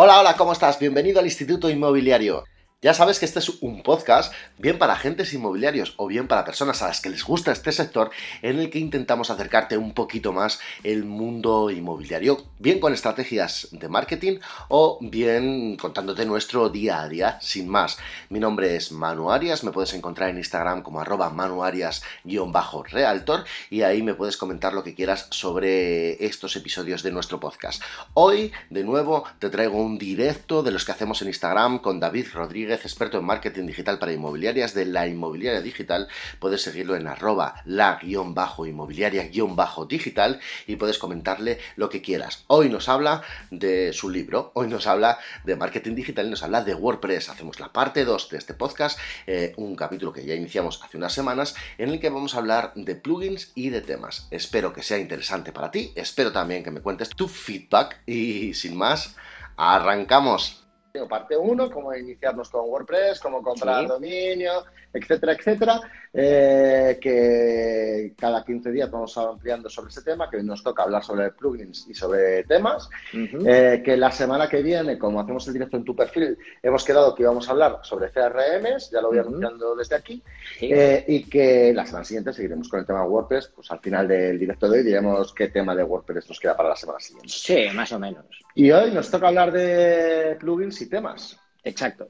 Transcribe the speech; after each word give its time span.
Hola, 0.00 0.20
hola, 0.20 0.36
¿cómo 0.36 0.52
estás? 0.52 0.78
Bienvenido 0.78 1.18
al 1.18 1.26
Instituto 1.26 1.68
Inmobiliario. 1.68 2.44
Ya 2.80 2.94
sabes 2.94 3.18
que 3.18 3.24
este 3.24 3.40
es 3.40 3.48
un 3.60 3.82
podcast 3.82 4.32
bien 4.56 4.78
para 4.78 4.92
agentes 4.92 5.34
inmobiliarios 5.34 5.94
o 5.96 6.06
bien 6.06 6.28
para 6.28 6.44
personas 6.44 6.80
a 6.80 6.86
las 6.86 7.00
que 7.00 7.10
les 7.10 7.24
gusta 7.24 7.50
este 7.50 7.72
sector 7.72 8.12
en 8.40 8.60
el 8.60 8.70
que 8.70 8.78
intentamos 8.78 9.30
acercarte 9.30 9.76
un 9.76 9.94
poquito 9.94 10.32
más 10.32 10.60
el 10.84 11.04
mundo 11.04 11.70
inmobiliario, 11.70 12.46
bien 12.60 12.78
con 12.78 12.94
estrategias 12.94 13.66
de 13.72 13.88
marketing 13.88 14.38
o 14.68 14.96
bien 15.00 15.76
contándote 15.76 16.24
nuestro 16.24 16.68
día 16.68 17.00
a 17.00 17.08
día 17.08 17.36
sin 17.40 17.68
más. 17.68 17.98
Mi 18.28 18.38
nombre 18.38 18.76
es 18.76 18.92
Manu 18.92 19.32
Arias, 19.32 19.64
me 19.64 19.72
puedes 19.72 19.92
encontrar 19.94 20.30
en 20.30 20.38
Instagram 20.38 20.82
como 20.82 21.00
arroba 21.00 21.30
manuarias-realtor 21.30 23.44
y 23.70 23.82
ahí 23.82 24.04
me 24.04 24.14
puedes 24.14 24.36
comentar 24.36 24.72
lo 24.72 24.84
que 24.84 24.94
quieras 24.94 25.26
sobre 25.30 26.24
estos 26.24 26.54
episodios 26.54 27.02
de 27.02 27.10
nuestro 27.10 27.40
podcast. 27.40 27.82
Hoy, 28.14 28.52
de 28.70 28.84
nuevo, 28.84 29.24
te 29.40 29.50
traigo 29.50 29.82
un 29.82 29.98
directo 29.98 30.62
de 30.62 30.70
los 30.70 30.84
que 30.84 30.92
hacemos 30.92 31.20
en 31.22 31.28
Instagram 31.28 31.80
con 31.80 31.98
David 31.98 32.28
Rodríguez 32.34 32.67
experto 32.74 33.18
en 33.18 33.24
marketing 33.24 33.66
digital 33.66 33.98
para 33.98 34.12
inmobiliarias 34.12 34.74
de 34.74 34.84
la 34.84 35.06
inmobiliaria 35.06 35.60
digital. 35.60 36.08
Puedes 36.38 36.62
seguirlo 36.62 36.96
en 36.96 37.06
arroba 37.06 37.62
la-inmobiliaria-digital 37.64 40.40
y 40.66 40.76
puedes 40.76 40.98
comentarle 40.98 41.58
lo 41.76 41.88
que 41.88 42.02
quieras. 42.02 42.44
Hoy 42.46 42.68
nos 42.68 42.88
habla 42.88 43.22
de 43.50 43.92
su 43.92 44.10
libro, 44.10 44.52
hoy 44.54 44.68
nos 44.68 44.86
habla 44.86 45.18
de 45.44 45.56
marketing 45.56 45.94
digital 45.94 46.26
y 46.26 46.30
nos 46.30 46.42
habla 46.42 46.62
de 46.62 46.74
WordPress. 46.74 47.28
Hacemos 47.28 47.60
la 47.60 47.72
parte 47.72 48.04
2 48.04 48.30
de 48.30 48.38
este 48.38 48.54
podcast, 48.54 48.98
eh, 49.26 49.52
un 49.56 49.76
capítulo 49.76 50.12
que 50.12 50.24
ya 50.24 50.34
iniciamos 50.34 50.80
hace 50.82 50.96
unas 50.96 51.12
semanas, 51.12 51.54
en 51.78 51.90
el 51.90 52.00
que 52.00 52.10
vamos 52.10 52.34
a 52.34 52.38
hablar 52.38 52.72
de 52.74 52.94
plugins 52.94 53.52
y 53.54 53.70
de 53.70 53.80
temas. 53.80 54.28
Espero 54.30 54.72
que 54.72 54.82
sea 54.82 54.98
interesante 54.98 55.52
para 55.52 55.70
ti, 55.70 55.92
espero 55.94 56.32
también 56.32 56.62
que 56.62 56.70
me 56.70 56.80
cuentes 56.80 57.10
tu 57.10 57.28
feedback 57.28 58.00
y 58.06 58.54
sin 58.54 58.76
más, 58.76 59.16
arrancamos 59.56 60.67
parte 61.08 61.36
1, 61.36 61.70
cómo 61.70 61.94
iniciarnos 61.94 62.48
con 62.48 62.68
WordPress, 62.68 63.20
cómo 63.20 63.42
comprar 63.42 63.86
dominio, 63.86 64.64
etcétera, 64.92 65.32
etcétera, 65.32 65.80
eh, 66.12 66.98
que 67.00 68.14
cada 68.16 68.44
15 68.44 68.70
días 68.72 68.90
vamos 68.90 69.16
ampliando 69.18 69.68
sobre 69.68 69.90
ese 69.90 70.02
tema, 70.02 70.30
que 70.30 70.42
nos 70.42 70.62
toca 70.62 70.82
hablar 70.82 71.04
sobre 71.04 71.30
plugins 71.32 71.86
y 71.88 71.94
sobre 71.94 72.44
temas, 72.44 72.88
eh, 73.12 73.82
que 73.84 73.96
la 73.96 74.10
semana 74.10 74.48
que 74.48 74.62
viene, 74.62 74.98
como 74.98 75.20
hacemos 75.20 75.46
el 75.46 75.54
directo 75.54 75.76
en 75.76 75.84
tu 75.84 75.94
perfil, 75.94 76.38
hemos 76.62 76.84
quedado 76.84 77.14
que 77.14 77.22
íbamos 77.22 77.48
a 77.48 77.52
hablar 77.52 77.80
sobre 77.82 78.10
CRMs, 78.10 78.90
ya 78.90 79.00
lo 79.00 79.08
voy 79.08 79.18
anunciando 79.18 79.76
desde 79.76 79.96
aquí, 79.96 80.22
eh, 80.60 81.04
y 81.06 81.24
que 81.24 81.72
la 81.74 81.86
semana 81.86 82.04
siguiente 82.04 82.32
seguiremos 82.32 82.68
con 82.68 82.80
el 82.80 82.86
tema 82.86 83.02
de 83.02 83.08
WordPress, 83.08 83.52
pues 83.54 83.70
al 83.70 83.80
final 83.80 84.08
del 84.08 84.38
directo 84.38 84.68
de 84.68 84.78
hoy 84.78 84.84
diremos 84.84 85.32
qué 85.34 85.48
tema 85.48 85.74
de 85.74 85.84
WordPress 85.84 86.28
nos 86.28 86.40
queda 86.40 86.56
para 86.56 86.70
la 86.70 86.76
semana 86.76 87.00
siguiente. 87.00 87.28
Sí, 87.30 87.66
más 87.74 87.92
o 87.92 87.98
menos. 87.98 88.24
Y 88.54 88.70
hoy 88.70 88.90
nos 88.90 89.10
toca 89.10 89.28
hablar 89.28 89.52
de 89.52 90.36
plugins 90.40 90.80
y 90.80 90.88
temas. 90.88 91.38
Exacto. 91.62 92.08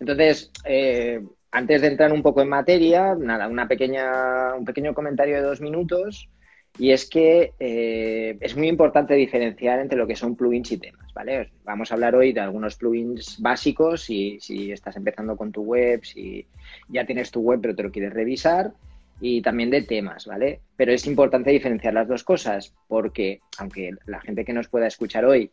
Entonces, 0.00 0.50
eh, 0.64 1.22
antes 1.54 1.80
de 1.82 1.86
entrar 1.86 2.12
un 2.12 2.20
poco 2.20 2.42
en 2.42 2.48
materia, 2.48 3.14
nada, 3.14 3.46
una 3.46 3.68
pequeña, 3.68 4.54
un 4.56 4.64
pequeño 4.64 4.92
comentario 4.92 5.36
de 5.36 5.42
dos 5.42 5.60
minutos. 5.60 6.28
Y 6.76 6.90
es 6.90 7.08
que 7.08 7.52
eh, 7.60 8.36
es 8.40 8.56
muy 8.56 8.66
importante 8.66 9.14
diferenciar 9.14 9.78
entre 9.78 9.96
lo 9.96 10.08
que 10.08 10.16
son 10.16 10.34
plugins 10.34 10.72
y 10.72 10.78
temas, 10.78 11.14
¿vale? 11.14 11.52
Vamos 11.62 11.90
a 11.90 11.94
hablar 11.94 12.16
hoy 12.16 12.32
de 12.32 12.40
algunos 12.40 12.74
plugins 12.74 13.40
básicos, 13.40 14.02
si, 14.02 14.40
si 14.40 14.72
estás 14.72 14.96
empezando 14.96 15.36
con 15.36 15.52
tu 15.52 15.62
web, 15.62 16.04
si 16.04 16.44
ya 16.88 17.06
tienes 17.06 17.30
tu 17.30 17.40
web 17.40 17.60
pero 17.62 17.76
te 17.76 17.84
lo 17.84 17.92
quieres 17.92 18.12
revisar, 18.12 18.72
y 19.20 19.40
también 19.40 19.70
de 19.70 19.82
temas, 19.82 20.26
¿vale? 20.26 20.58
Pero 20.74 20.90
es 20.90 21.06
importante 21.06 21.52
diferenciar 21.52 21.94
las 21.94 22.08
dos 22.08 22.24
cosas, 22.24 22.74
porque 22.88 23.40
aunque 23.58 23.92
la 24.06 24.20
gente 24.20 24.44
que 24.44 24.52
nos 24.52 24.66
pueda 24.66 24.88
escuchar 24.88 25.24
hoy 25.24 25.52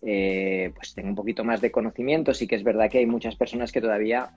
eh, 0.00 0.72
pues 0.74 0.94
tenga 0.94 1.10
un 1.10 1.14
poquito 1.14 1.44
más 1.44 1.60
de 1.60 1.70
conocimiento, 1.70 2.32
sí 2.32 2.46
que 2.46 2.56
es 2.56 2.64
verdad 2.64 2.90
que 2.90 2.98
hay 2.98 3.06
muchas 3.06 3.36
personas 3.36 3.70
que 3.70 3.82
todavía 3.82 4.30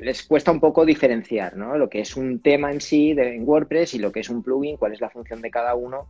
les 0.00 0.22
cuesta 0.24 0.50
un 0.50 0.60
poco 0.60 0.84
diferenciar 0.84 1.56
lo 1.56 1.88
que 1.88 2.00
es 2.00 2.16
un 2.16 2.40
tema 2.40 2.70
en 2.72 2.80
sí 2.80 3.14
de, 3.14 3.34
en 3.34 3.48
WordPress 3.48 3.94
y 3.94 3.98
lo 3.98 4.12
que 4.12 4.20
es 4.20 4.30
un 4.30 4.42
plugin, 4.42 4.76
cuál 4.76 4.92
es 4.92 5.00
la 5.00 5.10
función 5.10 5.40
de 5.40 5.50
cada 5.50 5.74
uno 5.74 6.08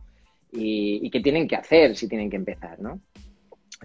y, 0.51 1.09
qué 1.09 1.19
tienen 1.19 1.47
que 1.47 1.55
hacer 1.55 1.95
si 1.95 2.07
tienen 2.07 2.29
que 2.29 2.35
empezar. 2.35 2.79
¿no? 2.79 2.99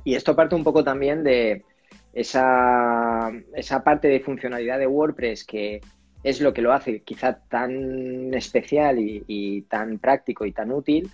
Y 0.04 0.14
esto 0.14 0.36
parte 0.36 0.54
un 0.54 0.64
poco 0.64 0.84
también 0.84 1.24
de 1.24 1.64
esa, 2.12 3.30
esa 3.54 3.82
parte 3.82 4.08
de 4.08 4.20
funcionalidad 4.20 4.78
de 4.78 4.86
WordPress 4.86 5.44
que 5.44 5.80
es 6.22 6.40
lo 6.40 6.52
que 6.52 6.62
lo 6.62 6.72
hace 6.72 7.00
quizá 7.02 7.38
tan 7.48 8.34
especial 8.34 8.98
y 8.98 9.62
tan 9.62 9.98
práctico 9.98 10.44
y 10.44 10.52
tan 10.52 10.72
útil 10.72 11.10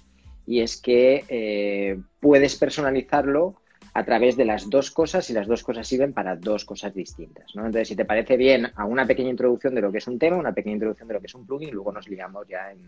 y 0.47 0.61
es 0.61 0.81
que 0.81 1.25
eh, 1.29 1.99
puedes 2.21 2.57
personalizarlo 2.57 3.57
a 3.95 4.05
través 4.05 4.37
de 4.37 4.45
las 4.45 4.69
dos 4.69 4.91
cosas 4.91 5.31
y 5.31 5.33
las 5.33 5.47
dos 5.47 5.63
cosas 5.63 5.87
sirven 5.87 6.13
para 6.13 6.35
dos 6.35 6.65
cosas 6.65 6.93
distintas. 6.93 7.55
¿no? 7.55 7.65
Entonces, 7.65 7.89
si 7.89 7.97
te 7.97 8.05
parece 8.05 8.37
bien, 8.37 8.71
a 8.75 8.85
una 8.85 9.07
pequeña 9.07 9.31
introducción 9.31 9.75
de 9.75 9.81
lo 9.81 9.93
que 9.93 9.99
es 9.99 10.07
un 10.09 10.19
tema, 10.19 10.37
una 10.37 10.53
pequeña 10.53 10.75
introducción 10.75 11.07
de 11.07 11.15
lo 11.15 11.21
que 11.21 11.27
es 11.27 11.35
un 11.35 11.47
plugin 11.47 11.69
y 11.69 11.73
luego 11.73 11.93
nos 11.93 12.09
liamos 12.09 12.47
ya 12.49 12.73
en, 12.73 12.79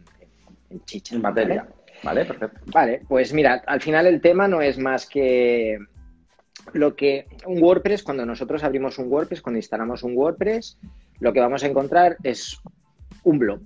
en, 0.71 0.85
chicha. 0.85 1.15
En 1.15 1.23
materia. 1.23 1.69
¿vale? 2.03 2.25
perfecto. 2.25 2.61
Vale, 2.67 3.03
pues 3.09 3.33
mira, 3.33 3.63
al 3.67 3.81
final 3.81 4.07
el 4.07 4.21
tema 4.21 4.49
no 4.49 4.61
es 4.61 4.79
más 4.79 5.07
que 5.07 5.79
lo 6.73 6.97
que 6.97 7.29
un 7.47 7.63
WordPress, 7.63 8.03
cuando 8.03 8.27
nosotros 8.27 8.65
abrimos 8.65 8.99
un 8.99 9.11
WordPress, 9.11 9.43
cuando 9.43 9.59
instalamos 9.59 10.03
un 10.03 10.17
WordPress, 10.17 10.77
lo 11.21 11.33
que 11.33 11.41
vamos 11.41 11.63
a 11.63 11.69
encontrar 11.69 12.17
es 12.25 12.61
un 13.23 13.39
blog, 13.39 13.63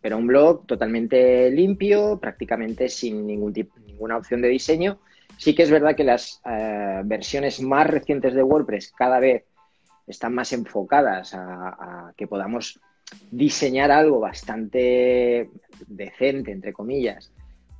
pero 0.00 0.16
un 0.16 0.26
blog 0.26 0.66
totalmente 0.66 1.50
limpio, 1.50 2.18
prácticamente 2.18 2.88
sin 2.88 3.26
ningún 3.26 3.52
tipo, 3.52 3.78
ninguna 3.80 4.16
opción 4.16 4.40
de 4.40 4.48
diseño. 4.48 4.98
Sí 5.36 5.54
que 5.54 5.62
es 5.62 5.70
verdad 5.70 5.96
que 5.96 6.04
las 6.04 6.40
eh, 6.44 7.00
versiones 7.04 7.60
más 7.60 7.86
recientes 7.86 8.34
de 8.34 8.42
WordPress 8.42 8.92
cada 8.92 9.18
vez 9.18 9.44
están 10.06 10.34
más 10.34 10.52
enfocadas 10.52 11.34
a, 11.34 12.12
que 12.16 12.26
podamos 12.26 12.80
diseñar 13.30 13.90
algo 13.90 14.20
bastante 14.20 15.50
decente, 15.86 16.50
entre 16.52 16.72
comillas, 16.72 17.32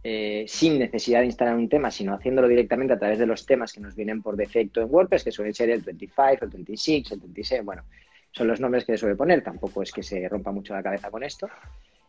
eh, 0.04 0.44
sin 0.48 0.78
necesidad 0.78 1.20
de 1.20 1.26
instalar 1.26 1.54
un 1.54 1.68
tema, 1.68 1.90
sino 1.90 2.14
haciéndolo 2.14 2.48
directamente 2.48 2.94
a 2.94 2.98
través 2.98 3.18
de 3.18 3.26
los 3.26 3.46
temas 3.46 3.72
que 3.72 3.80
nos 3.80 3.94
vienen 3.94 4.22
por 4.22 4.36
defecto 4.36 4.80
en 4.80 4.88
WordPress, 4.90 5.24
que 5.24 5.32
suelen 5.32 5.54
ser 5.54 5.70
el 5.70 5.80
25, 5.80 6.44
el 6.44 6.50
26, 6.50 7.12
el 7.12 7.20
26, 7.20 7.64
bueno, 7.64 7.84
son 8.32 8.48
los 8.48 8.60
nombres 8.60 8.84
que 8.84 8.92
se 8.92 8.98
suele 8.98 9.14
poner, 9.14 9.42
tampoco 9.42 9.82
es 9.82 9.92
que 9.92 10.02
se 10.02 10.28
rompa 10.28 10.50
mucho 10.50 10.74
la 10.74 10.82
cabeza 10.82 11.10
con 11.10 11.22
esto. 11.22 11.48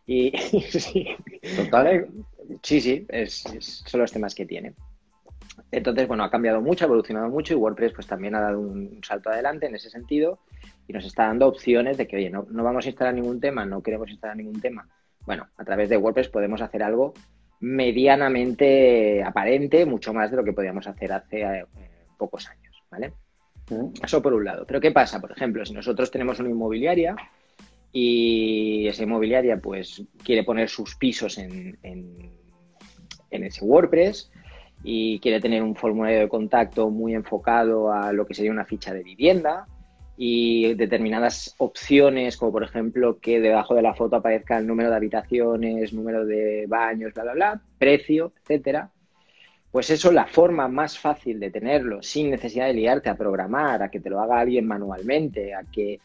Y, 0.06 0.32
sí, 0.68 1.08
Total. 1.56 2.08
sí, 2.62 2.80
sí, 2.80 3.06
son 3.60 4.00
los 4.00 4.12
temas 4.12 4.34
que 4.34 4.46
tiene. 4.46 4.74
Entonces, 5.70 6.06
bueno, 6.06 6.24
ha 6.24 6.30
cambiado 6.30 6.60
mucho, 6.60 6.84
ha 6.84 6.86
evolucionado 6.86 7.28
mucho 7.28 7.54
y 7.54 7.56
WordPress 7.56 7.92
pues 7.92 8.06
también 8.06 8.34
ha 8.34 8.40
dado 8.40 8.60
un 8.60 9.00
salto 9.02 9.30
adelante 9.30 9.66
en 9.66 9.74
ese 9.74 9.90
sentido 9.90 10.40
y 10.86 10.92
nos 10.92 11.04
está 11.04 11.26
dando 11.26 11.46
opciones 11.46 11.96
de 11.96 12.06
que, 12.06 12.16
oye, 12.16 12.30
no, 12.30 12.46
no 12.50 12.62
vamos 12.62 12.86
a 12.86 12.88
instalar 12.88 13.14
ningún 13.14 13.40
tema, 13.40 13.64
no 13.64 13.82
queremos 13.82 14.10
instalar 14.10 14.36
ningún 14.36 14.60
tema. 14.60 14.88
Bueno, 15.26 15.48
a 15.56 15.64
través 15.64 15.88
de 15.88 15.96
WordPress 15.96 16.28
podemos 16.28 16.60
hacer 16.60 16.82
algo 16.82 17.14
medianamente 17.60 19.22
aparente, 19.22 19.86
mucho 19.86 20.12
más 20.12 20.30
de 20.30 20.36
lo 20.36 20.44
que 20.44 20.52
podíamos 20.52 20.86
hacer 20.86 21.12
hace 21.12 21.42
eh, 21.42 21.64
pocos 22.18 22.46
años, 22.48 22.82
¿vale? 22.90 23.12
Eso 24.02 24.20
por 24.20 24.34
un 24.34 24.44
lado. 24.44 24.66
Pero 24.66 24.80
¿qué 24.80 24.90
pasa? 24.90 25.20
Por 25.20 25.32
ejemplo, 25.32 25.64
si 25.64 25.72
nosotros 25.72 26.10
tenemos 26.10 26.38
una 26.40 26.50
inmobiliaria 26.50 27.16
y 27.90 28.86
esa 28.86 29.04
inmobiliaria 29.04 29.58
pues 29.58 30.02
quiere 30.22 30.44
poner 30.44 30.68
sus 30.68 30.96
pisos 30.96 31.38
en, 31.38 31.78
en, 31.82 32.34
ese 33.30 33.64
WordPress 33.64 34.30
y 34.86 35.18
quiere 35.18 35.40
tener 35.40 35.62
un 35.62 35.74
formulario 35.74 36.20
de 36.20 36.28
contacto 36.28 36.90
muy 36.90 37.14
enfocado 37.14 37.90
a 37.90 38.12
lo 38.12 38.26
que 38.26 38.34
sería 38.34 38.52
una 38.52 38.66
ficha 38.66 38.92
de 38.92 39.02
vivienda 39.02 39.66
y 40.16 40.74
determinadas 40.74 41.54
opciones, 41.58 42.36
como 42.36 42.52
por 42.52 42.62
ejemplo 42.62 43.18
que 43.18 43.40
debajo 43.40 43.74
de 43.74 43.82
la 43.82 43.94
foto 43.94 44.16
aparezca 44.16 44.58
el 44.58 44.66
número 44.66 44.90
de 44.90 44.96
habitaciones, 44.96 45.94
número 45.94 46.26
de 46.26 46.66
baños, 46.68 47.14
bla, 47.14 47.22
bla, 47.24 47.32
bla, 47.32 47.62
precio, 47.78 48.32
etcétera. 48.42 48.90
Pues 49.72 49.88
eso, 49.90 50.12
la 50.12 50.26
forma 50.26 50.68
más 50.68 50.98
fácil 50.98 51.40
de 51.40 51.50
tenerlo 51.50 52.02
sin 52.02 52.30
necesidad 52.30 52.66
de 52.66 52.74
liarte 52.74 53.08
a 53.08 53.16
programar, 53.16 53.82
a 53.82 53.90
que 53.90 54.00
te 54.00 54.10
lo 54.10 54.20
haga 54.20 54.38
alguien 54.38 54.66
manualmente, 54.66 55.54
a 55.54 55.64
que 55.64 55.98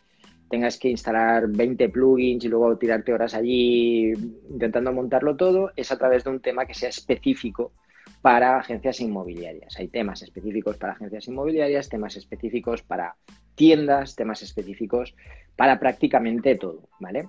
tengas 0.49 0.79
que 0.79 0.89
instalar 0.89 1.47
20 1.49 1.89
plugins 1.89 2.45
y 2.45 2.47
luego 2.47 2.77
tirarte 2.77 3.13
horas 3.13 3.35
allí 3.35 4.13
intentando 4.49 4.91
montarlo 4.93 5.35
todo, 5.35 5.71
es 5.75 5.91
a 5.91 5.97
través 5.97 6.23
de 6.23 6.31
un 6.31 6.39
tema 6.39 6.65
que 6.65 6.73
sea 6.73 6.89
específico 6.89 7.73
para 8.21 8.57
agencias 8.57 8.99
inmobiliarias. 8.99 9.77
Hay 9.77 9.87
temas 9.87 10.21
específicos 10.21 10.77
para 10.77 10.93
agencias 10.93 11.27
inmobiliarias, 11.27 11.89
temas 11.89 12.15
específicos 12.15 12.81
para 12.81 13.15
tiendas, 13.55 14.15
temas 14.15 14.41
específicos 14.41 15.15
para 15.55 15.79
prácticamente 15.79 16.55
todo, 16.55 16.89
¿vale? 16.99 17.27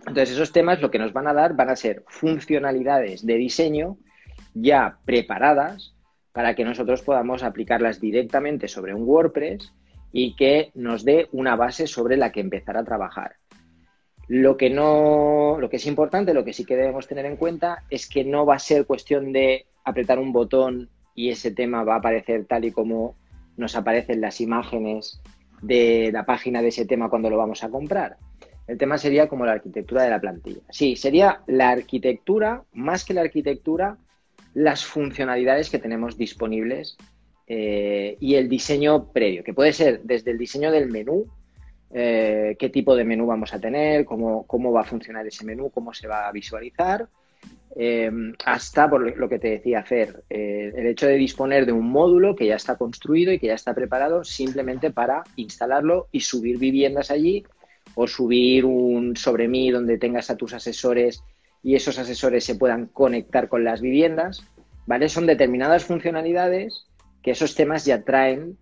Entonces, 0.00 0.30
esos 0.30 0.52
temas 0.52 0.80
lo 0.80 0.90
que 0.90 0.98
nos 0.98 1.12
van 1.12 1.26
a 1.26 1.34
dar 1.34 1.54
van 1.54 1.70
a 1.70 1.76
ser 1.76 2.04
funcionalidades 2.06 3.24
de 3.24 3.34
diseño 3.34 3.98
ya 4.54 4.98
preparadas 5.04 5.94
para 6.32 6.54
que 6.54 6.64
nosotros 6.64 7.02
podamos 7.02 7.42
aplicarlas 7.42 8.00
directamente 8.00 8.68
sobre 8.68 8.94
un 8.94 9.04
WordPress 9.04 9.72
y 10.12 10.36
que 10.36 10.70
nos 10.74 11.04
dé 11.04 11.28
una 11.32 11.56
base 11.56 11.86
sobre 11.86 12.16
la 12.16 12.32
que 12.32 12.40
empezar 12.40 12.76
a 12.76 12.84
trabajar. 12.84 13.36
Lo 14.28 14.56
que 14.56 14.70
no, 14.70 15.58
lo 15.60 15.70
que 15.70 15.76
es 15.76 15.86
importante, 15.86 16.34
lo 16.34 16.44
que 16.44 16.52
sí 16.52 16.64
que 16.64 16.76
debemos 16.76 17.06
tener 17.06 17.26
en 17.26 17.36
cuenta 17.36 17.84
es 17.90 18.08
que 18.08 18.24
no 18.24 18.44
va 18.44 18.56
a 18.56 18.60
ser 18.60 18.86
cuestión 18.86 19.32
de 19.32 19.66
apretar 19.84 20.18
un 20.18 20.32
botón 20.32 20.90
y 21.14 21.30
ese 21.30 21.52
tema 21.52 21.84
va 21.84 21.94
a 21.94 21.98
aparecer 21.98 22.44
tal 22.44 22.64
y 22.64 22.72
como 22.72 23.16
nos 23.56 23.76
aparecen 23.76 24.20
las 24.20 24.40
imágenes 24.40 25.22
de 25.62 26.10
la 26.12 26.26
página 26.26 26.60
de 26.60 26.68
ese 26.68 26.86
tema 26.86 27.08
cuando 27.08 27.30
lo 27.30 27.38
vamos 27.38 27.62
a 27.62 27.70
comprar. 27.70 28.16
El 28.66 28.78
tema 28.78 28.98
sería 28.98 29.28
como 29.28 29.46
la 29.46 29.52
arquitectura 29.52 30.02
de 30.02 30.10
la 30.10 30.20
plantilla. 30.20 30.60
Sí, 30.70 30.96
sería 30.96 31.42
la 31.46 31.70
arquitectura, 31.70 32.64
más 32.72 33.04
que 33.04 33.14
la 33.14 33.20
arquitectura, 33.20 33.96
las 34.54 34.84
funcionalidades 34.84 35.70
que 35.70 35.78
tenemos 35.78 36.18
disponibles 36.18 36.96
eh, 37.46 38.16
y 38.18 38.34
el 38.34 38.48
diseño 38.48 39.12
previo, 39.12 39.44
que 39.44 39.54
puede 39.54 39.72
ser 39.72 40.02
desde 40.02 40.32
el 40.32 40.38
diseño 40.38 40.72
del 40.72 40.90
menú, 40.90 41.26
eh, 41.98 42.56
qué 42.58 42.68
tipo 42.68 42.94
de 42.94 43.04
menú 43.04 43.24
vamos 43.24 43.54
a 43.54 43.58
tener, 43.58 44.04
cómo, 44.04 44.46
cómo, 44.46 44.70
va 44.70 44.82
a 44.82 44.84
funcionar 44.84 45.26
ese 45.26 45.46
menú, 45.46 45.70
cómo 45.70 45.94
se 45.94 46.06
va 46.06 46.28
a 46.28 46.32
visualizar, 46.32 47.08
eh, 47.74 48.10
hasta 48.44 48.90
por 48.90 49.16
lo 49.16 49.28
que 49.30 49.38
te 49.38 49.48
decía 49.48 49.82
Fer, 49.82 50.22
el 50.28 50.86
hecho 50.86 51.06
de 51.06 51.14
disponer 51.14 51.64
de 51.64 51.72
un 51.72 51.88
módulo 51.88 52.36
que 52.36 52.46
ya 52.46 52.56
está 52.56 52.76
construido 52.76 53.32
y 53.32 53.38
que 53.38 53.46
ya 53.46 53.54
está 53.54 53.72
preparado 53.74 54.24
simplemente 54.24 54.90
para 54.90 55.24
instalarlo 55.36 56.08
y 56.12 56.20
subir 56.20 56.58
viviendas 56.58 57.10
allí 57.10 57.44
o 57.94 58.06
subir 58.06 58.66
un 58.66 59.16
sobre 59.16 59.48
mí 59.48 59.70
donde 59.70 59.96
tengas 59.96 60.28
a 60.28 60.36
tus 60.36 60.52
asesores 60.52 61.24
y 61.62 61.76
esos 61.76 61.98
asesores 61.98 62.44
se 62.44 62.56
puedan 62.56 62.88
conectar 62.88 63.48
con 63.48 63.64
las 63.64 63.80
viviendas, 63.80 64.46
¿vale? 64.84 65.08
Son 65.08 65.24
determinadas 65.24 65.86
funcionalidades 65.86 66.88
que 67.22 67.30
esos 67.30 67.54
temas 67.54 67.86
ya 67.86 68.02
traen 68.02 68.58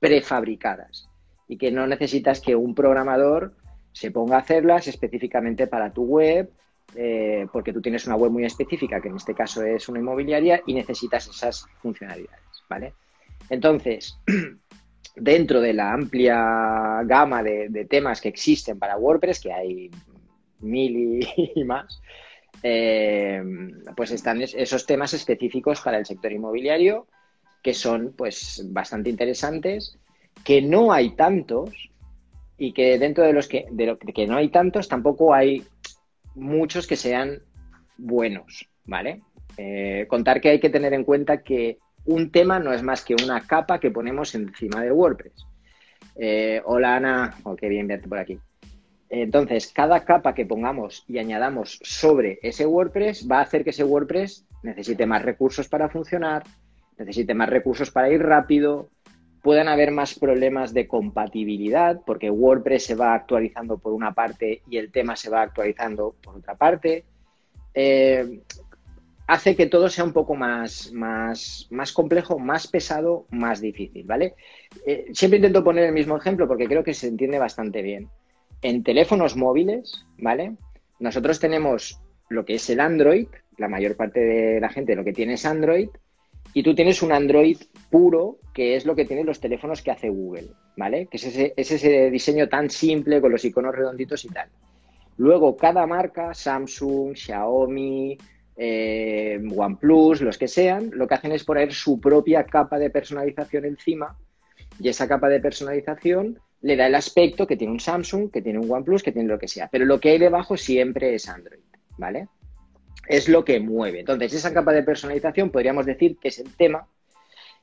prefabricadas 0.00 1.11
y 1.52 1.58
que 1.58 1.70
no 1.70 1.86
necesitas 1.86 2.40
que 2.40 2.56
un 2.56 2.74
programador 2.74 3.52
se 3.92 4.10
ponga 4.10 4.36
a 4.36 4.40
hacerlas 4.40 4.88
específicamente 4.88 5.66
para 5.66 5.92
tu 5.92 6.02
web, 6.04 6.50
eh, 6.96 7.46
porque 7.52 7.74
tú 7.74 7.82
tienes 7.82 8.06
una 8.06 8.16
web 8.16 8.30
muy 8.30 8.46
específica, 8.46 9.02
que 9.02 9.08
en 9.08 9.16
este 9.16 9.34
caso 9.34 9.62
es 9.62 9.86
una 9.90 9.98
inmobiliaria, 9.98 10.62
y 10.66 10.72
necesitas 10.72 11.28
esas 11.28 11.66
funcionalidades, 11.82 12.40
¿vale? 12.70 12.94
Entonces, 13.50 14.18
dentro 15.14 15.60
de 15.60 15.74
la 15.74 15.92
amplia 15.92 17.02
gama 17.04 17.42
de, 17.42 17.86
temas 17.86 18.22
que 18.22 18.30
existen 18.30 18.78
para 18.78 18.96
WordPress, 18.96 19.40
que 19.40 19.52
hay 19.52 19.90
mil 20.60 21.22
y, 21.54 21.64
más, 21.66 22.00
eh, 22.62 23.42
pues 23.94 24.10
están 24.10 24.40
esos 24.40 24.86
temas 24.86 25.12
específicos 25.12 25.82
para 25.82 25.98
el 25.98 26.06
sector 26.06 26.32
inmobiliario 26.32 27.08
que 27.62 27.74
son 27.74 28.14
pues 28.16 28.64
bastante 28.70 29.10
interesantes, 29.10 29.98
que 30.44 30.62
no 30.62 30.92
hay 30.92 31.10
tantos 31.10 31.90
y 32.58 32.72
que 32.72 32.98
dentro 32.98 33.24
de 33.24 33.32
los 33.32 33.48
que, 33.48 33.66
de 33.70 33.86
lo, 33.86 33.98
que 33.98 34.26
no 34.26 34.36
hay 34.36 34.48
tantos 34.48 34.88
tampoco 34.88 35.34
hay 35.34 35.64
muchos 36.34 36.86
que 36.86 36.96
sean 36.96 37.42
buenos, 37.96 38.68
¿vale? 38.84 39.22
Eh, 39.56 40.06
contar 40.08 40.40
que 40.40 40.50
hay 40.50 40.60
que 40.60 40.70
tener 40.70 40.94
en 40.94 41.04
cuenta 41.04 41.42
que 41.42 41.78
un 42.04 42.30
tema 42.30 42.58
no 42.58 42.72
es 42.72 42.82
más 42.82 43.04
que 43.04 43.14
una 43.14 43.40
capa 43.46 43.78
que 43.78 43.90
ponemos 43.90 44.34
encima 44.34 44.82
de 44.82 44.92
WordPress. 44.92 45.46
Eh, 46.16 46.60
hola 46.64 46.96
Ana, 46.96 47.36
oh, 47.44 47.56
qué 47.56 47.68
bien 47.68 47.86
verte 47.86 48.08
por 48.08 48.18
aquí. 48.18 48.38
Entonces, 49.08 49.70
cada 49.74 50.04
capa 50.04 50.34
que 50.34 50.46
pongamos 50.46 51.04
y 51.06 51.18
añadamos 51.18 51.78
sobre 51.82 52.38
ese 52.42 52.64
WordPress 52.64 53.28
va 53.30 53.38
a 53.38 53.42
hacer 53.42 53.62
que 53.62 53.70
ese 53.70 53.84
WordPress 53.84 54.46
necesite 54.62 55.04
más 55.04 55.22
recursos 55.22 55.68
para 55.68 55.90
funcionar, 55.90 56.44
necesite 56.96 57.34
más 57.34 57.50
recursos 57.50 57.90
para 57.90 58.10
ir 58.10 58.22
rápido, 58.22 58.88
puedan 59.42 59.68
haber 59.68 59.90
más 59.90 60.18
problemas 60.18 60.72
de 60.72 60.86
compatibilidad, 60.86 62.00
porque 62.06 62.30
WordPress 62.30 62.84
se 62.84 62.94
va 62.94 63.14
actualizando 63.14 63.78
por 63.78 63.92
una 63.92 64.14
parte 64.14 64.62
y 64.68 64.78
el 64.78 64.92
tema 64.92 65.16
se 65.16 65.30
va 65.30 65.42
actualizando 65.42 66.14
por 66.22 66.36
otra 66.36 66.54
parte. 66.54 67.04
Eh, 67.74 68.40
hace 69.26 69.56
que 69.56 69.66
todo 69.66 69.88
sea 69.88 70.04
un 70.04 70.12
poco 70.12 70.34
más, 70.34 70.92
más, 70.92 71.66
más 71.70 71.92
complejo, 71.92 72.38
más 72.38 72.68
pesado, 72.68 73.26
más 73.30 73.60
difícil, 73.60 74.04
¿vale? 74.04 74.34
Eh, 74.86 75.06
siempre 75.12 75.38
intento 75.38 75.64
poner 75.64 75.84
el 75.84 75.92
mismo 75.92 76.16
ejemplo 76.16 76.46
porque 76.46 76.66
creo 76.66 76.84
que 76.84 76.94
se 76.94 77.08
entiende 77.08 77.38
bastante 77.38 77.82
bien. 77.82 78.08
En 78.62 78.84
teléfonos 78.84 79.36
móviles, 79.36 80.06
¿vale? 80.18 80.56
Nosotros 81.00 81.40
tenemos 81.40 82.00
lo 82.28 82.44
que 82.44 82.54
es 82.54 82.70
el 82.70 82.78
Android, 82.78 83.26
la 83.58 83.68
mayor 83.68 83.96
parte 83.96 84.20
de 84.20 84.60
la 84.60 84.68
gente 84.68 84.94
lo 84.94 85.04
que 85.04 85.12
tiene 85.12 85.34
es 85.34 85.44
Android, 85.44 85.88
y 86.54 86.62
tú 86.62 86.74
tienes 86.74 87.02
un 87.02 87.12
Android 87.12 87.58
puro, 87.90 88.38
que 88.52 88.76
es 88.76 88.84
lo 88.84 88.94
que 88.94 89.04
tienen 89.04 89.26
los 89.26 89.40
teléfonos 89.40 89.82
que 89.82 89.90
hace 89.90 90.08
Google, 90.08 90.50
¿vale? 90.76 91.06
Que 91.06 91.16
es 91.16 91.24
ese, 91.24 91.54
es 91.56 91.70
ese 91.70 92.10
diseño 92.10 92.48
tan 92.48 92.70
simple 92.70 93.20
con 93.20 93.32
los 93.32 93.44
iconos 93.44 93.74
redonditos 93.74 94.24
y 94.24 94.28
tal. 94.28 94.48
Luego, 95.16 95.56
cada 95.56 95.86
marca, 95.86 96.34
Samsung, 96.34 97.14
Xiaomi, 97.14 98.18
eh, 98.56 99.40
OnePlus, 99.54 100.20
los 100.20 100.38
que 100.38 100.48
sean, 100.48 100.90
lo 100.92 101.06
que 101.06 101.14
hacen 101.14 101.32
es 101.32 101.44
poner 101.44 101.72
su 101.72 102.00
propia 102.00 102.44
capa 102.44 102.78
de 102.78 102.90
personalización 102.90 103.64
encima 103.64 104.16
y 104.78 104.88
esa 104.88 105.08
capa 105.08 105.28
de 105.28 105.40
personalización 105.40 106.38
le 106.60 106.76
da 106.76 106.86
el 106.86 106.94
aspecto 106.94 107.46
que 107.46 107.56
tiene 107.56 107.72
un 107.72 107.80
Samsung, 107.80 108.30
que 108.30 108.42
tiene 108.42 108.58
un 108.58 108.70
OnePlus, 108.70 109.02
que 109.02 109.12
tiene 109.12 109.28
lo 109.28 109.38
que 109.38 109.48
sea. 109.48 109.68
Pero 109.70 109.84
lo 109.84 109.98
que 110.00 110.10
hay 110.10 110.18
debajo 110.18 110.56
siempre 110.56 111.14
es 111.14 111.28
Android, 111.28 111.60
¿vale? 111.98 112.28
Es 113.08 113.28
lo 113.28 113.44
que 113.44 113.60
mueve. 113.60 114.00
Entonces, 114.00 114.32
esa 114.32 114.52
capa 114.54 114.72
de 114.72 114.82
personalización 114.82 115.50
podríamos 115.50 115.86
decir 115.86 116.16
que 116.18 116.28
es 116.28 116.38
el 116.38 116.54
tema 116.56 116.86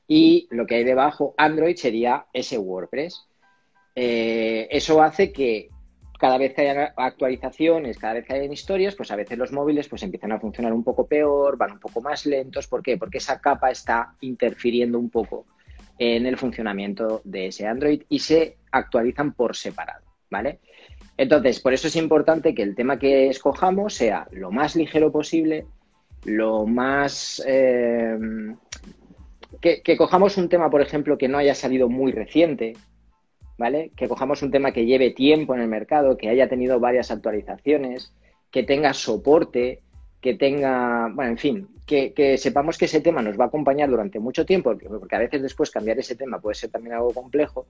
y 0.06 0.48
lo 0.50 0.66
que 0.66 0.74
hay 0.74 0.84
debajo, 0.84 1.34
Android, 1.38 1.76
sería 1.76 2.26
ese 2.32 2.58
WordPress. 2.58 3.28
Eh, 3.94 4.66
eso 4.70 5.02
hace 5.02 5.32
que 5.32 5.68
cada 6.18 6.36
vez 6.36 6.52
que 6.52 6.68
haya 6.68 6.92
actualizaciones, 6.96 7.96
cada 7.96 8.14
vez 8.14 8.26
que 8.26 8.34
hayan 8.34 8.52
historias, 8.52 8.94
pues 8.94 9.10
a 9.10 9.16
veces 9.16 9.38
los 9.38 9.52
móviles 9.52 9.88
pues 9.88 10.02
empiezan 10.02 10.32
a 10.32 10.40
funcionar 10.40 10.72
un 10.72 10.84
poco 10.84 11.06
peor, 11.06 11.56
van 11.56 11.72
un 11.72 11.80
poco 11.80 12.00
más 12.00 12.26
lentos. 12.26 12.66
¿Por 12.66 12.82
qué? 12.82 12.98
Porque 12.98 13.18
esa 13.18 13.40
capa 13.40 13.70
está 13.70 14.14
interfiriendo 14.20 14.98
un 14.98 15.10
poco 15.10 15.46
en 15.98 16.26
el 16.26 16.36
funcionamiento 16.36 17.22
de 17.24 17.46
ese 17.46 17.66
Android 17.66 18.02
y 18.08 18.18
se 18.18 18.56
actualizan 18.72 19.32
por 19.32 19.54
separado, 19.56 20.04
¿vale? 20.28 20.60
Entonces, 21.20 21.60
por 21.60 21.74
eso 21.74 21.88
es 21.88 21.96
importante 21.96 22.54
que 22.54 22.62
el 22.62 22.74
tema 22.74 22.98
que 22.98 23.28
escojamos 23.28 23.92
sea 23.92 24.26
lo 24.30 24.50
más 24.50 24.74
ligero 24.74 25.12
posible, 25.12 25.66
lo 26.24 26.64
más... 26.64 27.42
Eh, 27.46 28.16
que, 29.60 29.82
que 29.82 29.98
cojamos 29.98 30.38
un 30.38 30.48
tema, 30.48 30.70
por 30.70 30.80
ejemplo, 30.80 31.18
que 31.18 31.28
no 31.28 31.36
haya 31.36 31.54
salido 31.54 31.90
muy 31.90 32.12
reciente, 32.12 32.72
¿vale? 33.58 33.90
Que 33.96 34.08
cojamos 34.08 34.40
un 34.40 34.50
tema 34.50 34.72
que 34.72 34.86
lleve 34.86 35.10
tiempo 35.10 35.54
en 35.54 35.60
el 35.60 35.68
mercado, 35.68 36.16
que 36.16 36.30
haya 36.30 36.48
tenido 36.48 36.80
varias 36.80 37.10
actualizaciones, 37.10 38.14
que 38.50 38.62
tenga 38.62 38.94
soporte, 38.94 39.82
que 40.22 40.36
tenga, 40.36 41.10
bueno, 41.12 41.32
en 41.32 41.38
fin, 41.38 41.68
que, 41.84 42.38
sepamos 42.38 42.78
que 42.78 42.86
ese 42.86 43.02
tema 43.02 43.20
nos 43.20 43.38
va 43.38 43.44
a 43.44 43.48
acompañar 43.48 43.90
durante 43.90 44.18
mucho 44.20 44.46
tiempo, 44.46 44.74
porque 44.74 45.16
a 45.16 45.18
veces 45.18 45.42
después 45.42 45.70
cambiar 45.70 45.98
ese 45.98 46.16
tema 46.16 46.40
puede 46.40 46.54
ser 46.54 46.70
también 46.70 46.94
algo 46.94 47.12
complejo, 47.12 47.66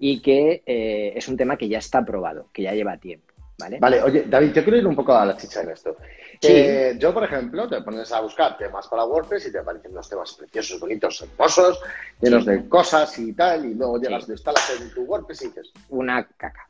y 0.00 0.20
que 0.20 0.62
eh, 0.64 1.12
es 1.14 1.28
un 1.28 1.36
tema 1.36 1.56
que 1.56 1.68
ya 1.68 1.78
está 1.78 2.04
probado, 2.04 2.48
que 2.52 2.62
ya 2.62 2.72
lleva 2.72 2.96
tiempo. 2.96 3.26
¿Vale? 3.58 3.78
Vale, 3.78 4.02
oye, 4.02 4.24
David, 4.26 4.54
yo 4.54 4.62
quiero 4.62 4.78
ir 4.78 4.86
un 4.86 4.96
poco 4.96 5.14
a 5.14 5.26
la 5.26 5.36
chicha 5.36 5.60
en 5.60 5.70
esto. 5.70 5.94
Eh, 6.40 6.96
yo, 6.98 7.12
por 7.12 7.24
ejemplo, 7.24 7.68
te 7.68 7.82
pones 7.82 8.10
a 8.10 8.22
buscar 8.22 8.56
temas 8.56 8.88
para 8.88 9.04
WordPress 9.04 9.48
y 9.48 9.52
te 9.52 9.58
aparecen 9.58 9.92
unos 9.92 10.08
temas 10.08 10.32
preciosos, 10.32 10.80
bonitos, 10.80 11.20
hermosos, 11.20 11.78
llenos 12.22 12.46
de 12.46 12.66
cosas 12.66 13.18
y 13.18 13.34
tal, 13.34 13.66
y 13.66 13.74
luego 13.74 14.00
llegas, 14.00 14.26
de 14.26 14.32
instalas 14.32 14.80
en 14.80 14.90
tu 14.94 15.02
WordPress 15.02 15.42
y 15.42 15.48
dices... 15.48 15.72
Una 15.90 16.26
caca. 16.38 16.66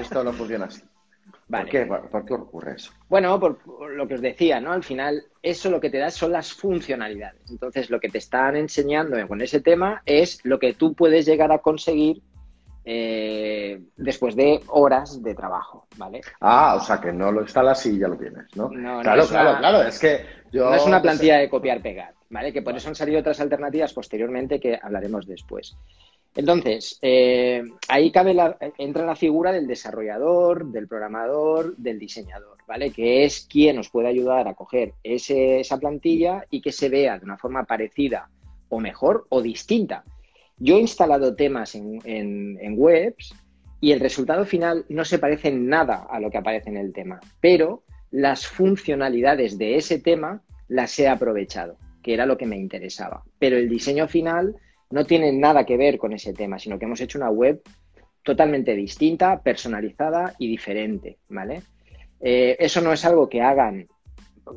Esto 0.00 0.22
no 0.22 0.32
funciona 0.32 0.66
así. 0.66 0.82
¿Por, 1.50 1.68
qué? 1.68 1.86
¿Por, 1.86 2.24
qué? 2.24 2.34
ocurre 2.34 2.76
eso? 2.76 2.92
Bueno, 3.08 3.38
por, 3.40 3.58
lo 3.90 4.06
que 4.06 4.14
os 4.14 4.20
decía, 4.20 4.60
¿no? 4.60 4.72
Al 4.72 4.84
final, 4.84 5.24
eso 5.42 5.70
lo 5.70 5.80
que 5.80 5.90
te 5.90 5.98
da 5.98 6.10
son 6.10 6.32
las 6.32 6.52
funcionalidades. 6.52 7.50
Entonces, 7.50 7.90
lo 7.90 7.98
que 7.98 8.08
te 8.08 8.18
están 8.18 8.56
enseñando 8.56 9.16
con 9.26 9.40
ese 9.40 9.60
tema 9.60 10.02
es 10.06 10.40
lo 10.44 10.58
que 10.58 10.74
tú 10.74 10.94
puedes 10.94 11.26
llegar 11.26 11.50
a 11.52 11.58
conseguir 11.58 12.22
eh, 12.84 13.80
después 13.96 14.34
de 14.34 14.60
horas 14.68 15.22
de 15.22 15.34
trabajo, 15.34 15.86
¿vale? 15.96 16.22
Ah, 16.40 16.76
o 16.76 16.80
sea 16.80 17.00
que 17.00 17.12
no 17.12 17.30
lo 17.30 17.42
instalas 17.42 17.84
y 17.86 17.98
ya 17.98 18.08
lo 18.08 18.16
tienes, 18.16 18.44
¿no? 18.56 18.70
no 18.70 19.02
claro, 19.02 19.26
claro, 19.26 19.58
claro, 19.58 19.82
es 19.82 19.98
que 19.98 20.24
No 20.52 20.74
es 20.74 20.86
una 20.86 21.02
plantilla 21.02 21.38
de 21.38 21.50
copiar-pegar, 21.50 22.14
¿vale? 22.30 22.52
Que 22.52 22.62
por 22.62 22.74
eso 22.74 22.88
han 22.88 22.94
salido 22.94 23.20
otras 23.20 23.38
alternativas 23.40 23.92
posteriormente 23.92 24.58
que 24.58 24.78
hablaremos 24.82 25.26
después. 25.26 25.76
Entonces, 26.34 26.98
eh, 27.02 27.64
ahí 27.88 28.12
cabe 28.12 28.34
la, 28.34 28.56
entra 28.78 29.04
la 29.04 29.16
figura 29.16 29.52
del 29.52 29.66
desarrollador, 29.66 30.70
del 30.70 30.86
programador, 30.86 31.76
del 31.76 31.98
diseñador, 31.98 32.58
¿vale? 32.66 32.92
Que 32.92 33.24
es 33.24 33.46
quien 33.50 33.76
nos 33.76 33.90
puede 33.90 34.08
ayudar 34.08 34.46
a 34.46 34.54
coger 34.54 34.94
esa 35.02 35.78
plantilla 35.78 36.44
y 36.50 36.60
que 36.60 36.72
se 36.72 36.88
vea 36.88 37.18
de 37.18 37.24
una 37.24 37.36
forma 37.36 37.64
parecida 37.64 38.30
o 38.68 38.78
mejor 38.78 39.26
o 39.30 39.42
distinta 39.42 40.04
yo 40.60 40.76
he 40.76 40.80
instalado 40.80 41.34
temas 41.34 41.74
en, 41.74 42.74
webs 42.76 43.34
y 43.80 43.92
el 43.92 44.00
resultado 44.00 44.44
final 44.44 44.84
no 44.90 45.06
se 45.06 45.18
parece 45.18 45.48
en 45.48 45.68
nada 45.68 46.06
a 46.10 46.20
lo 46.20 46.30
que 46.30 46.36
aparece 46.36 46.68
en 46.68 46.76
el 46.76 46.92
tema, 46.92 47.18
pero 47.40 47.82
las 48.10 48.46
funcionalidades 48.46 49.56
de 49.56 49.76
ese 49.76 49.98
tema 49.98 50.42
las 50.68 50.98
he 50.98 51.08
aprovechado, 51.08 51.78
que 52.02 52.12
era 52.12 52.26
lo 52.26 52.36
que 52.36 52.44
me 52.44 52.58
interesaba. 52.58 53.24
Pero 53.38 53.56
el 53.56 53.70
diseño 53.70 54.06
final 54.06 54.54
no 54.90 55.04
tiene 55.04 55.32
nada 55.32 55.64
que 55.64 55.76
ver 55.76 55.98
con 55.98 56.12
ese 56.12 56.32
tema, 56.32 56.58
sino 56.58 56.78
que 56.78 56.84
hemos 56.84 57.00
hecho 57.00 57.18
una 57.18 57.30
web 57.30 57.62
totalmente 58.22 58.74
distinta, 58.74 59.40
personalizada 59.40 60.34
y 60.38 60.48
diferente, 60.48 61.18
¿vale? 61.28 61.62
Eh, 62.20 62.56
eso 62.58 62.80
no 62.80 62.92
es 62.92 63.04
algo 63.04 63.28
que 63.28 63.40
hagan 63.40 63.88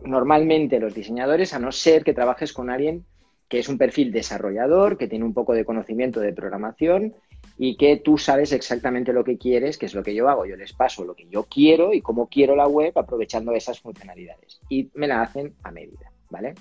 normalmente 0.04 0.80
los 0.80 0.94
diseñadores, 0.94 1.54
a 1.54 1.60
no 1.60 1.72
ser 1.72 2.04
que 2.04 2.14
trabajes 2.14 2.52
con 2.52 2.70
alguien 2.70 3.06
que 3.48 3.60
es 3.60 3.70
un 3.70 3.78
perfil 3.78 4.12
desarrollador, 4.12 4.98
que 4.98 5.08
tiene 5.08 5.26
un 5.26 5.34
poco 5.34 5.54
de 5.54 5.64
conocimiento 5.64 6.20
de 6.20 6.34
programación 6.34 7.14
y 7.58 7.78
que 7.78 7.98
tú 7.98 8.18
sabes 8.18 8.52
exactamente 8.52 9.14
lo 9.14 9.24
que 9.24 9.38
quieres, 9.38 9.78
que 9.78 9.86
es 9.86 9.94
lo 9.94 10.02
que 10.02 10.16
yo 10.16 10.28
hago. 10.28 10.48
Yo 10.48 10.56
les 10.56 10.74
paso 10.74 11.06
lo 11.06 11.14
que 11.14 11.28
yo 11.30 11.44
quiero 11.44 11.94
y 11.94 12.02
cómo 12.02 12.28
quiero 12.28 12.56
la 12.56 12.68
web 12.68 12.98
aprovechando 12.98 13.52
esas 13.54 13.80
funcionalidades. 13.80 14.60
Y 14.70 14.90
me 14.96 15.08
la 15.08 15.22
hacen 15.22 15.54
a 15.62 15.70
medida, 15.70 16.12
¿vale? 16.32 16.56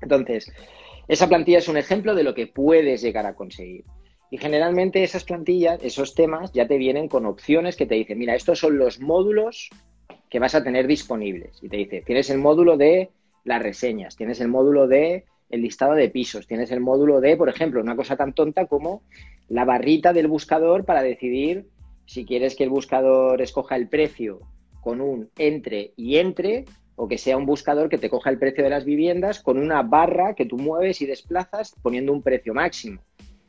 Entonces, 0.00 0.50
esa 1.08 1.28
plantilla 1.28 1.58
es 1.58 1.68
un 1.68 1.76
ejemplo 1.76 2.14
de 2.14 2.24
lo 2.24 2.34
que 2.34 2.46
puedes 2.46 3.02
llegar 3.02 3.26
a 3.26 3.34
conseguir. 3.34 3.84
Y 4.30 4.38
generalmente 4.38 5.02
esas 5.04 5.24
plantillas, 5.24 5.82
esos 5.82 6.14
temas, 6.14 6.52
ya 6.52 6.66
te 6.66 6.78
vienen 6.78 7.08
con 7.08 7.26
opciones 7.26 7.76
que 7.76 7.86
te 7.86 7.94
dicen, 7.94 8.18
mira, 8.18 8.34
estos 8.34 8.58
son 8.58 8.78
los 8.78 9.00
módulos 9.00 9.70
que 10.28 10.38
vas 10.38 10.54
a 10.54 10.64
tener 10.64 10.86
disponibles. 10.86 11.62
Y 11.62 11.68
te 11.68 11.76
dice, 11.76 12.02
tienes 12.04 12.30
el 12.30 12.38
módulo 12.38 12.76
de 12.76 13.10
las 13.44 13.62
reseñas, 13.62 14.16
tienes 14.16 14.40
el 14.40 14.48
módulo 14.48 14.88
de 14.88 15.24
el 15.50 15.62
listado 15.62 15.94
de 15.94 16.08
pisos, 16.08 16.46
tienes 16.46 16.72
el 16.72 16.80
módulo 16.80 17.20
de, 17.20 17.36
por 17.36 17.48
ejemplo, 17.48 17.80
una 17.80 17.94
cosa 17.94 18.16
tan 18.16 18.32
tonta 18.32 18.66
como 18.66 19.02
la 19.48 19.64
barrita 19.64 20.12
del 20.12 20.26
buscador 20.26 20.84
para 20.84 21.02
decidir 21.02 21.66
si 22.06 22.24
quieres 22.24 22.56
que 22.56 22.64
el 22.64 22.70
buscador 22.70 23.40
escoja 23.40 23.76
el 23.76 23.88
precio 23.88 24.40
con 24.80 25.00
un 25.00 25.30
entre 25.38 25.92
y 25.96 26.16
entre 26.16 26.64
o 26.96 27.08
que 27.08 27.18
sea 27.18 27.36
un 27.36 27.46
buscador 27.46 27.88
que 27.88 27.98
te 27.98 28.10
coja 28.10 28.30
el 28.30 28.38
precio 28.38 28.64
de 28.64 28.70
las 28.70 28.84
viviendas 28.84 29.40
con 29.40 29.58
una 29.58 29.82
barra 29.82 30.34
que 30.34 30.46
tú 30.46 30.56
mueves 30.56 31.00
y 31.00 31.06
desplazas 31.06 31.74
poniendo 31.82 32.12
un 32.12 32.22
precio 32.22 32.54
máximo. 32.54 33.00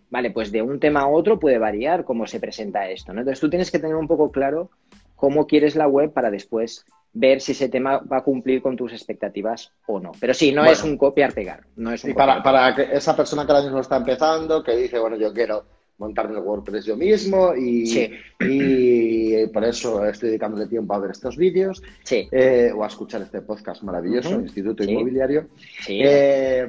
Vale, 0.10 0.32
pues 0.32 0.52
de 0.52 0.62
un 0.62 0.80
tema 0.80 1.02
a 1.02 1.08
otro 1.08 1.40
puede 1.40 1.58
variar 1.58 2.06
cómo 2.06 2.28
se 2.28 2.40
presenta 2.40 2.90
esto, 2.90 3.14
¿no? 3.14 3.22
Entonces 3.22 3.40
tú 3.40 3.50
tienes 3.50 3.72
que 3.72 3.80
tener 3.80 3.96
un 3.96 4.08
poco 4.08 4.32
claro 4.32 4.70
cómo 5.16 5.48
quieres 5.48 5.76
la 5.76 5.88
web 5.88 6.14
para 6.14 6.30
después 6.30 6.86
ver 7.14 7.40
si 7.40 7.54
ese 7.54 7.70
tema 7.70 8.00
va 8.00 8.18
a 8.18 8.24
cumplir 8.24 8.62
con 8.62 8.76
tus 8.76 8.92
expectativas 8.92 9.72
o 9.88 10.00
no. 10.00 10.12
Pero 10.20 10.34
sí, 10.34 10.52
no 10.52 10.66
es 10.66 10.84
un 10.84 10.98
copiar-pegar. 10.98 11.62
No 11.76 11.92
es 11.92 12.04
un 12.04 12.12
y 12.12 12.14
para, 12.14 12.44
para 12.44 12.76
que 12.76 12.84
esa 12.92 13.16
persona 13.16 13.46
que 13.46 13.54
ahora 13.54 13.64
mismo 13.64 13.80
está 13.80 13.96
empezando, 13.96 14.62
que 14.62 14.76
dice, 14.76 15.00
bueno, 15.00 15.16
yo 15.16 15.34
quiero 15.34 15.66
montarme 15.98 16.38
el 16.38 16.44
WordPress 16.44 16.86
yo 16.86 16.98
mismo 16.98 17.56
y, 17.56 18.12
y 18.40 19.48
por 19.48 19.64
eso 19.64 20.06
estoy 20.06 20.30
dedicándole 20.30 20.68
tiempo 20.68 20.94
a 20.94 21.00
ver 21.00 21.12
estos 21.12 21.38
vídeos 21.38 21.82
eh, 22.10 22.72
o 22.76 22.84
a 22.84 22.88
escuchar 22.88 23.22
este 23.22 23.42
podcast 23.42 23.84
maravilloso, 23.84 24.42
Instituto 24.42 24.84
Inmobiliario. 24.84 25.48
Eh, 25.88 26.68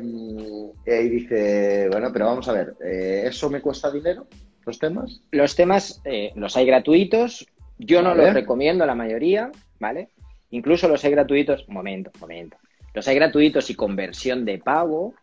y 0.87 1.09
dice, 1.09 1.89
bueno, 1.91 2.11
pero 2.13 2.27
vamos 2.27 2.49
a 2.49 2.53
ver, 2.53 2.75
eh, 2.85 3.25
¿eso 3.27 3.51
me 3.51 3.61
cuesta 3.61 3.91
dinero? 3.91 4.27
¿Los 4.65 4.79
temas? 4.79 5.23
Los 5.31 5.55
temas 5.55 6.03
los 6.35 6.57
hay 6.57 6.67
gratuitos. 6.67 7.47
Yo 7.79 8.03
no 8.03 8.15
los 8.15 8.33
recomiendo 8.33 8.87
la 8.87 8.95
mayoría, 8.95 9.51
¿vale? 9.79 10.09
Incluso 10.51 10.89
los 10.89 11.05
hay 11.05 11.11
gratuitos, 11.11 11.69
momento, 11.69 12.11
momento. 12.21 12.57
Los 12.95 13.07
hay 13.09 13.17
gratuitos 13.17 13.69
y 13.69 13.75
conversión 13.75 14.45
de 14.45 14.59
pago. 14.59 15.15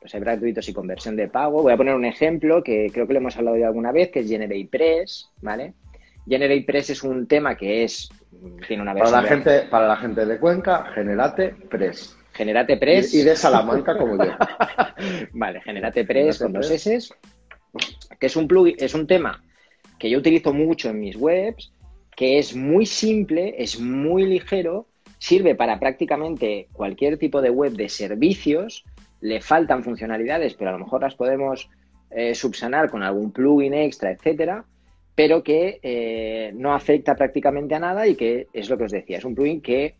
Los 0.00 0.14
hay 0.14 0.20
gratuitos 0.20 0.68
y 0.68 0.72
conversión 0.72 1.16
de 1.16 1.28
pago. 1.28 1.62
Voy 1.62 1.72
a 1.72 1.76
poner 1.76 1.94
un 1.94 2.04
ejemplo 2.04 2.62
que 2.62 2.90
creo 2.92 3.06
que 3.06 3.12
lo 3.12 3.18
hemos 3.18 3.36
hablado 3.36 3.56
ya 3.56 3.66
alguna 3.66 3.92
vez, 3.92 4.10
que 4.10 4.20
es 4.20 4.28
GeneratePress, 4.28 5.30
¿vale? 5.42 5.74
GeneratePress 6.28 6.90
es 6.90 7.02
un 7.02 7.26
tema 7.26 7.56
que 7.56 7.84
es 7.84 8.08
tiene 8.66 8.82
una 8.82 8.94
versión 8.94 9.12
para 9.12 9.22
la 9.22 9.28
gente 9.28 9.62
para 9.70 9.88
la 9.88 9.96
gente 9.96 10.26
de 10.26 10.38
Cuenca, 10.38 10.84
Generate 10.94 11.54
Press. 11.68 12.16
Generate 12.34 12.76
Press 12.76 13.14
y, 13.14 13.22
de 13.22 13.34
Salamanca 13.34 13.96
como 13.96 14.22
yo. 14.22 14.30
vale, 15.32 15.60
Generate 15.62 16.04
Press 16.04 16.38
con 16.38 16.52
dos 16.52 16.70
S, 16.70 17.08
que 18.20 18.26
es 18.26 18.36
un 18.36 18.46
plugin, 18.46 18.76
es 18.78 18.94
un 18.94 19.06
tema 19.06 19.42
que 19.98 20.08
yo 20.08 20.18
utilizo 20.18 20.52
mucho 20.52 20.90
en 20.90 21.00
mis 21.00 21.16
webs 21.16 21.72
que 22.18 22.40
es 22.40 22.56
muy 22.56 22.84
simple, 22.84 23.54
es 23.58 23.78
muy 23.78 24.26
ligero, 24.26 24.88
sirve 25.18 25.54
para 25.54 25.78
prácticamente 25.78 26.66
cualquier 26.72 27.16
tipo 27.16 27.40
de 27.40 27.50
web 27.50 27.74
de 27.74 27.88
servicios, 27.88 28.84
le 29.20 29.40
faltan 29.40 29.82
funcionalidades, 29.82 30.54
pero 30.54 30.70
a 30.70 30.72
lo 30.72 30.80
mejor 30.80 31.02
las 31.02 31.14
podemos 31.14 31.68
eh, 32.10 32.34
subsanar 32.34 32.90
con 32.90 33.02
algún 33.02 33.32
plugin 33.32 33.74
extra, 33.74 34.10
etcétera, 34.10 34.64
pero 35.14 35.42
que 35.42 35.80
eh, 35.82 36.52
no 36.54 36.72
afecta 36.72 37.16
prácticamente 37.16 37.74
a 37.74 37.80
nada 37.80 38.06
y 38.06 38.14
que 38.14 38.46
es 38.52 38.70
lo 38.70 38.78
que 38.78 38.84
os 38.84 38.92
decía, 38.92 39.18
es 39.18 39.24
un 39.24 39.34
plugin 39.34 39.60
que 39.60 39.96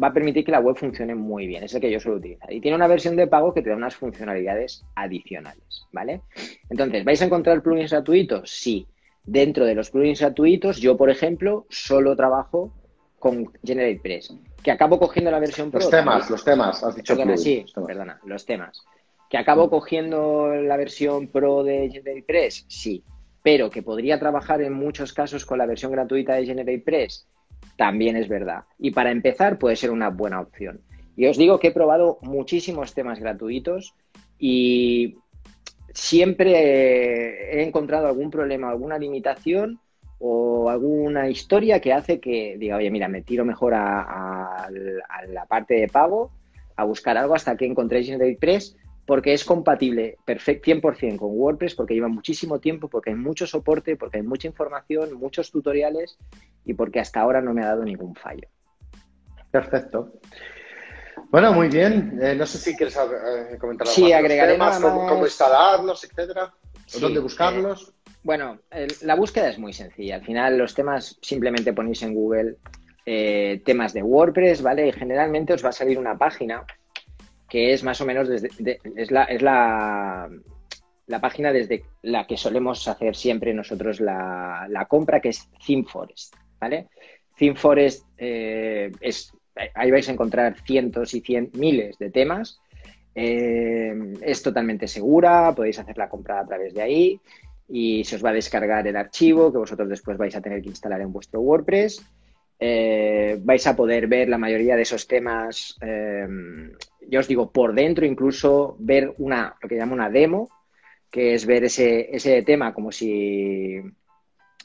va 0.00 0.08
a 0.08 0.12
permitir 0.12 0.44
que 0.44 0.52
la 0.52 0.60
web 0.60 0.76
funcione 0.76 1.14
muy 1.14 1.46
bien, 1.46 1.64
es 1.64 1.74
el 1.74 1.80
que 1.80 1.90
yo 1.90 1.98
suelo 1.98 2.18
utilizar. 2.18 2.52
Y 2.52 2.60
tiene 2.60 2.76
una 2.76 2.86
versión 2.86 3.16
de 3.16 3.26
pago 3.26 3.52
que 3.52 3.62
te 3.62 3.70
da 3.70 3.76
unas 3.76 3.96
funcionalidades 3.96 4.84
adicionales, 4.94 5.86
¿vale? 5.92 6.22
Entonces, 6.68 7.04
¿vais 7.04 7.20
a 7.20 7.24
encontrar 7.24 7.62
plugins 7.62 7.90
gratuitos? 7.90 8.50
Sí. 8.50 8.86
Dentro 9.24 9.64
de 9.64 9.74
los 9.74 9.90
plugins 9.90 10.20
gratuitos, 10.20 10.80
yo, 10.80 10.96
por 10.96 11.10
ejemplo, 11.10 11.66
solo 11.68 12.16
trabajo 12.16 12.72
con 13.20 13.52
GeneratePress, 13.62 14.34
que 14.62 14.70
acabo 14.70 14.98
cogiendo 14.98 15.30
la 15.30 15.38
versión 15.38 15.70
Pro. 15.70 15.78
Los 15.78 15.90
temas, 15.90 16.30
los 16.30 16.42
temas, 16.42 16.82
has 16.82 16.96
dicho 16.96 17.14
Perdona, 17.14 17.36
sí, 17.36 17.64
perdona, 17.86 18.18
los 18.24 18.46
temas. 18.46 18.82
¿Que 19.28 19.36
acabo 19.36 19.70
cogiendo 19.70 20.48
la 20.54 20.76
versión 20.76 21.28
Pro 21.28 21.62
de 21.62 21.90
GeneratePress? 21.92 22.64
Sí. 22.66 23.04
Pero 23.42 23.70
que 23.70 23.82
podría 23.82 24.18
trabajar 24.18 24.62
en 24.62 24.72
muchos 24.72 25.12
casos 25.12 25.46
con 25.46 25.58
la 25.58 25.66
versión 25.66 25.92
gratuita 25.92 26.34
de 26.34 26.46
GeneratePress, 26.46 27.26
también 27.76 28.16
es 28.16 28.26
verdad. 28.26 28.64
Y 28.78 28.90
para 28.90 29.10
empezar 29.10 29.58
puede 29.58 29.76
ser 29.76 29.90
una 29.90 30.08
buena 30.08 30.40
opción. 30.40 30.80
Y 31.14 31.26
os 31.26 31.36
digo 31.36 31.60
que 31.60 31.68
he 31.68 31.72
probado 31.72 32.18
muchísimos 32.22 32.94
temas 32.94 33.20
gratuitos 33.20 33.94
y 34.38 35.18
siempre 35.92 37.58
he 37.58 37.62
encontrado 37.62 38.06
algún 38.08 38.30
problema, 38.30 38.70
alguna 38.70 38.98
limitación 38.98 39.78
o 40.22 40.68
alguna 40.68 41.28
historia 41.30 41.80
que 41.80 41.94
hace 41.94 42.20
que 42.20 42.56
diga, 42.58 42.76
oye, 42.76 42.90
mira, 42.90 43.08
me 43.08 43.22
tiro 43.22 43.44
mejor 43.44 43.72
a, 43.74 44.68
la 45.28 45.46
parte 45.46 45.74
de 45.74 45.88
pago, 45.88 46.30
a 46.76 46.84
buscar 46.84 47.16
algo 47.16 47.34
hasta 47.34 47.56
que 47.56 47.64
encontré 47.64 48.04
GeneratePress, 48.04 48.76
porque 49.06 49.32
es 49.32 49.44
compatible 49.44 50.18
perfecto 50.26 50.70
100% 50.70 51.16
con 51.16 51.30
WordPress, 51.32 51.74
porque 51.74 51.94
lleva 51.94 52.08
muchísimo 52.08 52.60
tiempo, 52.60 52.88
porque 52.88 53.10
hay 53.10 53.16
mucho 53.16 53.46
soporte, 53.46 53.96
porque 53.96 54.18
hay 54.18 54.22
mucha 54.22 54.46
información, 54.46 55.14
muchos 55.14 55.50
tutoriales 55.50 56.18
y 56.66 56.74
porque 56.74 57.00
hasta 57.00 57.20
ahora 57.20 57.40
no 57.40 57.54
me 57.54 57.62
ha 57.62 57.68
dado 57.68 57.82
ningún 57.82 58.14
fallo. 58.14 58.46
Perfecto. 59.50 60.12
Bueno, 61.30 61.52
muy 61.54 61.68
bien. 61.68 62.18
Eh, 62.22 62.34
no 62.34 62.44
sé 62.44 62.58
si 62.58 62.76
quieres 62.76 62.96
eh, 62.96 63.56
comentar 63.58 63.86
algo 63.86 63.94
sí, 63.94 64.02
más 64.02 64.12
agregaré 64.12 64.52
temas, 64.52 64.80
cómo, 64.80 65.24
instalarlos, 65.24 66.04
etcétera, 66.04 66.52
dónde 67.00 67.20
buscarlos. 67.20 67.88
Eh, 67.88 67.99
bueno, 68.22 68.58
la 69.02 69.14
búsqueda 69.14 69.48
es 69.48 69.58
muy 69.58 69.72
sencilla. 69.72 70.16
Al 70.16 70.24
final, 70.24 70.58
los 70.58 70.74
temas 70.74 71.18
simplemente 71.22 71.72
ponéis 71.72 72.02
en 72.02 72.14
Google 72.14 72.56
temas 73.64 73.92
de 73.92 74.02
WordPress, 74.02 74.62
¿vale? 74.62 74.86
Y 74.86 74.92
generalmente 74.92 75.52
os 75.52 75.64
va 75.64 75.70
a 75.70 75.72
salir 75.72 75.98
una 75.98 76.16
página 76.16 76.64
que 77.48 77.72
es 77.72 77.82
más 77.82 78.00
o 78.00 78.06
menos 78.06 78.28
desde, 78.28 78.78
es, 78.94 79.10
la, 79.10 79.24
es 79.24 79.42
la, 79.42 80.30
la, 81.08 81.20
página 81.20 81.52
desde 81.52 81.82
la 82.02 82.24
que 82.28 82.36
solemos 82.36 82.86
hacer 82.86 83.16
siempre 83.16 83.52
nosotros 83.52 83.98
la, 83.98 84.68
la 84.68 84.84
compra, 84.84 85.20
que 85.20 85.30
es 85.30 85.48
ThemeForest, 85.66 86.36
¿vale? 86.60 86.86
ThemeForest 87.36 88.06
es 88.16 89.32
ahí 89.74 89.90
vais 89.90 90.08
a 90.08 90.12
encontrar 90.12 90.56
cientos 90.64 91.14
y 91.14 91.20
cien, 91.20 91.50
miles 91.54 91.98
de 91.98 92.10
temas. 92.10 92.60
Eh, 93.14 93.92
es 94.22 94.42
totalmente 94.42 94.86
segura, 94.86 95.52
podéis 95.54 95.78
hacer 95.78 95.98
la 95.98 96.08
compra 96.08 96.40
a 96.40 96.46
través 96.46 96.74
de 96.74 96.82
ahí 96.82 97.20
y 97.70 98.04
se 98.04 98.16
os 98.16 98.24
va 98.24 98.30
a 98.30 98.34
descargar 98.34 98.86
el 98.86 98.96
archivo 98.96 99.52
que 99.52 99.58
vosotros 99.58 99.88
después 99.88 100.18
vais 100.18 100.34
a 100.34 100.40
tener 100.40 100.60
que 100.60 100.70
instalar 100.70 101.00
en 101.00 101.12
vuestro 101.12 101.40
WordPress. 101.40 102.04
Eh, 102.58 103.38
vais 103.42 103.66
a 103.66 103.76
poder 103.76 104.06
ver 104.06 104.28
la 104.28 104.36
mayoría 104.36 104.76
de 104.76 104.82
esos 104.82 105.06
temas, 105.06 105.78
eh, 105.80 106.26
yo 107.08 107.20
os 107.20 107.28
digo, 107.28 107.50
por 107.50 107.72
dentro, 107.72 108.04
incluso 108.04 108.76
ver 108.80 109.14
una, 109.18 109.56
lo 109.62 109.68
que 109.68 109.76
llamo 109.76 109.94
una 109.94 110.10
demo, 110.10 110.48
que 111.10 111.34
es 111.34 111.46
ver 111.46 111.64
ese, 111.64 112.14
ese 112.14 112.42
tema 112.42 112.74
como 112.74 112.92
si 112.92 113.80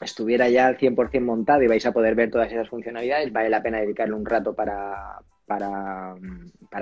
estuviera 0.00 0.48
ya 0.48 0.66
al 0.66 0.76
100% 0.76 1.20
montado 1.20 1.62
y 1.62 1.68
vais 1.68 1.86
a 1.86 1.92
poder 1.92 2.14
ver 2.14 2.30
todas 2.30 2.52
esas 2.52 2.68
funcionalidades, 2.68 3.32
vale 3.32 3.48
la 3.48 3.62
pena 3.62 3.80
dedicarle 3.80 4.14
un 4.14 4.26
rato 4.26 4.54
para, 4.54 5.20
para, 5.46 6.14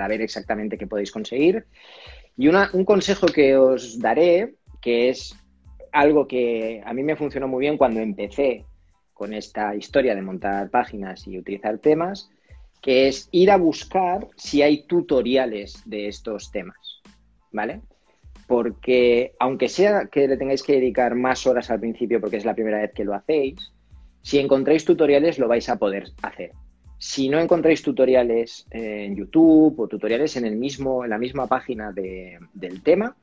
ver 0.09 0.21
exactamente 0.21 0.77
qué 0.77 0.87
podéis 0.87 1.11
conseguir. 1.11 1.65
Y 2.35 2.49
un 2.49 2.83
consejo 2.83 3.27
que 3.27 3.55
os 3.55 3.99
daré, 3.99 4.55
que 4.81 5.09
es 5.09 5.33
algo 5.95 6.27
que 6.27 6.81
a 6.85 6.93
mí 6.93 7.03
me 7.03 7.15
funcionó 7.15 7.47
muy 7.47 7.61
bien 7.61 7.77
cuando 7.77 7.99
empecé 7.99 8.65
con 9.13 9.33
esta 9.33 9.75
historia 9.75 10.13
de 10.13 10.21
montar 10.21 10.69
páginas 10.69 11.27
y 11.27 11.39
utilizar 11.39 11.79
temas, 11.79 12.29
que 12.81 13.07
es 13.07 13.29
ir 13.31 13.49
a 13.49 13.57
buscar 13.57 14.27
si 14.35 14.61
hay 14.61 14.83
tutoriales 14.83 15.81
de 15.85 16.07
estos 16.07 16.51
temas, 16.51 17.01
¿vale? 17.51 17.81
porque 18.47 19.33
aunque 19.39 19.69
sea 19.69 20.05
que 20.05 20.27
le 20.27 20.37
tengáis 20.37 20.63
que 20.63 20.73
dedicar 20.73 21.15
más 21.15 21.47
horas 21.47 21.69
al 21.71 21.79
principio 21.79 22.21
porque 22.21 22.37
es 22.37 22.45
la 22.45 22.53
primera 22.53 22.79
vez 22.79 22.91
que 22.93 23.03
lo 23.03 23.13
hacéis, 23.13 23.71
si 24.21 24.39
encontráis 24.39 24.85
tutoriales 24.85 25.39
lo 25.39 25.47
vais 25.47 25.67
a 25.69 25.77
poder 25.77 26.09
hacer. 26.21 26.51
Si 26.97 27.27
no 27.27 27.39
encontráis 27.39 27.81
tutoriales 27.81 28.67
en 28.71 29.15
YouTube 29.15 29.79
o 29.79 29.87
tutoriales 29.87 30.37
en, 30.37 30.45
el 30.45 30.55
mismo, 30.55 31.03
en 31.03 31.09
la 31.09 31.17
misma 31.17 31.47
página 31.47 31.91
del 31.91 32.81
tema, 32.83 33.15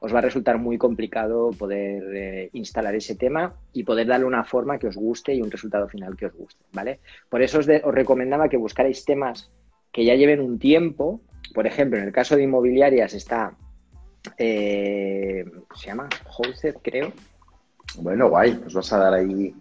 os 0.00 0.14
va 0.14 0.18
a 0.18 0.22
resultar 0.22 0.58
muy 0.58 0.78
complicado 0.78 1.50
poder 1.50 2.02
eh, 2.14 2.50
instalar 2.52 2.94
ese 2.94 3.14
tema 3.14 3.54
y 3.72 3.84
poder 3.84 4.06
darle 4.06 4.26
una 4.26 4.44
forma 4.44 4.78
que 4.78 4.88
os 4.88 4.96
guste 4.96 5.34
y 5.34 5.42
un 5.42 5.50
resultado 5.50 5.88
final 5.88 6.16
que 6.16 6.26
os 6.26 6.34
guste, 6.34 6.64
¿vale? 6.72 7.00
Por 7.28 7.42
eso 7.42 7.58
os, 7.58 7.66
os 7.68 7.94
recomendaba 7.94 8.48
que 8.48 8.56
buscarais 8.56 9.04
temas 9.04 9.50
que 9.92 10.04
ya 10.04 10.14
lleven 10.14 10.40
un 10.40 10.58
tiempo. 10.58 11.20
Por 11.54 11.66
ejemplo, 11.66 11.98
en 11.98 12.04
el 12.04 12.12
caso 12.12 12.36
de 12.36 12.42
inmobiliarias 12.42 13.14
está 13.14 13.56
eh, 14.38 15.44
se 15.74 15.86
llama 15.86 16.08
Hosted, 16.36 16.76
creo. 16.82 17.12
Bueno, 17.98 18.28
guay, 18.28 18.54
pues 18.54 18.74
vas 18.74 18.92
a 18.92 18.98
dar 18.98 19.14
ahí 19.14 19.54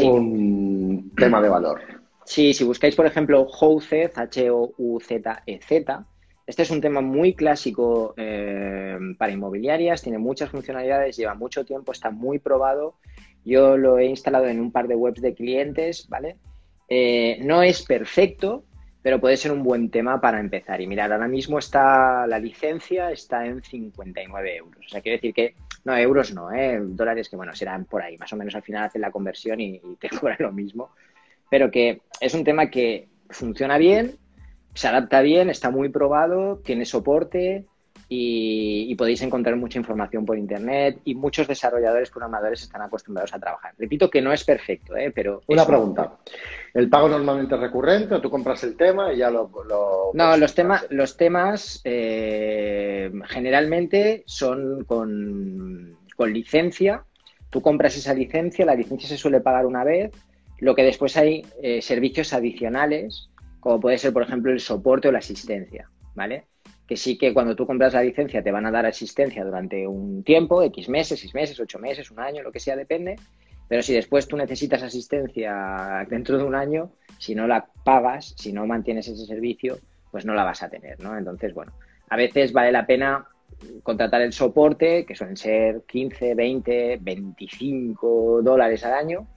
un 0.00 1.12
tema 1.16 1.40
de 1.40 1.48
valor. 1.48 1.80
Sí, 2.24 2.52
si 2.54 2.64
buscáis, 2.64 2.94
por 2.94 3.06
ejemplo, 3.06 3.46
Hosted, 3.48 4.12
H-O-U-Z-E-Z, 4.14 6.06
este 6.50 6.62
es 6.62 6.70
un 6.72 6.80
tema 6.80 7.00
muy 7.00 7.34
clásico 7.34 8.12
eh, 8.16 8.98
para 9.16 9.30
inmobiliarias, 9.30 10.02
tiene 10.02 10.18
muchas 10.18 10.50
funcionalidades, 10.50 11.16
lleva 11.16 11.34
mucho 11.34 11.64
tiempo, 11.64 11.92
está 11.92 12.10
muy 12.10 12.40
probado. 12.40 12.96
Yo 13.44 13.76
lo 13.76 14.00
he 14.00 14.06
instalado 14.06 14.48
en 14.48 14.58
un 14.58 14.72
par 14.72 14.88
de 14.88 14.96
webs 14.96 15.22
de 15.22 15.32
clientes, 15.32 16.08
¿vale? 16.08 16.38
Eh, 16.88 17.38
no 17.42 17.62
es 17.62 17.84
perfecto, 17.84 18.64
pero 19.00 19.20
puede 19.20 19.36
ser 19.36 19.52
un 19.52 19.62
buen 19.62 19.92
tema 19.92 20.20
para 20.20 20.40
empezar. 20.40 20.80
Y 20.80 20.88
mirar, 20.88 21.12
ahora 21.12 21.28
mismo 21.28 21.56
está 21.60 22.26
la 22.26 22.40
licencia 22.40 23.12
está 23.12 23.46
en 23.46 23.62
59 23.62 24.56
euros. 24.56 24.84
O 24.84 24.88
sea, 24.88 25.02
quiere 25.02 25.18
decir 25.18 25.32
que, 25.32 25.54
no, 25.84 25.96
euros 25.96 26.34
no, 26.34 26.52
¿eh? 26.52 26.80
dólares 26.82 27.28
que, 27.28 27.36
bueno, 27.36 27.54
serán 27.54 27.84
por 27.84 28.02
ahí. 28.02 28.18
Más 28.18 28.32
o 28.32 28.36
menos 28.36 28.56
al 28.56 28.64
final 28.64 28.86
hacen 28.86 29.02
la 29.02 29.12
conversión 29.12 29.60
y, 29.60 29.76
y 29.76 29.94
te 30.00 30.08
cobran 30.18 30.38
lo 30.40 30.50
mismo. 30.50 30.90
Pero 31.48 31.70
que 31.70 32.00
es 32.20 32.34
un 32.34 32.42
tema 32.42 32.70
que 32.70 33.08
funciona 33.28 33.78
bien, 33.78 34.18
se 34.74 34.88
adapta 34.88 35.20
bien, 35.20 35.50
está 35.50 35.70
muy 35.70 35.88
probado, 35.88 36.60
tiene 36.64 36.84
soporte, 36.84 37.66
y, 38.12 38.92
podéis 38.96 39.22
encontrar 39.22 39.54
mucha 39.54 39.78
información 39.78 40.26
por 40.26 40.36
internet 40.36 40.98
y 41.04 41.14
muchos 41.14 41.46
desarrolladores 41.46 42.10
programadores 42.10 42.60
están 42.60 42.82
acostumbrados 42.82 43.32
a 43.32 43.38
trabajar. 43.38 43.72
Repito 43.78 44.10
que 44.10 44.20
no 44.20 44.32
es 44.32 44.42
perfecto, 44.42 44.96
¿eh? 44.96 45.12
pero... 45.14 45.42
Una 45.46 45.64
pregunta. 45.64 46.18
¿El 46.74 46.88
pago 46.88 47.08
normalmente 47.08 47.54
es 47.54 47.60
recurrente 47.60 48.16
o 48.16 48.20
tú 48.20 48.28
compras 48.28 48.64
el 48.64 48.76
tema 48.76 49.12
y 49.12 49.18
ya 49.18 49.30
lo... 49.30 49.48
no, 50.12 50.36
los, 50.36 50.54
temas 50.56 50.86
los 50.90 51.16
temas 51.16 51.80
eh, 51.84 53.12
generalmente 53.28 54.24
son 54.26 54.84
con, 54.86 55.96
con 56.16 56.32
licencia. 56.32 57.04
Tú 57.48 57.62
compras 57.62 57.96
esa 57.96 58.12
licencia, 58.12 58.66
la 58.66 58.74
licencia 58.74 59.08
se 59.08 59.18
suele 59.18 59.40
pagar 59.40 59.66
una 59.66 59.84
vez, 59.84 60.10
lo 60.58 60.74
que 60.74 60.82
después 60.82 61.16
hay 61.16 61.46
eh, 61.62 61.80
servicios 61.80 62.32
adicionales, 62.32 63.29
como 63.60 63.80
puede 63.80 63.98
ser, 63.98 64.12
por 64.12 64.22
ejemplo, 64.22 64.50
el 64.52 64.60
soporte 64.60 65.08
o 65.08 65.12
la 65.12 65.18
asistencia, 65.18 65.90
¿vale? 66.14 66.46
que 66.90 66.96
sí 66.96 67.16
que 67.16 67.32
cuando 67.32 67.54
tú 67.54 67.68
compras 67.68 67.94
la 67.94 68.02
licencia 68.02 68.42
te 68.42 68.50
van 68.50 68.66
a 68.66 68.70
dar 68.72 68.84
asistencia 68.84 69.44
durante 69.44 69.86
un 69.86 70.24
tiempo, 70.24 70.60
X 70.60 70.88
meses, 70.88 71.20
seis 71.20 71.32
meses, 71.32 71.60
ocho 71.60 71.78
meses, 71.78 72.10
un 72.10 72.18
año, 72.18 72.42
lo 72.42 72.50
que 72.50 72.58
sea, 72.58 72.74
depende. 72.74 73.14
Pero 73.68 73.80
si 73.80 73.94
después 73.94 74.26
tú 74.26 74.36
necesitas 74.36 74.82
asistencia 74.82 76.04
dentro 76.10 76.36
de 76.36 76.42
un 76.42 76.56
año, 76.56 76.90
si 77.16 77.36
no 77.36 77.46
la 77.46 77.68
pagas, 77.84 78.34
si 78.36 78.52
no 78.52 78.66
mantienes 78.66 79.06
ese 79.06 79.24
servicio, 79.24 79.78
pues 80.10 80.26
no 80.26 80.34
la 80.34 80.42
vas 80.42 80.64
a 80.64 80.68
tener, 80.68 80.98
¿no? 80.98 81.16
Entonces, 81.16 81.54
bueno, 81.54 81.72
a 82.08 82.16
veces 82.16 82.52
vale 82.52 82.72
la 82.72 82.84
pena 82.84 83.24
contratar 83.84 84.22
el 84.22 84.32
soporte, 84.32 85.06
que 85.06 85.14
suelen 85.14 85.36
ser 85.36 85.82
15, 85.86 86.34
20, 86.34 86.98
25 87.00 88.42
dólares 88.42 88.84
al 88.84 88.94
año, 88.94 89.28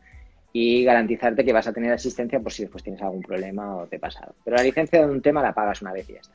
y 0.56 0.84
garantizarte 0.84 1.44
que 1.44 1.52
vas 1.52 1.68
a 1.68 1.74
tener 1.74 1.92
asistencia 1.92 2.40
por 2.40 2.52
si 2.52 2.62
después 2.62 2.84
tienes 2.84 3.02
algún 3.02 3.24
problema 3.24 3.76
o 3.76 3.88
te 3.88 3.98
pasa 3.98 4.20
algo. 4.20 4.36
Pero 4.46 4.58
la 4.58 4.64
licencia 4.64 5.06
de 5.06 5.12
un 5.12 5.22
tema 5.22 5.42
la 5.42 5.54
pagas 5.54 5.82
una 5.82 5.92
vez 5.92 6.08
y 6.10 6.14
ya 6.14 6.20
está. 6.20 6.34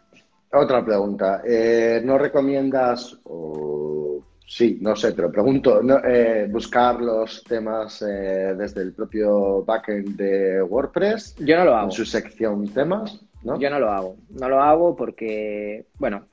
Otra 0.52 0.84
pregunta. 0.84 1.42
Eh, 1.46 2.00
¿No 2.04 2.18
recomiendas, 2.18 3.16
o 3.24 4.24
sí, 4.44 4.78
no 4.80 4.96
sé, 4.96 5.12
te 5.12 5.22
lo 5.22 5.30
pregunto, 5.30 5.80
eh, 6.04 6.48
buscar 6.50 7.00
los 7.00 7.44
temas 7.44 8.02
eh, 8.02 8.54
desde 8.56 8.82
el 8.82 8.92
propio 8.92 9.62
backend 9.64 10.16
de 10.16 10.62
WordPress? 10.62 11.36
Yo 11.36 11.56
no 11.56 11.66
lo 11.66 11.76
hago. 11.76 11.86
En 11.86 11.92
su 11.92 12.04
sección 12.04 12.66
temas, 12.68 13.20
¿no? 13.44 13.58
Yo 13.60 13.70
no 13.70 13.78
lo 13.78 13.90
hago. 13.90 14.16
No 14.30 14.48
lo 14.48 14.60
hago 14.60 14.96
porque, 14.96 15.86
bueno, 15.98 16.26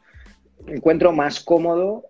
encuentro 0.68 1.12
más 1.12 1.44
cómodo 1.44 2.06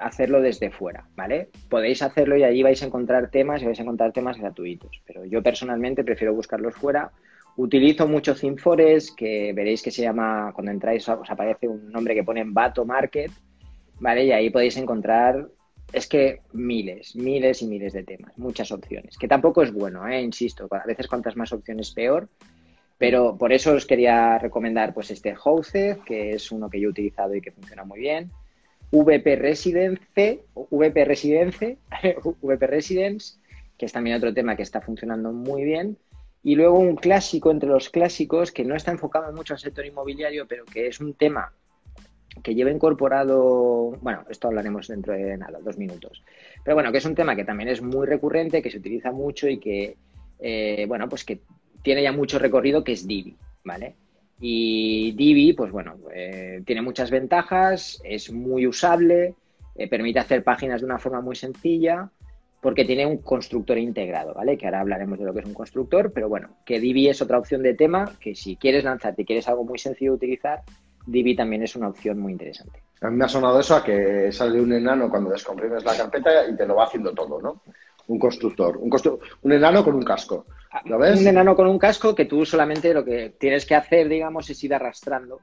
hacerlo 0.00 0.40
desde 0.40 0.70
fuera, 0.70 1.06
¿vale? 1.16 1.48
Podéis 1.68 2.02
hacerlo 2.02 2.36
y 2.36 2.44
allí 2.44 2.62
vais 2.62 2.82
a 2.82 2.86
encontrar 2.86 3.30
temas 3.30 3.62
y 3.62 3.66
vais 3.66 3.78
a 3.78 3.82
encontrar 3.82 4.12
temas 4.12 4.38
gratuitos, 4.38 5.02
pero 5.06 5.24
yo 5.24 5.42
personalmente 5.42 6.04
prefiero 6.04 6.34
buscarlos 6.34 6.74
fuera 6.74 7.10
Utilizo 7.56 8.08
mucho 8.08 8.34
ThemeForest, 8.34 9.14
que 9.14 9.52
veréis 9.52 9.82
que 9.82 9.90
se 9.90 10.00
llama, 10.00 10.52
cuando 10.54 10.72
entráis 10.72 11.06
os 11.08 11.30
aparece 11.30 11.68
un 11.68 11.92
nombre 11.92 12.14
que 12.14 12.24
pone 12.24 12.44
Bato 12.46 12.86
Market, 12.86 13.30
¿vale? 14.00 14.24
Y 14.24 14.32
ahí 14.32 14.48
podéis 14.48 14.78
encontrar, 14.78 15.48
es 15.92 16.06
que 16.06 16.40
miles, 16.54 17.14
miles 17.14 17.60
y 17.60 17.66
miles 17.66 17.92
de 17.92 18.04
temas, 18.04 18.38
muchas 18.38 18.72
opciones, 18.72 19.18
que 19.18 19.28
tampoco 19.28 19.62
es 19.62 19.70
bueno, 19.70 20.08
¿eh? 20.08 20.22
Insisto, 20.22 20.66
a 20.70 20.86
veces 20.86 21.08
cuantas 21.08 21.36
más 21.36 21.52
opciones 21.52 21.90
peor, 21.90 22.26
pero 23.02 23.36
por 23.36 23.52
eso 23.52 23.72
os 23.74 23.84
quería 23.84 24.38
recomendar 24.38 24.94
pues 24.94 25.10
este 25.10 25.34
Hosted, 25.34 25.98
que 26.06 26.34
es 26.34 26.52
uno 26.52 26.70
que 26.70 26.78
yo 26.78 26.86
he 26.86 26.90
utilizado 26.92 27.34
y 27.34 27.40
que 27.40 27.50
funciona 27.50 27.82
muy 27.82 27.98
bien. 27.98 28.30
VP 28.92 29.34
Residence, 29.34 30.44
VP 30.54 31.04
Residence, 31.04 31.78
VP 32.42 32.64
Residence, 32.68 33.40
que 33.76 33.86
es 33.86 33.92
también 33.92 34.18
otro 34.18 34.32
tema 34.32 34.54
que 34.54 34.62
está 34.62 34.80
funcionando 34.80 35.32
muy 35.32 35.64
bien. 35.64 35.98
Y 36.44 36.54
luego 36.54 36.78
un 36.78 36.94
clásico 36.94 37.50
entre 37.50 37.68
los 37.68 37.90
clásicos 37.90 38.52
que 38.52 38.64
no 38.64 38.76
está 38.76 38.92
enfocado 38.92 39.32
mucho 39.32 39.54
al 39.54 39.58
sector 39.58 39.84
inmobiliario, 39.84 40.46
pero 40.46 40.64
que 40.64 40.86
es 40.86 41.00
un 41.00 41.14
tema 41.14 41.52
que 42.40 42.54
lleva 42.54 42.70
incorporado, 42.70 43.98
bueno, 44.00 44.24
esto 44.30 44.46
hablaremos 44.46 44.86
dentro 44.86 45.12
de 45.12 45.36
nada, 45.36 45.58
dos 45.60 45.76
minutos, 45.76 46.22
pero 46.64 46.76
bueno, 46.76 46.92
que 46.92 46.98
es 46.98 47.04
un 47.04 47.16
tema 47.16 47.34
que 47.34 47.44
también 47.44 47.68
es 47.68 47.82
muy 47.82 48.06
recurrente, 48.06 48.62
que 48.62 48.70
se 48.70 48.78
utiliza 48.78 49.10
mucho 49.10 49.48
y 49.48 49.58
que, 49.58 49.96
eh, 50.38 50.84
bueno, 50.86 51.08
pues 51.08 51.24
que 51.24 51.40
tiene 51.82 52.02
ya 52.02 52.12
mucho 52.12 52.38
recorrido, 52.38 52.84
que 52.84 52.92
es 52.92 53.06
Divi, 53.06 53.36
¿vale? 53.64 53.94
Y 54.40 55.12
Divi, 55.12 55.52
pues 55.52 55.70
bueno, 55.70 55.96
eh, 56.12 56.62
tiene 56.64 56.82
muchas 56.82 57.10
ventajas, 57.10 58.00
es 58.04 58.32
muy 58.32 58.66
usable, 58.66 59.34
eh, 59.74 59.88
permite 59.88 60.18
hacer 60.18 60.42
páginas 60.42 60.80
de 60.80 60.86
una 60.86 60.98
forma 60.98 61.20
muy 61.20 61.36
sencilla, 61.36 62.10
porque 62.60 62.84
tiene 62.84 63.06
un 63.06 63.18
constructor 63.18 63.76
integrado, 63.76 64.34
¿vale? 64.34 64.56
Que 64.56 64.66
ahora 64.66 64.80
hablaremos 64.80 65.18
de 65.18 65.24
lo 65.24 65.34
que 65.34 65.40
es 65.40 65.46
un 65.46 65.54
constructor, 65.54 66.12
pero 66.12 66.28
bueno, 66.28 66.50
que 66.64 66.78
Divi 66.78 67.08
es 67.08 67.20
otra 67.20 67.38
opción 67.38 67.62
de 67.62 67.74
tema, 67.74 68.16
que 68.20 68.34
si 68.34 68.56
quieres 68.56 68.84
lanzarte 68.84 69.22
y 69.22 69.24
quieres 69.24 69.48
algo 69.48 69.64
muy 69.64 69.78
sencillo 69.78 70.12
de 70.12 70.16
utilizar, 70.16 70.62
Divi 71.06 71.34
también 71.34 71.64
es 71.64 71.74
una 71.74 71.88
opción 71.88 72.18
muy 72.20 72.32
interesante. 72.32 72.80
A 73.00 73.10
mí 73.10 73.16
me 73.16 73.24
ha 73.24 73.28
sonado 73.28 73.58
eso 73.58 73.74
a 73.74 73.82
que 73.82 74.30
sale 74.30 74.60
un 74.60 74.72
enano 74.72 75.10
cuando 75.10 75.30
descomprimes 75.30 75.84
la 75.84 75.96
carpeta 75.96 76.46
y 76.48 76.56
te 76.56 76.66
lo 76.66 76.76
va 76.76 76.84
haciendo 76.84 77.12
todo, 77.12 77.42
¿no? 77.42 77.62
Un 78.06 78.18
constructor, 78.18 78.76
un, 78.76 78.90
un 79.42 79.52
enano 79.52 79.82
con 79.82 79.96
un 79.96 80.04
casco. 80.04 80.46
¿Lo 80.84 80.98
ves? 80.98 81.20
Un 81.20 81.28
enano 81.28 81.54
con 81.54 81.66
un 81.66 81.78
casco 81.78 82.14
que 82.14 82.24
tú 82.24 82.44
solamente 82.44 82.94
lo 82.94 83.04
que 83.04 83.30
tienes 83.38 83.66
que 83.66 83.74
hacer, 83.74 84.08
digamos, 84.08 84.48
es 84.48 84.64
ir 84.64 84.74
arrastrando 84.74 85.40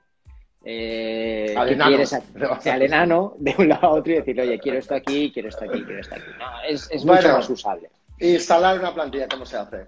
eh, 0.64 1.54
al, 1.56 1.70
enano. 2.82 3.36
de 3.38 3.56
un 3.58 3.70
lado 3.70 3.88
a 3.88 3.90
otro 3.92 4.12
y 4.12 4.16
decirle, 4.18 4.44
oye, 4.44 4.60
quiero 4.60 4.78
esto 4.78 4.96
aquí, 4.96 5.32
quiero 5.32 5.50
esto 5.50 5.66
aquí, 5.66 5.84
quiero 5.84 6.02
esto 6.02 6.16
aquí. 6.16 6.32
es, 6.68 7.06
mucho 7.06 7.30
más 7.30 7.50
usable. 7.50 7.90
Instalar 8.20 8.80
una 8.80 8.94
plantilla, 8.94 9.28
¿cómo 9.28 9.46
se 9.46 9.58
hace? 9.58 9.88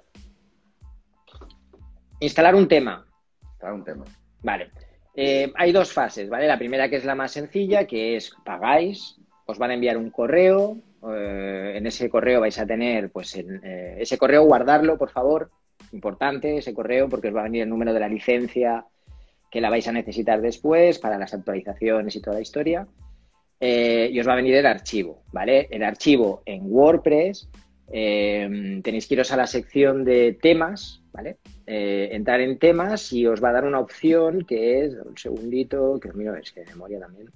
Instalar 2.19 2.55
un 2.55 2.67
tema. 2.67 3.05
Instalar 3.43 3.73
un 3.73 3.83
tema. 3.83 4.05
Vale. 4.41 4.71
Eh, 5.13 5.51
hay 5.55 5.71
dos 5.71 5.91
fases, 5.91 6.29
¿vale? 6.29 6.47
La 6.47 6.57
primera 6.57 6.89
que 6.89 6.95
es 6.95 7.03
la 7.03 7.15
más 7.15 7.31
sencilla, 7.31 7.85
que 7.85 8.15
es 8.15 8.31
pagáis, 8.45 9.17
os 9.45 9.57
van 9.57 9.71
a 9.71 9.73
enviar 9.73 9.97
un 9.97 10.09
correo, 10.09 10.77
eh, 11.09 11.73
en 11.77 11.87
ese 11.87 12.09
correo 12.09 12.41
vais 12.41 12.57
a 12.59 12.65
tener, 12.65 13.09
pues, 13.11 13.35
eh, 13.35 13.97
ese 13.99 14.17
correo 14.17 14.43
guardarlo, 14.43 14.97
por 14.97 15.09
favor, 15.09 15.49
importante 15.91 16.57
ese 16.57 16.73
correo, 16.73 17.09
porque 17.09 17.29
os 17.29 17.35
va 17.35 17.41
a 17.41 17.45
venir 17.45 17.63
el 17.63 17.69
número 17.69 17.93
de 17.93 17.99
la 17.99 18.07
licencia, 18.07 18.85
que 19.49 19.61
la 19.61 19.69
vais 19.69 19.87
a 19.87 19.91
necesitar 19.91 20.41
después 20.41 20.99
para 20.99 21.17
las 21.17 21.33
actualizaciones 21.33 22.15
y 22.15 22.21
toda 22.21 22.35
la 22.35 22.41
historia. 22.41 22.87
Eh, 23.59 24.09
y 24.11 24.19
os 24.19 24.27
va 24.27 24.33
a 24.33 24.37
venir 24.37 24.55
el 24.55 24.65
archivo, 24.65 25.23
¿vale? 25.31 25.67
El 25.69 25.83
archivo 25.83 26.41
en 26.45 26.63
WordPress, 26.65 27.47
eh, 27.91 28.79
tenéis 28.83 29.07
que 29.07 29.13
iros 29.15 29.31
a 29.31 29.37
la 29.37 29.45
sección 29.45 30.03
de 30.03 30.37
temas, 30.41 31.03
¿vale? 31.11 31.37
Entrar 31.65 32.41
en 32.41 32.57
temas 32.57 33.13
y 33.13 33.25
os 33.27 33.43
va 33.43 33.49
a 33.49 33.53
dar 33.53 33.65
una 33.65 33.79
opción 33.79 34.45
que 34.45 34.83
es, 34.83 34.95
un 34.95 35.17
segundito, 35.17 35.99
que 35.99 36.11
miro, 36.13 36.35
es 36.35 36.51
que 36.51 36.61
de 36.61 36.67
memoria 36.67 36.99
también. 36.99 37.29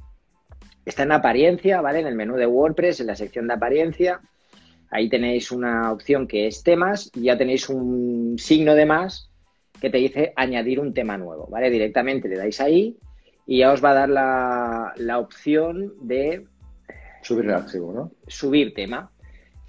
Está 0.85 1.03
en 1.03 1.11
apariencia, 1.11 1.81
¿vale? 1.81 1.99
En 1.99 2.07
el 2.07 2.15
menú 2.15 2.35
de 2.35 2.45
WordPress, 2.45 2.99
en 2.99 3.07
la 3.07 3.15
sección 3.15 3.47
de 3.47 3.55
apariencia, 3.55 4.21
ahí 4.91 5.09
tenéis 5.09 5.51
una 5.51 5.91
opción 5.91 6.27
que 6.27 6.47
es 6.47 6.63
temas 6.63 7.11
y 7.15 7.23
ya 7.23 7.37
tenéis 7.37 7.69
un 7.69 8.35
signo 8.37 8.75
de 8.75 8.85
más 8.85 9.29
que 9.81 9.89
te 9.89 9.97
dice 9.97 10.33
añadir 10.35 10.79
un 10.79 10.93
tema 10.93 11.17
nuevo, 11.17 11.47
¿vale? 11.47 11.69
Directamente 11.69 12.27
le 12.27 12.37
dais 12.37 12.61
ahí 12.61 12.97
y 13.45 13.59
ya 13.59 13.71
os 13.71 13.83
va 13.83 13.91
a 13.91 14.07
dar 14.07 14.09
la, 14.97 15.19
opción 15.19 15.93
de... 16.01 16.45
Subir 17.21 17.45
el 17.45 17.51
archivo, 17.51 17.91
¿no? 17.91 18.11
Subir 18.27 18.73
tema. 18.73 19.11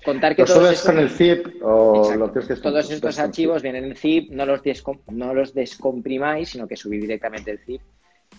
Contar 0.04 0.36
que 0.36 0.42
¿Lo 0.42 0.48
subes 0.48 0.82
con 0.82 0.98
el 0.98 1.10
zip 1.10 1.46
o 1.62 2.14
lo 2.14 2.32
que 2.32 2.38
es 2.40 2.46
que 2.46 2.56
Todos 2.56 2.90
estos 2.90 3.18
archivos 3.18 3.62
vienen 3.62 3.84
en 3.84 3.96
zip, 3.96 4.30
no 4.30 4.46
los, 4.46 4.60
no 5.08 5.34
los 5.34 5.52
descomprimáis, 5.52 6.50
sino 6.50 6.68
que 6.68 6.76
subid 6.76 7.00
directamente 7.00 7.50
el 7.50 7.58
zip, 7.58 7.80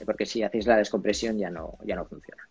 porque 0.06 0.26
si 0.26 0.44
hacéis 0.44 0.68
la 0.68 0.78
descompresión 0.78 1.38
ya 1.38 1.50
no, 1.50 1.78
ya 1.84 1.96
no 1.96 2.06
funciona. 2.06 2.48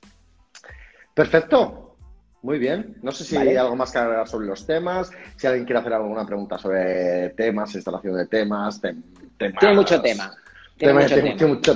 Perfecto. 1.17 1.97
Muy 2.43 2.59
bien. 2.59 2.99
No 3.03 3.11
sé 3.11 3.25
si 3.25 3.39
hay 3.39 3.57
algo 3.57 3.75
más 3.75 3.91
que 3.91 3.99
agregar 3.99 4.29
sobre 4.29 4.47
los 4.47 4.67
temas. 4.67 5.11
Si 5.37 5.47
alguien 5.47 5.65
quiere 5.65 5.81
hacer 5.81 5.95
alguna 5.95 6.27
pregunta 6.27 6.59
sobre 6.59 7.31
temas, 7.31 7.75
instalación 7.75 8.19
de 8.19 8.27
temas, 8.27 8.79
temas 8.83 9.03
Tiene 9.59 9.75
mucho 9.75 10.01
tema. 10.03 10.31
Tiene, 10.77 10.93
mucho, 10.93 11.15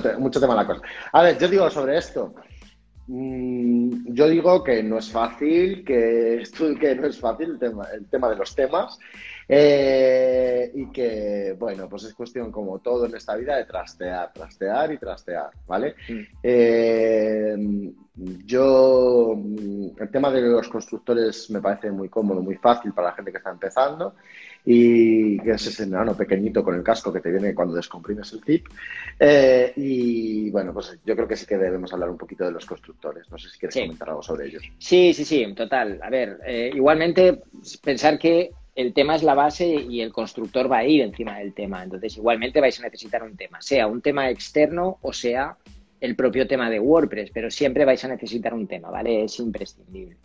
tema. 0.03 0.18
mucho, 0.18 0.40
tema 0.40 0.55
la 0.55 0.66
cosa. 0.66 0.83
A 1.12 1.22
ver, 1.22 1.38
yo 1.38 1.48
digo 1.48 1.70
sobre 1.70 1.96
esto. 1.96 2.35
Mm, 3.07 4.12
yo 4.12 4.29
digo 4.29 4.62
que 4.62 4.83
no 4.83 4.98
es 4.98 5.11
fácil, 5.11 5.85
que, 5.87 6.42
que 6.79 6.94
no 6.94 7.07
es 7.07 7.18
fácil 7.18 7.53
el 7.53 7.59
tema, 7.59 7.88
el 7.94 8.05
tema 8.11 8.29
de 8.29 8.37
los 8.37 8.55
temas 8.55 8.98
eh, 9.53 10.71
y 10.75 10.87
que, 10.93 11.57
bueno, 11.59 11.89
pues 11.89 12.05
es 12.05 12.15
cuestión 12.15 12.53
como 12.53 12.79
todo 12.79 13.07
en 13.07 13.17
esta 13.17 13.35
vida 13.35 13.57
de 13.57 13.65
trastear, 13.65 14.33
trastear 14.33 14.93
y 14.93 14.99
trastear, 14.99 15.51
¿vale? 15.67 15.97
Mm. 16.09 16.21
Eh, 16.41 17.57
yo, 18.45 19.35
el 19.99 20.11
tema 20.11 20.31
de 20.31 20.43
los 20.43 20.69
constructores 20.69 21.51
me 21.51 21.61
parece 21.61 21.91
muy 21.91 22.09
cómodo, 22.09 22.43
muy 22.43 22.57
fácil 22.57 22.93
para 22.93 23.09
la 23.09 23.15
gente 23.15 23.33
que 23.33 23.39
está 23.39 23.51
empezando 23.51 24.15
y 24.65 25.39
que 25.41 25.53
es 25.53 25.67
ese 25.67 25.85
enano 25.85 26.15
pequeñito 26.15 26.63
con 26.63 26.75
el 26.75 26.83
casco 26.83 27.13
que 27.13 27.21
te 27.21 27.31
viene 27.31 27.55
cuando 27.55 27.75
descomprimes 27.75 28.33
el 28.35 28.45
zip. 28.45 28.67
Eh, 29.19 29.73
y 29.75 30.51
bueno, 30.51 30.73
pues 30.73 30.97
yo 31.05 31.17
creo 31.17 31.27
que 31.27 31.37
sí 31.37 31.47
que 31.47 31.57
debemos 31.57 31.93
hablar 31.93 32.11
un 32.11 32.19
poquito 32.19 32.45
de 32.45 32.53
los 32.53 32.67
constructores. 32.67 33.29
No 33.31 33.39
sé 33.39 33.49
si 33.49 33.59
quieres 33.59 33.75
comentar 33.75 34.11
algo 34.11 34.23
sobre 34.23 34.47
ellos. 34.47 34.63
Sí, 34.79 35.13
sí, 35.15 35.25
sí, 35.25 35.55
total. 35.55 35.99
A 36.03 36.11
ver, 36.11 36.39
eh, 36.47 36.71
igualmente 36.75 37.43
pensar 37.83 38.19
que 38.19 38.53
el 38.81 38.95
tema 38.95 39.14
es 39.14 39.23
la 39.23 39.35
base 39.35 39.66
y 39.66 40.01
el 40.01 40.12
constructor 40.12 40.71
va 40.71 40.79
a 40.79 40.87
ir 40.87 41.03
encima 41.03 41.38
del 41.38 41.53
tema. 41.53 41.83
Entonces, 41.83 42.16
igualmente 42.16 42.61
vais 42.61 42.79
a 42.81 42.85
necesitar 42.85 43.23
un 43.23 43.37
tema, 43.37 43.61
sea 43.61 43.87
un 43.87 44.01
tema 44.01 44.31
externo 44.31 44.99
o 45.03 45.12
sea 45.12 45.57
el 46.01 46.16
propio 46.16 46.47
tema 46.47 46.71
de 46.71 46.81
WordPress, 46.81 47.31
pero 47.31 47.51
siempre 47.51 47.85
vais 47.85 48.03
a 48.05 48.09
necesitar 48.09 48.55
un 48.55 48.66
tema, 48.66 48.90
¿vale? 48.90 49.25
Es 49.25 49.38
imprescindible. 49.38 50.16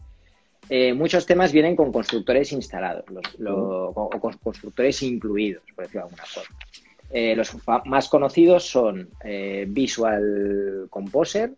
Eh, 0.69 0.93
muchos 0.93 1.25
temas 1.25 1.51
vienen 1.51 1.75
con 1.75 1.91
constructores 1.91 2.53
instalados 2.53 3.03
o 3.45 4.09
con 4.09 4.37
constructores 4.39 5.03
incluidos, 5.03 5.63
por 5.75 5.83
decirlo 5.83 6.01
de 6.01 6.05
alguna 6.05 6.25
forma. 6.25 6.57
Eh, 7.11 7.35
los 7.35 7.55
más 7.85 8.07
conocidos 8.07 8.63
son 8.63 9.09
eh, 9.23 9.65
Visual 9.67 10.87
Composer, 10.89 11.51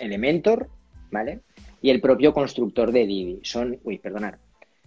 Elementor, 0.00 0.68
¿vale? 1.10 1.42
Y 1.84 1.90
el 1.90 2.00
propio 2.00 2.32
constructor 2.32 2.92
de 2.92 3.06
Divi. 3.06 3.40
Son, 3.42 3.78
uy, 3.84 3.98
perdonad, 3.98 4.36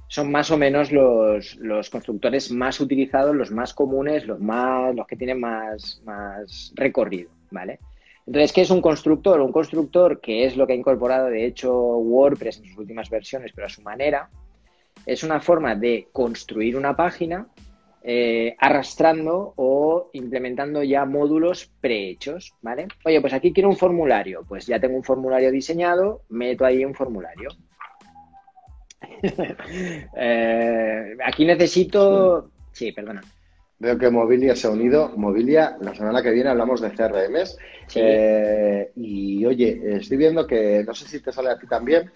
son 0.07 0.31
más 0.31 0.49
o 0.49 0.57
menos 0.57 0.91
los, 0.91 1.55
los, 1.57 1.91
constructores 1.91 2.51
más 2.51 2.79
utilizados, 2.79 3.35
los 3.35 3.51
más 3.51 3.75
comunes, 3.75 4.25
los 4.25 4.39
más, 4.39 4.95
los 4.95 5.05
que 5.05 5.15
tienen 5.15 5.39
más, 5.39 6.01
más 6.03 6.73
recorrido, 6.75 7.29
¿vale? 7.51 7.77
Entonces, 8.25 8.51
¿qué 8.51 8.61
es 8.61 8.71
un 8.71 8.81
constructor? 8.81 9.39
Un 9.41 9.51
constructor, 9.51 10.19
que 10.19 10.45
es 10.45 10.57
lo 10.57 10.65
que 10.65 10.73
ha 10.73 10.75
incorporado, 10.75 11.27
de 11.27 11.45
hecho, 11.45 11.71
WordPress 11.97 12.57
en 12.57 12.65
sus 12.65 12.77
últimas 12.79 13.11
versiones, 13.11 13.51
pero 13.53 13.67
a 13.67 13.69
su 13.69 13.83
manera, 13.83 14.31
es 15.05 15.21
una 15.21 15.39
forma 15.39 15.75
de 15.75 16.07
construir 16.11 16.75
una 16.75 16.95
página 16.95 17.45
eh, 18.03 18.55
arrastrando 18.59 19.53
o 19.55 20.09
implementando 20.13 20.83
ya 20.83 21.05
módulos 21.05 21.71
prehechos, 21.81 22.53
¿vale? 22.61 22.87
Oye, 23.05 23.19
pues 23.21 23.33
aquí 23.33 23.51
quiero 23.51 23.69
un 23.69 23.77
formulario. 23.77 24.43
Pues 24.47 24.65
ya 24.67 24.79
tengo 24.79 24.95
un 24.95 25.03
formulario 25.03 25.51
diseñado, 25.51 26.21
meto 26.29 26.65
ahí 26.65 26.85
un 26.85 26.95
formulario. 26.95 27.49
Eh, 30.19 31.17
aquí 31.25 31.45
necesito... 31.45 32.51
Sí, 32.71 32.91
perdona. 32.91 33.21
Veo 33.79 33.97
que 33.97 34.09
Mobilia 34.09 34.55
se 34.55 34.67
ha 34.67 34.71
unido. 34.71 35.11
Mobilia, 35.15 35.77
la 35.81 35.93
semana 35.93 36.21
que 36.21 36.31
viene 36.31 36.49
hablamos 36.49 36.81
de 36.81 36.91
CRMs. 36.91 37.57
Eh, 37.95 38.91
y 38.95 39.45
oye, 39.45 39.97
estoy 39.97 40.17
viendo 40.17 40.45
que, 40.47 40.83
no 40.85 40.93
sé 40.93 41.07
si 41.07 41.19
te 41.19 41.31
sale 41.31 41.49
a 41.49 41.57
ti 41.57 41.67
también, 41.67 42.11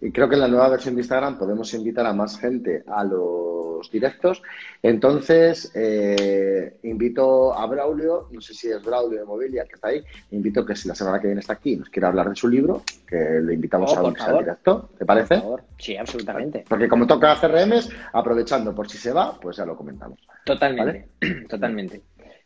y 0.00 0.10
creo 0.10 0.28
que 0.28 0.34
en 0.34 0.40
la 0.40 0.48
nueva 0.48 0.68
versión 0.70 0.94
de 0.94 1.02
Instagram 1.02 1.38
podemos 1.38 1.72
invitar 1.74 2.06
a 2.06 2.12
más 2.12 2.38
gente 2.38 2.82
a 2.86 3.04
los 3.04 3.61
directos. 3.90 4.42
Entonces, 4.82 5.70
eh, 5.74 6.78
invito 6.82 7.54
a 7.54 7.66
Braulio, 7.66 8.28
no 8.30 8.40
sé 8.40 8.54
si 8.54 8.68
es 8.68 8.82
Braulio 8.82 9.20
de 9.20 9.24
Mobilia 9.24 9.64
que 9.64 9.74
está 9.74 9.88
ahí, 9.88 10.02
invito 10.30 10.64
que 10.64 10.76
si 10.76 10.88
la 10.88 10.94
semana 10.94 11.20
que 11.20 11.28
viene 11.28 11.40
está 11.40 11.54
aquí 11.54 11.76
nos 11.76 11.88
quiere 11.88 12.06
hablar 12.06 12.28
de 12.28 12.36
su 12.36 12.48
libro, 12.48 12.82
que 13.06 13.40
le 13.42 13.54
invitamos 13.54 13.92
oh, 13.92 13.98
a 13.98 14.02
un 14.04 14.14
directo, 14.14 14.90
¿te 14.98 15.04
parece? 15.04 15.34
Por 15.34 15.42
favor. 15.42 15.64
Sí, 15.78 15.96
absolutamente. 15.96 16.64
Porque 16.68 16.88
como 16.88 17.06
toca 17.06 17.36
CRMs, 17.40 17.90
aprovechando 18.12 18.74
por 18.74 18.88
si 18.88 18.98
se 18.98 19.12
va, 19.12 19.38
pues 19.40 19.56
ya 19.56 19.66
lo 19.66 19.76
comentamos. 19.76 20.18
Totalmente, 20.44 21.08
totalmente. 21.48 22.02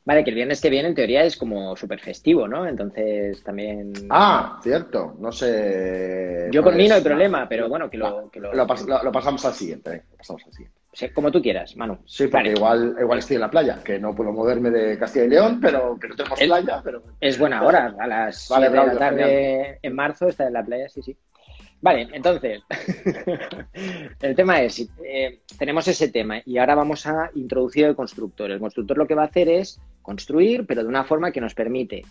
Vale, 0.06 0.22
que 0.22 0.30
el 0.30 0.36
viernes 0.36 0.60
que 0.60 0.70
viene 0.70 0.88
en 0.88 0.94
teoría 0.94 1.24
es 1.24 1.36
como 1.36 1.74
súper 1.74 1.98
festivo, 1.98 2.46
¿no? 2.46 2.64
Entonces 2.64 3.42
también... 3.42 3.92
Ah, 4.08 4.60
cierto, 4.62 5.16
no 5.18 5.32
sé... 5.32 6.48
Yo 6.52 6.62
por 6.62 6.76
mí 6.76 6.86
no 6.86 6.94
hay 6.94 7.00
problema, 7.00 7.48
pero 7.48 7.68
bueno, 7.68 7.90
que 7.90 7.96
lo... 7.96 8.30
Que 8.30 8.38
lo... 8.38 8.54
Lo, 8.54 8.66
pasamos 8.68 9.44
al 9.44 9.52
siguiente, 9.52 9.96
¿eh? 9.96 10.02
Lo 10.12 10.16
pasamos 10.16 10.44
al 10.46 10.52
siguiente. 10.52 10.78
Como 11.14 11.30
tú 11.30 11.42
quieras, 11.42 11.76
Manu. 11.76 11.98
Sí, 12.06 12.26
porque 12.28 12.50
igual, 12.50 12.96
igual 13.00 13.18
estoy 13.18 13.36
en 13.36 13.42
la 13.42 13.50
playa, 13.50 13.80
que 13.84 13.98
no 13.98 14.14
puedo 14.14 14.32
moverme 14.32 14.70
de 14.70 14.98
Castilla 14.98 15.24
y 15.24 15.28
León, 15.28 15.58
pero 15.60 15.98
que 15.98 16.08
no 16.08 16.16
tenemos 16.16 16.38
playa, 16.38 16.80
pero... 16.82 17.02
Es 17.20 17.38
buena 17.38 17.62
hora, 17.62 17.94
a 17.98 18.06
las 18.06 18.48
vale, 18.48 18.70
de 18.70 18.76
la 18.76 18.98
tarde 18.98 19.78
en 19.82 19.94
marzo 19.94 20.28
está 20.28 20.46
en 20.46 20.54
la 20.54 20.64
playa, 20.64 20.88
sí, 20.88 21.02
sí. 21.02 21.16
Vale, 21.80 22.08
entonces, 22.12 22.62
el 24.22 24.34
tema 24.34 24.62
es, 24.62 24.88
eh, 25.04 25.40
tenemos 25.58 25.86
ese 25.86 26.08
tema 26.08 26.40
y 26.44 26.58
ahora 26.58 26.74
vamos 26.74 27.06
a 27.06 27.30
introducir 27.34 27.84
el 27.84 27.94
constructor. 27.94 28.50
El 28.50 28.58
constructor 28.58 28.96
lo 28.96 29.06
que 29.06 29.14
va 29.14 29.22
a 29.22 29.26
hacer 29.26 29.48
es 29.48 29.80
construir, 30.02 30.66
pero 30.66 30.82
de 30.82 30.88
una 30.88 31.04
forma 31.04 31.30
que 31.30 31.40
nos 31.40 31.54
permite 31.54 32.02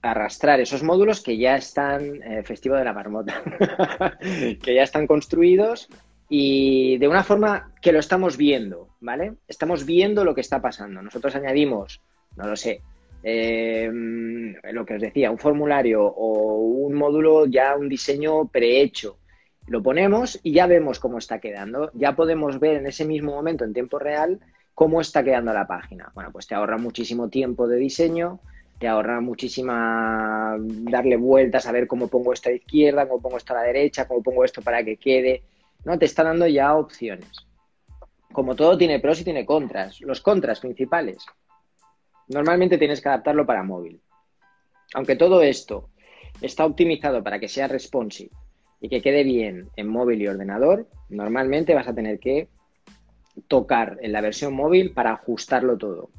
arrastrar 0.00 0.60
esos 0.60 0.82
módulos 0.82 1.20
que 1.20 1.36
ya 1.36 1.56
están, 1.56 2.22
eh, 2.22 2.42
festivo 2.42 2.74
de 2.74 2.84
la 2.84 2.92
marmota, 2.92 3.42
que 4.20 4.74
ya 4.74 4.82
están 4.82 5.06
construidos 5.06 5.88
y 6.34 6.96
de 6.98 7.08
una 7.08 7.24
forma 7.24 7.72
que 7.82 7.92
lo 7.92 7.98
estamos 7.98 8.36
viendo, 8.36 8.88
¿vale? 9.00 9.34
Estamos 9.48 9.84
viendo 9.84 10.24
lo 10.24 10.34
que 10.34 10.40
está 10.40 10.62
pasando. 10.62 11.02
Nosotros 11.02 11.34
añadimos, 11.36 12.00
no 12.36 12.46
lo 12.46 12.56
sé, 12.56 12.80
Em, 13.22 14.54
lo 14.72 14.84
que 14.84 14.94
os 14.94 15.00
decía, 15.00 15.30
un 15.30 15.38
formulario 15.38 16.04
o 16.04 16.58
un 16.58 16.94
módulo 16.94 17.46
ya 17.46 17.76
un 17.76 17.88
diseño 17.88 18.48
prehecho. 18.48 19.18
Lo 19.68 19.82
ponemos 19.82 20.40
y 20.42 20.52
ya 20.52 20.66
vemos 20.66 20.98
cómo 20.98 21.18
está 21.18 21.38
quedando. 21.38 21.90
Ya 21.94 22.16
podemos 22.16 22.58
ver 22.58 22.76
en 22.76 22.86
ese 22.86 23.04
mismo 23.04 23.32
momento, 23.32 23.64
en 23.64 23.72
tiempo 23.72 23.98
real, 23.98 24.40
cómo 24.74 25.00
está 25.00 25.22
quedando 25.22 25.52
la 25.52 25.66
página. 25.68 26.10
Bueno, 26.14 26.30
pues 26.32 26.48
te 26.48 26.56
ahorra 26.56 26.78
muchísimo 26.78 27.28
tiempo 27.28 27.68
de 27.68 27.76
diseño, 27.76 28.40
te 28.80 28.88
ahorra 28.88 29.20
muchísima 29.20 30.56
darle 30.58 31.16
vueltas 31.16 31.66
a 31.66 31.72
ver 31.72 31.86
cómo 31.86 32.08
pongo 32.08 32.32
esto 32.32 32.48
a 32.48 32.52
la 32.52 32.56
izquierda, 32.56 33.06
cómo 33.06 33.22
pongo 33.22 33.36
esto 33.36 33.54
a 33.54 33.58
la 33.58 33.62
derecha, 33.62 34.08
cómo 34.08 34.22
pongo 34.22 34.44
esto 34.44 34.62
para 34.62 34.82
que 34.82 34.96
quede. 34.96 35.42
No, 35.84 35.98
te 35.98 36.04
está 36.06 36.24
dando 36.24 36.46
ya 36.46 36.74
opciones. 36.74 37.30
Como 38.32 38.54
todo 38.54 38.78
tiene 38.78 39.00
pros 39.00 39.20
y 39.20 39.24
tiene 39.24 39.44
contras. 39.44 40.00
Los 40.00 40.20
contras 40.20 40.60
principales, 40.60 41.26
Normalmente 42.28 42.78
tienes 42.78 43.00
que 43.00 43.08
adaptarlo 43.08 43.46
para 43.46 43.62
móvil. 43.62 44.00
Aunque 44.94 45.16
todo 45.16 45.42
esto 45.42 45.90
está 46.40 46.64
optimizado 46.64 47.22
para 47.22 47.38
que 47.38 47.48
sea 47.48 47.68
responsive 47.68 48.30
y 48.80 48.88
que 48.88 49.02
quede 49.02 49.22
bien 49.22 49.68
en 49.76 49.88
móvil 49.88 50.22
y 50.22 50.28
ordenador, 50.28 50.88
normalmente 51.08 51.74
vas 51.74 51.88
a 51.88 51.94
tener 51.94 52.18
que 52.18 52.48
tocar 53.48 53.98
en 54.02 54.12
la 54.12 54.20
versión 54.20 54.54
móvil 54.54 54.92
para 54.92 55.12
ajustarlo 55.12 55.76
todo. 55.78 56.10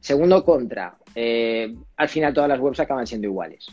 Segundo 0.00 0.44
contra, 0.44 0.96
eh, 1.14 1.74
al 1.96 2.08
final 2.08 2.32
todas 2.32 2.48
las 2.48 2.60
webs 2.60 2.80
acaban 2.80 3.06
siendo 3.06 3.26
iguales. 3.26 3.66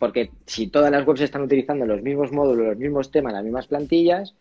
Porque 0.00 0.30
si 0.46 0.68
todas 0.68 0.90
las 0.90 1.06
webs 1.06 1.20
están 1.20 1.42
utilizando 1.42 1.84
los 1.84 2.02
mismos 2.02 2.32
módulos, 2.32 2.68
los 2.68 2.78
mismos 2.78 3.10
temas, 3.10 3.34
las 3.34 3.44
mismas 3.44 3.66
plantillas, 3.66 4.34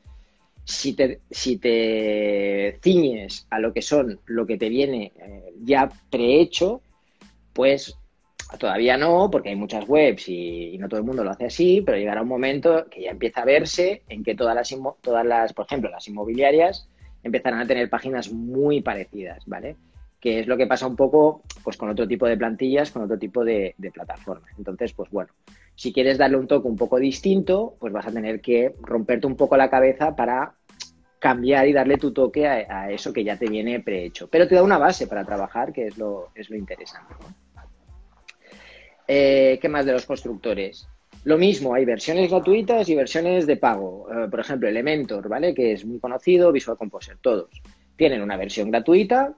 si 0.63 0.93
te, 0.93 1.19
si 1.29 1.57
te 1.57 2.79
ciñes 2.81 3.45
a 3.49 3.59
lo 3.59 3.73
que 3.73 3.81
son, 3.81 4.21
lo 4.25 4.47
que 4.47 4.57
te 4.57 4.69
viene 4.69 5.11
eh, 5.19 5.53
ya 5.61 5.91
prehecho, 6.09 6.81
pues 7.51 7.97
todavía 8.57 8.95
no, 8.95 9.29
porque 9.29 9.49
hay 9.49 9.57
muchas 9.57 9.87
webs 9.87 10.29
y, 10.29 10.77
no 10.77 10.87
todo 10.87 11.01
el 11.01 11.05
mundo 11.05 11.25
lo 11.25 11.31
hace 11.31 11.47
así, 11.47 11.81
pero 11.85 11.97
llegará 11.97 12.21
un 12.21 12.29
momento 12.29 12.85
que 12.89 13.01
ya 13.01 13.11
empieza 13.11 13.41
a 13.41 13.45
verse 13.45 14.03
en 14.07 14.23
que 14.23 14.35
todas 14.35 14.55
las, 14.55 14.73
todas 15.01 15.25
las, 15.25 15.51
por 15.51 15.65
ejemplo, 15.65 15.89
las 15.89 16.07
inmobiliarias 16.07 16.87
empezarán 17.21 17.59
a 17.59 17.67
tener 17.67 17.89
páginas 17.89 18.31
muy 18.31 18.81
parecidas, 18.81 19.43
¿vale? 19.45 19.75
Que 20.19 20.41
es 20.41 20.47
lo 20.47 20.57
que 20.57 20.67
pasa 20.67 20.87
un 20.87 20.95
poco 20.95 21.43
pues 21.63 21.77
con 21.77 21.89
otro 21.89 22.07
tipo 22.07 22.27
de 22.27 22.37
plantillas, 22.37 22.91
con 22.91 23.03
otro 23.03 23.17
tipo 23.17 23.43
de, 23.43 23.75
plataformas. 23.93 24.51
Entonces, 24.57 24.93
pues 24.93 25.09
bueno, 25.11 25.31
si 25.75 25.93
quieres 25.93 26.17
darle 26.17 26.37
un 26.37 26.47
toque 26.47 26.67
un 26.67 26.75
poco 26.75 26.99
distinto, 26.99 27.75
pues 27.79 27.93
vas 27.93 28.07
a 28.07 28.11
tener 28.11 28.41
que 28.41 28.75
romperte 28.81 29.27
un 29.27 29.35
poco 29.35 29.55
la 29.55 29.69
cabeza 29.69 30.15
para 30.15 30.53
cambiar 31.19 31.67
y 31.67 31.73
darle 31.73 31.97
tu 31.97 32.11
toque 32.11 32.47
a, 32.47 32.91
eso 32.91 33.13
que 33.13 33.23
ya 33.23 33.37
te 33.37 33.47
viene 33.47 33.79
prehecho. 33.79 34.27
Pero 34.29 34.47
te 34.47 34.55
da 34.55 34.63
una 34.63 34.77
base 34.77 35.07
para 35.07 35.25
trabajar, 35.25 35.71
que 35.71 35.87
es 35.87 35.97
lo, 35.97 36.29
es 36.35 36.49
lo 36.49 36.57
interesante. 36.57 37.13
Eh, 39.07 39.57
¿Qué 39.61 39.69
más 39.69 39.85
de 39.85 39.93
los 39.93 40.05
constructores? 40.05 40.87
Lo 41.25 41.37
mismo, 41.37 41.73
hay 41.73 41.83
versiones 41.83 42.29
gratuitas 42.29 42.87
y 42.87 42.95
versiones 42.95 43.45
de 43.45 43.57
pago. 43.57 44.07
Eh, 44.09 44.29
por 44.29 44.39
ejemplo, 44.39 44.69
Elementor, 44.69 45.27
¿vale? 45.27 45.53
Que 45.53 45.73
es 45.73 45.85
muy 45.85 45.99
conocido, 45.99 46.51
Visual 46.51 46.77
Composer, 46.77 47.17
todos. 47.19 47.49
Tienen 47.97 48.21
una 48.21 48.37
versión 48.37 48.71
gratuita, 48.71 49.33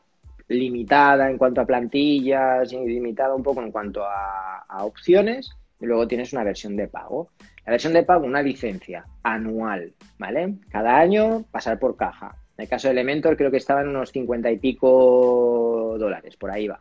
limitada 0.52 1.30
en 1.30 1.38
cuanto 1.38 1.62
a 1.62 1.66
plantillas 1.66 2.72
limitada 2.72 3.36
un 3.36 3.44
poco 3.44 3.62
en 3.62 3.72
cuanto 3.72 4.04
a 4.04 4.84
opciones, 4.84 5.52
y 5.82 5.86
luego 5.86 6.08
tienes 6.08 6.32
una 6.32 6.44
versión 6.44 6.76
de 6.76 6.88
pago. 6.88 7.32
La 7.66 7.72
versión 7.72 7.94
de 7.94 8.04
pago, 8.04 8.26
una 8.26 8.42
licencia 8.42 9.06
anual, 9.24 9.94
¿vale? 10.18 10.56
Cada 10.70 10.98
año 10.98 11.44
pasar 11.52 11.80
por 11.80 11.98
caja. 11.98 12.36
En 12.58 12.64
el 12.64 12.70
caso 12.70 12.88
de 12.88 12.94
Elementor 12.94 13.36
creo 13.36 13.52
que 13.52 13.58
estaban 13.58 13.88
unos 13.88 14.12
50 14.12 14.52
y 14.52 14.58
pico 14.60 15.96
dólares, 15.98 16.38
por 16.38 16.52
ahí 16.52 16.68
va. 16.68 16.80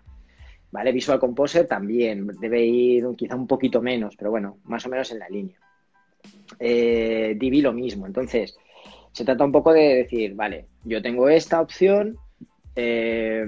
¿vale? 0.70 0.92
Visual 0.92 1.18
Composer 1.18 1.66
también, 1.66 2.26
debe 2.40 2.64
ir 2.64 3.06
quizá 3.16 3.34
un 3.34 3.46
poquito 3.46 3.82
menos, 3.82 4.16
pero 4.16 4.30
bueno, 4.30 4.58
más 4.64 4.84
o 4.86 4.88
menos 4.88 5.10
en 5.10 5.18
la 5.18 5.28
línea. 5.28 5.58
Eh, 6.58 7.34
Divi 7.38 7.62
lo 7.62 7.72
mismo, 7.72 8.06
entonces 8.06 8.56
se 9.12 9.24
trata 9.24 9.44
un 9.44 9.52
poco 9.52 9.72
de 9.72 9.96
decir, 9.96 10.34
vale, 10.34 10.66
yo 10.84 11.02
tengo 11.02 11.28
esta 11.28 11.60
opción, 11.60 12.18
eh, 12.76 13.44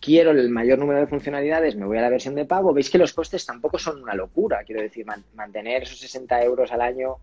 quiero 0.00 0.30
el 0.30 0.50
mayor 0.50 0.78
número 0.78 1.00
de 1.00 1.06
funcionalidades, 1.06 1.76
me 1.76 1.86
voy 1.86 1.98
a 1.98 2.02
la 2.02 2.10
versión 2.10 2.34
de 2.34 2.44
pago. 2.44 2.72
Veis 2.72 2.90
que 2.90 2.98
los 2.98 3.12
costes 3.12 3.46
tampoco 3.46 3.78
son 3.78 4.02
una 4.02 4.14
locura, 4.14 4.62
quiero 4.64 4.82
decir, 4.82 5.06
mantener 5.34 5.82
esos 5.82 5.98
60 6.00 6.42
euros 6.42 6.72
al 6.72 6.82
año 6.82 7.16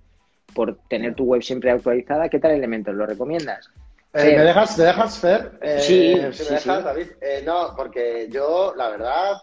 por 0.53 0.79
tener 0.87 1.13
tu 1.15 1.25
web 1.25 1.43
siempre 1.43 1.71
actualizada. 1.71 2.29
¿Qué 2.29 2.39
tal 2.39 2.51
elementos? 2.51 2.95
¿Lo 2.95 3.05
recomiendas? 3.05 3.69
Eh, 4.13 4.35
¿me, 4.35 4.43
dejas, 4.43 4.77
¿Me 4.77 4.85
dejas, 4.85 5.19
Fer? 5.19 5.51
Eh, 5.61 5.79
sí, 5.79 6.15
me 6.15 6.29
dejas, 6.29 6.83
David. 6.83 7.07
no, 7.45 7.73
porque 7.75 8.27
yo, 8.31 8.73
la 8.75 8.89
verdad, 8.89 9.37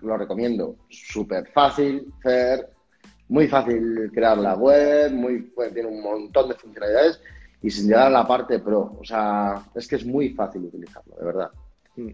lo 0.00 0.16
recomiendo. 0.16 0.76
Súper 0.88 1.46
fácil, 1.52 2.06
Fer. 2.22 2.70
Muy 3.28 3.46
fácil 3.46 4.10
crear 4.12 4.38
la 4.38 4.56
web, 4.56 5.12
muy, 5.12 5.52
tiene 5.72 5.88
un 5.88 6.02
montón 6.02 6.48
de 6.48 6.56
funcionalidades 6.56 7.20
y 7.62 7.70
sin 7.70 7.86
llegar 7.86 8.06
a 8.06 8.10
la 8.10 8.26
parte 8.26 8.58
pro. 8.58 8.96
O 8.98 9.04
sea, 9.04 9.62
es 9.74 9.86
que 9.86 9.96
es 9.96 10.06
muy 10.06 10.30
fácil 10.30 10.64
utilizarlo, 10.64 11.16
de 11.16 11.24
verdad. 11.24 11.50
Mm. 11.96 12.10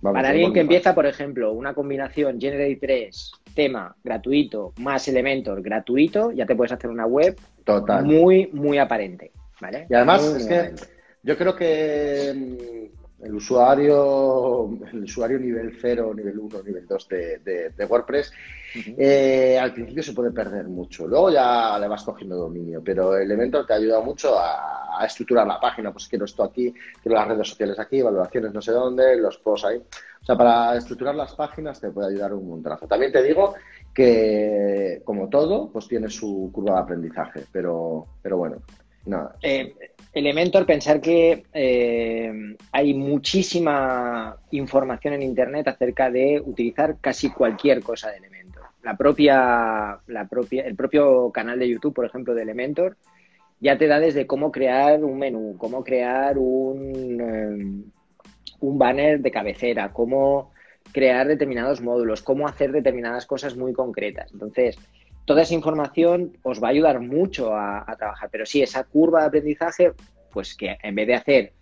Para 0.00 0.28
alguien 0.28 0.52
que 0.52 0.60
empieza, 0.60 0.94
por 0.94 1.06
ejemplo, 1.06 1.52
una 1.52 1.74
combinación 1.74 2.40
Generate 2.40 2.76
3, 2.76 3.32
tema 3.54 3.96
gratuito, 4.04 4.72
más 4.78 5.08
Elementor 5.08 5.60
gratuito, 5.60 6.30
ya 6.30 6.46
te 6.46 6.54
puedes 6.54 6.70
hacer 6.70 6.88
una 6.88 7.04
web 7.04 7.36
Total. 7.64 8.04
muy, 8.04 8.48
muy 8.52 8.78
aparente. 8.78 9.32
¿vale? 9.60 9.86
Y 9.90 9.94
además, 9.94 10.24
es 10.24 10.46
que 10.46 10.74
yo 11.22 11.36
creo 11.36 11.56
que 11.56 12.32
mm, 12.34 12.97
el 13.22 13.34
usuario, 13.34 14.78
el 14.92 15.02
usuario 15.02 15.38
nivel 15.38 15.76
0, 15.80 16.12
nivel 16.14 16.38
1, 16.38 16.62
nivel 16.62 16.86
2 16.86 17.08
de, 17.08 17.72
de 17.76 17.84
WordPress 17.84 18.32
eh, 18.74 19.58
al 19.58 19.72
principio 19.72 20.02
se 20.02 20.12
puede 20.12 20.30
perder 20.30 20.68
mucho, 20.68 21.06
luego 21.06 21.30
ya 21.30 21.78
le 21.78 21.88
vas 21.88 22.04
cogiendo 22.04 22.36
dominio, 22.36 22.82
pero 22.84 23.16
el 23.16 23.30
evento 23.30 23.64
te 23.64 23.72
ayuda 23.72 24.00
mucho 24.00 24.38
a, 24.38 24.74
estructurar 25.06 25.46
la 25.46 25.60
página, 25.60 25.92
pues 25.92 26.08
quiero 26.08 26.24
esto 26.24 26.42
aquí, 26.42 26.74
quiero 27.00 27.16
las 27.16 27.28
redes 27.28 27.48
sociales 27.48 27.78
aquí, 27.78 28.00
evaluaciones 28.00 28.52
no 28.52 28.60
sé 28.60 28.72
dónde, 28.72 29.16
los 29.16 29.38
posts 29.38 29.66
ahí. 29.68 29.76
O 29.76 30.24
sea, 30.24 30.36
para 30.36 30.76
estructurar 30.76 31.14
las 31.14 31.36
páginas 31.36 31.80
te 31.80 31.92
puede 31.92 32.08
ayudar 32.08 32.34
un 32.34 32.48
montonazo. 32.48 32.88
También 32.88 33.12
te 33.12 33.22
digo 33.22 33.54
que, 33.94 35.00
como 35.04 35.28
todo, 35.28 35.70
pues 35.70 35.86
tiene 35.86 36.10
su 36.10 36.50
curva 36.52 36.74
de 36.74 36.80
aprendizaje, 36.80 37.44
pero, 37.52 38.06
pero 38.20 38.38
bueno, 38.38 38.56
nada. 39.06 39.36
Eh, 39.42 39.74
Elementor, 40.12 40.66
pensar 40.66 41.00
que 41.00 41.44
eh, 41.52 42.56
hay 42.72 42.94
muchísima 42.94 44.36
información 44.50 45.14
en 45.14 45.22
Internet 45.22 45.68
acerca 45.68 46.10
de 46.10 46.42
utilizar 46.44 46.96
casi 47.00 47.30
cualquier 47.30 47.82
cosa 47.82 48.10
de 48.10 48.16
Elementor 48.18 48.38
la 48.82 48.96
propia, 48.96 49.98
la 50.06 50.26
propia, 50.28 50.64
el 50.64 50.76
propio 50.76 51.30
canal 51.30 51.58
de 51.58 51.68
YouTube, 51.68 51.94
por 51.94 52.06
ejemplo, 52.06 52.34
de 52.34 52.42
Elementor, 52.42 52.96
ya 53.60 53.76
te 53.76 53.86
da 53.86 53.98
desde 53.98 54.26
cómo 54.26 54.52
crear 54.52 55.04
un 55.04 55.18
menú, 55.18 55.56
cómo 55.58 55.82
crear 55.84 56.38
un, 56.38 57.20
eh, 57.20 57.84
un 58.60 58.78
banner 58.78 59.20
de 59.20 59.30
cabecera, 59.30 59.92
cómo 59.92 60.52
crear 60.92 61.26
determinados 61.26 61.82
módulos, 61.82 62.22
cómo 62.22 62.48
hacer 62.48 62.72
determinadas 62.72 63.26
cosas 63.26 63.56
muy 63.56 63.72
concretas. 63.72 64.32
Entonces, 64.32 64.78
toda 65.28 65.42
esa 65.42 65.52
información 65.52 66.38
os 66.42 66.60
va 66.60 66.68
a 66.68 66.70
ayudar 66.70 67.00
mucho 67.00 67.54
a, 67.54 67.84
trabajar. 67.98 68.30
Pero 68.32 68.46
sí, 68.46 68.62
esa 68.62 68.82
curva 68.84 69.20
de 69.20 69.26
aprendizaje, 69.26 69.92
pues 70.32 70.56
que 70.56 70.78
en 70.82 70.94
vez 70.94 71.06
de 71.06 71.14
hacer 71.14 71.52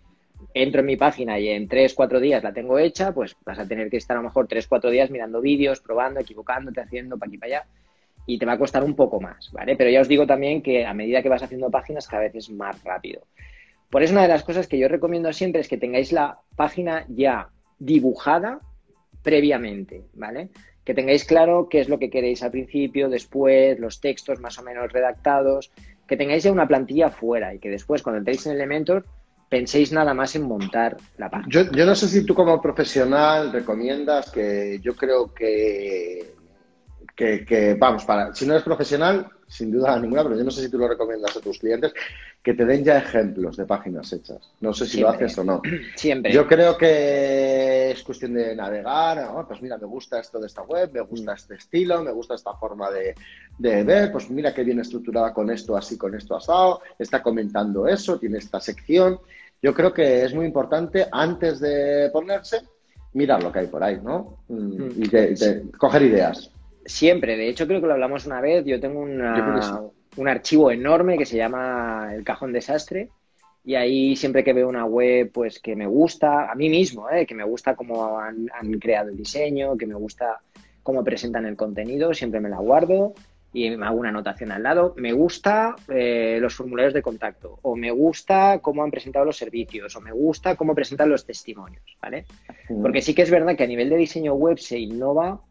entro 0.53 0.79
en 0.79 0.85
mi 0.85 0.95
página 0.95 1.37
y 1.37 1.49
en 1.49 1.67
tres, 1.67 1.93
cuatro 1.93 2.21
días 2.21 2.41
la 2.41 2.53
tengo 2.53 2.79
hecha, 2.79 3.13
pues 3.13 3.35
vas 3.45 3.59
a 3.59 3.67
tener 3.67 3.89
que 3.89 3.97
estar 3.97 4.15
a 4.15 4.21
lo 4.21 4.27
mejor 4.27 4.47
tres, 4.47 4.67
cuatro 4.67 4.89
días 4.89 5.11
mirando 5.11 5.41
vídeos, 5.41 5.81
probando, 5.81 6.21
equivocándote, 6.21 6.79
haciendo 6.79 7.17
para 7.17 7.27
aquí 7.27 7.37
para 7.37 7.57
allá 7.57 7.67
y 8.25 8.37
te 8.37 8.45
va 8.45 8.53
a 8.53 8.57
costar 8.57 8.85
un 8.85 8.95
poco 8.95 9.19
más, 9.19 9.51
¿vale? 9.51 9.75
Pero 9.75 9.89
ya 9.89 9.99
os 9.99 10.07
digo 10.07 10.25
también 10.25 10.61
que 10.61 10.85
a 10.85 10.93
medida 10.93 11.21
que 11.21 11.29
vas 11.29 11.43
haciendo 11.43 11.69
páginas 11.69 12.07
cada 12.07 12.23
vez 12.23 12.35
es 12.35 12.49
más 12.49 12.81
rápido. 12.85 13.23
Por 13.89 14.01
eso 14.01 14.13
una 14.13 14.21
de 14.21 14.29
las 14.29 14.43
cosas 14.43 14.67
que 14.67 14.79
yo 14.79 14.87
recomiendo 14.87 15.31
siempre 15.33 15.59
es 15.59 15.67
que 15.67 15.77
tengáis 15.77 16.13
la 16.13 16.39
página 16.55 17.05
ya 17.09 17.49
dibujada 17.79 18.61
previamente, 19.23 20.05
¿vale? 20.13 20.49
Que 20.87 20.93
tengáis 20.93 21.25
claro 21.25 21.67
qué 21.69 21.81
es 21.81 21.89
lo 21.89 21.99
que 21.99 22.09
queréis 22.09 22.43
al 22.43 22.51
principio, 22.51 23.09
después, 23.09 23.77
los 23.77 23.99
textos 23.99 24.39
más 24.39 24.57
o 24.57 24.63
menos 24.63 24.89
redactados, 24.89 25.69
que 26.07 26.15
tengáis 26.15 26.43
ya 26.43 26.51
una 26.53 26.65
plantilla 26.65 27.09
fuera 27.09 27.53
y 27.53 27.59
que 27.59 27.69
después 27.69 28.01
cuando 28.01 28.19
entréis 28.19 28.45
en 28.45 28.53
Elementor 28.53 29.03
penséis 29.49 29.91
nada 29.91 30.13
más 30.13 30.37
en 30.37 30.43
montar 30.43 30.95
la 31.17 31.29
página. 31.29 31.49
Yo, 31.51 31.69
yo 31.73 31.85
no 31.85 31.93
sé 31.93 32.07
si 32.07 32.25
tú 32.25 32.33
como 32.33 32.61
profesional 32.61 33.51
recomiendas 33.51 34.31
que 34.31 34.79
yo 34.81 34.95
creo 34.95 35.33
que, 35.33 36.35
que, 37.17 37.75
vamos, 37.79 38.05
para, 38.05 38.33
si 38.35 38.45
no 38.45 38.53
eres 38.53 38.63
profesional, 38.63 39.27
sin 39.47 39.71
duda 39.71 39.99
ninguna, 39.99 40.21
pero 40.21 40.37
yo 40.37 40.43
no 40.43 40.51
sé 40.51 40.61
si 40.61 40.69
tú 40.69 40.77
lo 40.77 40.87
recomiendas 40.87 41.35
a 41.35 41.39
tus 41.39 41.57
clientes, 41.57 41.91
que 42.43 42.53
te 42.53 42.63
den 42.63 42.83
ya 42.83 42.99
ejemplos 42.99 43.57
de 43.57 43.65
páginas 43.65 44.13
hechas. 44.13 44.51
No 44.61 44.71
sé 44.71 44.85
si 44.85 45.01
lo 45.01 45.09
haces 45.09 45.35
o 45.39 45.43
no. 45.43 45.61
Siempre. 45.95 46.31
Yo 46.31 46.47
creo 46.47 46.77
que 46.77 47.89
es 47.89 48.03
cuestión 48.03 48.35
de 48.35 48.55
navegar, 48.55 49.31
pues 49.47 49.63
mira, 49.63 49.79
me 49.79 49.87
gusta 49.87 50.19
esto 50.19 50.39
de 50.39 50.45
esta 50.45 50.61
web, 50.61 50.91
me 50.93 51.01
gusta 51.01 51.33
este 51.33 51.55
estilo, 51.55 52.03
me 52.03 52.11
gusta 52.11 52.35
esta 52.35 52.53
forma 52.53 52.91
de, 52.91 53.15
de 53.57 53.83
ver, 53.83 54.11
pues 54.11 54.29
mira 54.29 54.53
qué 54.53 54.63
bien 54.63 54.79
estructurada 54.79 55.33
con 55.33 55.49
esto, 55.49 55.75
así, 55.75 55.97
con 55.97 56.13
esto 56.13 56.35
asado, 56.35 56.81
está 56.99 57.23
comentando 57.23 57.87
eso, 57.87 58.19
tiene 58.19 58.37
esta 58.37 58.59
sección. 58.59 59.19
Yo 59.59 59.73
creo 59.73 59.91
que 59.91 60.23
es 60.23 60.35
muy 60.35 60.45
importante 60.45 61.07
antes 61.11 61.59
de 61.59 62.11
ponerse 62.13 62.61
mirar 63.13 63.41
lo 63.41 63.51
que 63.51 63.59
hay 63.59 63.67
por 63.67 63.83
ahí, 63.83 63.99
¿no? 64.03 64.37
Mm, 64.49 64.83
mm. 64.83 64.91
Y 64.97 65.77
coger 65.79 66.03
ideas. 66.03 66.51
Siempre, 66.87 67.35
de 67.35 67.49
hecho 67.49 67.67
creo 67.67 67.81
que 67.81 67.87
lo 67.87 67.93
hablamos 67.93 68.25
una 68.25 68.41
vez, 68.41 68.65
yo 68.65 68.79
tengo 68.79 69.01
un 69.01 70.27
archivo 70.27 70.71
enorme 70.71 71.17
que 71.17 71.25
se 71.25 71.37
llama 71.37 72.11
El 72.13 72.23
Cajón 72.23 72.53
Desastre 72.53 73.09
y 73.63 73.75
ahí 73.75 74.15
siempre 74.15 74.43
que 74.43 74.53
veo 74.53 74.69
una 74.69 74.85
web 74.85 75.29
pues 75.33 75.59
que 75.59 75.75
me 75.75 75.85
gusta, 75.85 76.49
a 76.49 76.55
mí 76.55 76.69
mismo, 76.69 77.09
¿eh? 77.09 77.25
que 77.25 77.35
me 77.35 77.43
gusta 77.43 77.75
cómo 77.75 78.17
han, 78.17 78.47
han 78.53 78.71
creado 78.79 79.09
el 79.09 79.17
diseño, 79.17 79.77
que 79.77 79.85
me 79.85 79.95
gusta 79.95 80.39
cómo 80.81 81.03
presentan 81.03 81.45
el 81.45 81.57
contenido, 81.57 82.13
siempre 82.13 82.39
me 82.39 82.47
la 82.47 82.59
guardo 82.59 83.13
y 83.51 83.69
me 83.71 83.85
hago 83.85 83.99
una 83.99 84.09
anotación 84.09 84.51
al 84.51 84.63
lado. 84.63 84.93
Me 84.97 85.13
gusta 85.13 85.75
eh, 85.89 86.37
los 86.39 86.55
formularios 86.55 86.93
de 86.93 87.01
contacto, 87.01 87.59
o 87.61 87.75
me 87.75 87.91
gusta 87.91 88.59
cómo 88.59 88.83
han 88.83 88.91
presentado 88.91 89.25
los 89.25 89.37
servicios, 89.37 89.95
o 89.95 90.01
me 90.01 90.11
gusta 90.11 90.55
cómo 90.55 90.75
presentan 90.75 91.09
los 91.09 91.25
testimonios, 91.25 91.83
¿vale? 92.01 92.25
Porque 92.81 93.01
sí 93.01 93.13
que 93.13 93.23
es 93.23 93.31
verdad 93.31 93.55
que 93.55 93.63
a 93.63 93.67
nivel 93.67 93.89
de 93.89 93.97
diseño 93.97 94.33
web 94.35 94.59
se 94.59 94.79
innova, 94.79 95.41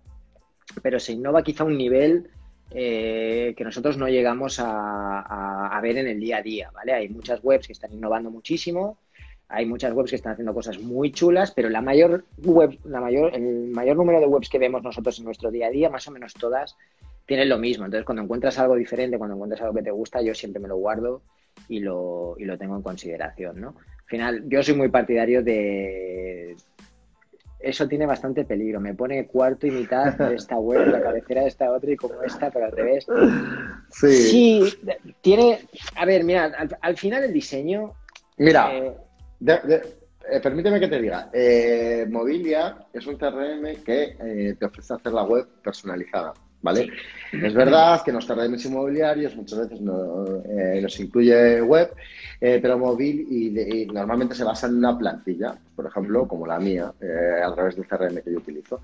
pero 0.82 0.98
se 1.00 1.12
innova 1.12 1.42
quizá 1.42 1.64
un 1.64 1.76
nivel 1.76 2.30
eh, 2.70 3.54
que 3.56 3.64
nosotros 3.64 3.96
no 3.96 4.08
llegamos 4.08 4.58
a, 4.60 5.68
a, 5.68 5.80
ver 5.80 5.98
en 5.98 6.08
el 6.08 6.20
día 6.20 6.38
a 6.38 6.42
día, 6.42 6.70
¿vale? 6.74 6.92
Hay 6.92 7.08
muchas 7.08 7.40
webs 7.42 7.66
que 7.66 7.72
están 7.72 7.92
innovando 7.92 8.30
muchísimo, 8.30 8.98
hay 9.48 9.66
muchas 9.66 9.92
webs 9.92 10.10
que 10.10 10.16
están 10.16 10.32
haciendo 10.32 10.52
cosas 10.52 10.80
muy 10.80 11.12
chulas, 11.12 11.52
pero 11.52 11.68
la 11.68 11.80
mayor 11.80 12.24
web, 12.38 12.76
la 12.84 13.00
mayor, 13.00 13.34
el 13.34 13.68
mayor 13.68 13.96
número 13.96 14.20
de 14.20 14.26
webs 14.26 14.48
que 14.48 14.58
vemos 14.58 14.82
nosotros 14.82 15.18
en 15.18 15.26
nuestro 15.26 15.50
día 15.50 15.68
a 15.68 15.70
día, 15.70 15.88
más 15.88 16.08
o 16.08 16.10
menos 16.10 16.34
todas, 16.34 16.76
tienen 17.24 17.48
lo 17.48 17.58
mismo. 17.58 17.84
Entonces, 17.84 18.04
cuando 18.04 18.22
encuentras 18.22 18.58
algo 18.58 18.74
diferente, 18.74 19.18
cuando 19.18 19.36
encuentras 19.36 19.60
algo 19.62 19.74
que 19.74 19.82
te 19.82 19.90
gusta, 19.90 20.20
yo 20.22 20.34
siempre 20.34 20.60
me 20.60 20.68
lo 20.68 20.76
guardo 20.76 21.22
y 21.68 21.80
lo, 21.80 22.34
y 22.38 22.44
lo 22.44 22.58
tengo 22.58 22.76
en 22.76 22.82
consideración, 22.82 23.60
¿no? 23.60 23.68
Al 23.68 24.06
final, 24.06 24.44
yo 24.48 24.62
soy 24.62 24.74
muy 24.74 24.88
partidario 24.88 25.42
de... 25.42 26.56
Eso 27.66 27.88
tiene 27.88 28.06
bastante 28.06 28.44
peligro. 28.44 28.80
Me 28.80 28.94
pone 28.94 29.26
cuarto 29.26 29.66
y 29.66 29.72
mitad 29.72 30.14
de 30.14 30.36
esta 30.36 30.56
web, 30.56 30.86
la 30.86 31.02
cabecera 31.02 31.42
de 31.42 31.48
esta 31.48 31.72
otra 31.72 31.90
y 31.90 31.96
como 31.96 32.22
esta, 32.22 32.48
pero 32.50 32.66
al 32.66 32.72
revés. 32.72 33.06
Sí. 33.90 34.12
Sí, 34.12 34.78
tiene... 35.20 35.66
A 35.96 36.04
ver, 36.04 36.22
mira, 36.22 36.52
al, 36.80 36.96
final 36.96 37.24
el 37.24 37.32
diseño... 37.32 37.92
Mira, 38.38 38.72
eh, 38.72 38.96
eh, 39.44 40.40
permíteme 40.40 40.78
que 40.78 40.86
te 40.86 41.00
diga. 41.00 41.28
Eh, 41.32 42.06
Mobilia 42.08 42.78
es 42.92 43.04
un 43.06 43.16
CRM 43.16 43.82
que 43.84 44.54
te 44.58 44.64
ofrece 44.64 44.94
hacer 44.94 45.12
la 45.12 45.24
web 45.24 45.48
personalizada. 45.60 46.34
¿Vale? 46.66 46.90
Es 47.32 47.54
verdad 47.54 48.02
que 48.04 48.12
nos 48.12 48.26
tardamos 48.26 48.64
inmobiliarios 48.64 49.36
muchas 49.36 49.60
veces 49.60 49.78
eh, 49.80 50.80
nos 50.82 51.00
incluye 51.00 51.62
web, 51.62 51.92
eh, 52.40 52.58
pero 52.60 52.78
móvil 52.78 53.26
y, 53.30 53.86
normalmente 53.86 54.34
se 54.34 54.42
basa 54.42 54.66
en 54.66 54.76
una 54.76 54.98
plantilla, 54.98 55.56
por 55.74 55.86
ejemplo, 55.86 56.26
como 56.26 56.46
la 56.46 56.58
mía, 56.58 56.92
eh, 57.00 57.42
a 57.44 57.54
través 57.54 57.76
del 57.76 57.86
CRM 57.86 58.20
que 58.22 58.32
yo 58.32 58.38
utilizo. 58.38 58.82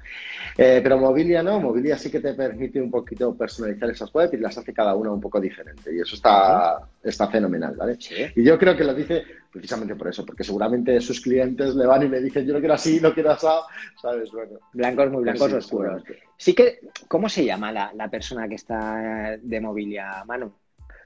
pero 0.57 0.97
Mobilia 0.99 1.43
no, 1.43 1.61
Mobilia 1.61 1.99
sí 1.99 2.11
que 2.11 2.21
te 2.21 2.35
permite 2.35 2.81
un 2.81 2.91
poquito 2.91 3.35
personalizar 3.35 3.91
esas 3.91 4.15
webs 4.15 4.35
y 4.35 4.37
las 4.37 4.57
hace 4.57 4.73
cada 4.73 4.95
una 4.95 5.11
un 5.11 5.21
poco 5.21 5.41
diferente 5.41 5.93
y 5.93 6.01
eso 6.01 6.15
está, 6.15 6.79
está 7.03 7.29
fenomenal, 7.29 7.75
¿vale? 7.77 7.99
Y 8.37 8.45
yo 8.45 8.59
creo 8.59 8.77
que 8.77 8.85
lo 8.85 8.95
dice 8.95 9.25
precisamente 9.53 9.95
por 9.95 10.09
eso, 10.09 10.25
porque 10.25 10.45
seguramente 10.45 11.01
sus 11.01 11.21
clientes 11.21 11.75
le 11.75 11.87
van 11.87 12.03
y 12.05 12.09
le 12.09 12.21
dicen 12.21 12.47
yo 12.47 12.55
no 12.55 12.59
quiero 12.59 12.75
así, 12.75 13.01
no 13.01 13.13
quiero 13.13 13.33
asado, 13.33 13.67
¿sabes? 14.01 14.31
Bueno, 14.33 14.59
blancos 14.73 15.11
muy 15.11 15.23
blancos 15.23 15.53
oscuros. 15.53 16.03
Sí 16.37 16.55
que, 16.55 16.81
¿cómo 17.07 17.29
se 17.29 17.45
llama 17.45 17.71
la, 17.71 17.93
la 17.95 18.09
persona 18.09 18.49
que 18.49 18.55
está 18.55 19.37
de 19.41 19.61
Mobilia, 19.61 20.25
Manu? 20.27 20.53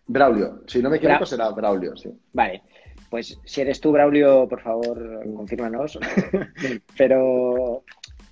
Braulio, 0.06 0.62
si 0.66 0.80
no 0.80 0.88
me 0.88 0.98
equivoco 0.98 1.26
será 1.26 1.50
Braulio, 1.50 1.96
sí. 1.96 2.10
Vale, 2.32 2.62
pues 3.10 3.38
si 3.44 3.60
eres 3.60 3.80
tú, 3.80 3.90
Braulio, 3.90 4.48
por 4.48 4.62
favor, 4.62 5.24
confírmanos. 5.34 5.98
Pero 6.96 7.82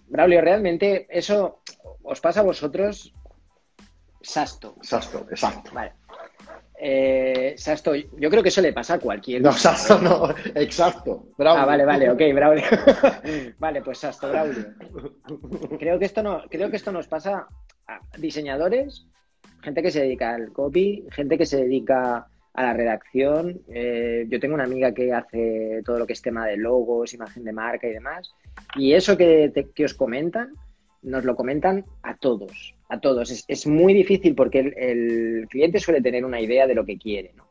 Braulio, 0.07 0.41
realmente 0.41 1.09
eso 1.11 1.63
os 2.05 2.21
pasa 2.21 2.41
a 2.41 2.45
vosotros 2.45 3.13
Sasto. 4.25 4.77
Sasto, 4.81 5.27
exacto. 5.31 5.71
Vale. 5.75 5.93
Eh, 6.87 7.55
Sasto, 7.57 7.95
yo 7.95 8.29
creo 8.29 8.43
que 8.43 8.51
eso 8.51 8.61
le 8.61 8.75
pasa 8.75 8.95
a 8.95 8.99
cualquier. 8.99 9.41
No, 9.41 9.53
Sasto 9.55 9.99
no, 9.99 10.29
exacto. 10.55 11.29
Braulio. 11.39 11.63
Ah, 11.63 11.65
vale, 11.65 11.87
vale, 11.87 12.11
ok, 12.11 12.21
Braulio. 12.35 12.65
vale, 13.59 13.81
pues 13.81 13.97
Sasto, 13.97 14.29
Braulio. 14.29 14.67
Creo 15.79 15.99
que 15.99 16.05
esto 16.05 16.23
no, 16.23 16.43
creo 16.51 16.69
que 16.69 16.77
esto 16.77 16.93
nos 16.93 17.09
pasa 17.09 17.49
a 17.87 18.01
diseñadores, 18.19 19.07
gente 19.63 19.83
que 19.83 19.91
se 19.91 20.03
dedica 20.03 20.35
al 20.35 20.53
copy, 20.53 21.07
gente 21.11 21.39
que 21.39 21.47
se 21.47 21.63
dedica 21.63 22.27
a 22.53 22.63
la 22.63 22.75
redacción. 22.75 23.63
Eh, 23.73 24.27
yo 24.29 24.39
tengo 24.39 24.55
una 24.55 24.65
amiga 24.65 24.93
que 24.93 25.11
hace 25.11 25.81
todo 25.87 25.99
lo 25.99 26.07
que 26.07 26.13
es 26.13 26.21
tema 26.21 26.47
de 26.47 26.59
logos, 26.59 27.15
imagen 27.15 27.45
de 27.45 27.53
marca 27.55 27.87
y 27.87 27.93
demás. 27.93 28.35
Y 28.77 28.93
eso 28.93 29.17
que, 29.17 29.71
que 29.75 29.85
os 29.87 29.95
comentan, 29.95 30.53
nos 31.05 31.25
lo 31.25 31.37
comentan 31.37 31.85
a 32.03 32.17
todos, 32.17 32.75
a 32.89 32.99
todos. 32.99 33.45
Es, 33.47 33.67
muy 33.67 33.95
difícil 33.95 34.35
porque 34.35 34.59
el, 34.59 35.47
cliente 35.49 35.79
suele 35.79 36.01
tener 36.01 36.25
una 36.25 36.41
idea 36.41 36.67
de 36.67 36.75
lo 36.75 36.85
que 36.85 36.99
quiere, 36.99 37.33
¿no? 37.37 37.47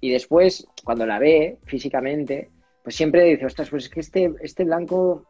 Y 0.00 0.10
después, 0.10 0.66
cuando 0.84 1.06
la 1.06 1.18
ve 1.18 1.58
físicamente, 1.64 2.48
pues 2.82 2.94
siempre 2.94 3.24
dice, 3.24 3.46
ostras, 3.46 3.68
pues 3.68 3.84
es 3.84 3.90
que 3.90 4.00
este, 4.00 4.32
este 4.42 4.64
blanco 4.64 5.26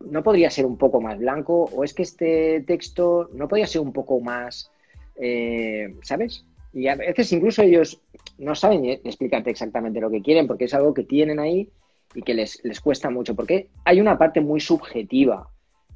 no 0.00 0.22
podría 0.22 0.50
ser 0.50 0.64
un 0.64 0.78
poco 0.78 1.00
más 1.00 1.18
blanco 1.18 1.64
o 1.64 1.84
es 1.84 1.92
que 1.92 2.02
este 2.02 2.64
texto 2.66 3.28
no 3.32 3.48
podría 3.48 3.66
ser 3.66 3.80
un 3.80 3.92
poco 3.92 4.20
más, 4.20 4.70
eh, 5.16 5.94
¿sabes? 6.02 6.44
Y 6.72 6.88
a 6.88 6.96
veces 6.96 7.32
incluso 7.32 7.62
ellos 7.62 8.00
no 8.38 8.54
saben 8.54 8.84
explicarte 8.84 9.50
exactamente 9.50 10.00
lo 10.00 10.10
que 10.10 10.22
quieren 10.22 10.46
porque 10.46 10.64
es 10.64 10.74
algo 10.74 10.94
que 10.94 11.04
tienen 11.04 11.38
ahí 11.38 11.68
y 12.14 12.22
que 12.22 12.34
les, 12.34 12.62
les 12.64 12.80
cuesta 12.80 13.10
mucho, 13.10 13.34
porque 13.34 13.68
hay 13.84 14.00
una 14.00 14.18
parte 14.18 14.40
muy 14.40 14.60
subjetiva 14.60 15.48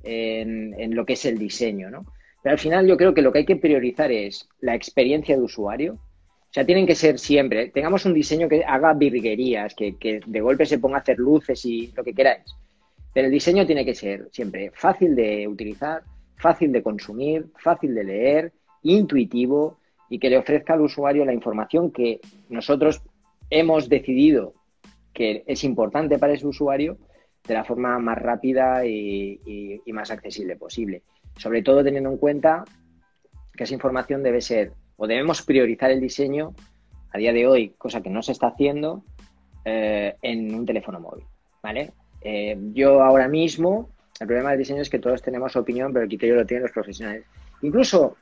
en, 0.03 0.95
lo 0.95 1.05
que 1.05 1.15
es 1.15 1.25
el 1.25 1.38
diseño, 1.38 1.91
¿no? 1.91 2.05
Pero 2.43 2.55
al 2.55 2.59
final 2.59 2.87
yo 2.87 2.97
creo 2.97 3.15
que 3.15 3.23
lo 3.23 3.33
que 3.33 3.41
hay 3.41 3.45
que 3.45 3.57
priorizar 3.57 4.11
es 4.11 4.49
la 4.61 4.75
experiencia 4.75 5.37
de 5.37 5.43
usuario. 5.43 5.95
O 5.95 6.53
sea, 6.55 6.67
tienen 6.67 6.87
que 6.87 6.95
ser 6.95 7.19
siempre, 7.19 7.71
tengamos 7.71 8.05
un 8.05 8.15
diseño 8.15 8.49
que 8.49 8.65
haga 8.65 8.93
virguerías, 8.95 9.75
que, 9.75 9.97
que 9.97 10.21
de 10.27 10.41
golpe 10.41 10.67
se 10.67 10.79
ponga 10.79 10.99
a 10.99 11.01
hacer 11.01 11.19
luces 11.19 11.65
y 11.65 11.93
lo 11.97 12.05
que 12.05 12.12
queráis. 12.12 12.45
Pero 13.15 13.27
el 13.27 13.33
diseño 13.33 13.65
tiene 13.65 13.85
que 13.85 13.95
ser 13.95 14.29
siempre 14.33 14.71
fácil 14.75 15.15
de 15.15 15.47
utilizar, 15.47 16.03
fácil 16.37 16.73
de 16.73 16.83
consumir, 16.83 17.47
fácil 17.57 17.95
de 17.95 18.05
leer, 18.05 18.53
intuitivo 18.83 19.79
y 20.11 20.19
que 20.19 20.29
le 20.29 20.38
ofrezca 20.38 20.75
al 20.75 20.83
usuario 20.83 21.25
la 21.25 21.33
información 21.33 21.91
que 21.91 22.21
nosotros 22.49 23.03
hemos 23.49 23.88
decidido 23.88 24.55
que 25.12 25.45
es 25.47 25.65
importante 25.65 26.19
para 26.19 26.33
ese 26.33 26.47
usuario 26.47 26.99
de 27.46 27.55
la 27.55 27.64
forma 27.64 27.98
más 27.98 28.18
rápida 28.18 28.87
y, 28.87 29.81
más 29.87 30.11
accesible 30.11 30.57
posible. 30.57 31.02
Sobre 31.37 31.62
todo 31.62 31.83
teniendo 31.83 32.11
en 32.11 32.18
cuenta 32.18 32.64
que 33.55 33.64
esa 33.64 33.74
información 33.74 34.22
debe 34.22 34.40
ser, 34.40 34.72
o 34.96 35.07
debemos 35.07 35.42
priorizar 35.42 35.90
el 35.90 36.00
diseño 36.00 36.55
a 37.11 37.18
día 37.18 37.33
de 37.33 37.46
hoy, 37.46 37.74
cosa 37.76 38.00
que 38.00 38.11
no 38.11 38.22
se 38.22 38.33
está 38.33 38.48
haciendo, 38.48 39.05
eh, 39.64 40.14
en 40.22 40.55
un 40.55 40.64
teléfono 40.64 41.00
móvil. 41.00 41.24
¿vale? 41.62 41.92
Eh, 42.22 42.57
yo 42.72 43.02
ahora 43.02 43.28
mismo, 43.28 43.90
el 44.20 44.26
problema 44.26 44.50
del 44.50 44.61
diseño 44.61 44.83
es 44.83 44.90
que 44.90 44.98
todos 44.98 45.20
tenemos 45.20 45.55
opinión, 45.57 45.92
pero 45.92 46.05
el 46.05 46.09
criterio 46.09 46.37
lo 46.37 46.46
tienen 46.46 46.62
los 46.62 46.72
profesionales. 46.72 47.24
Incluso 47.61 48.16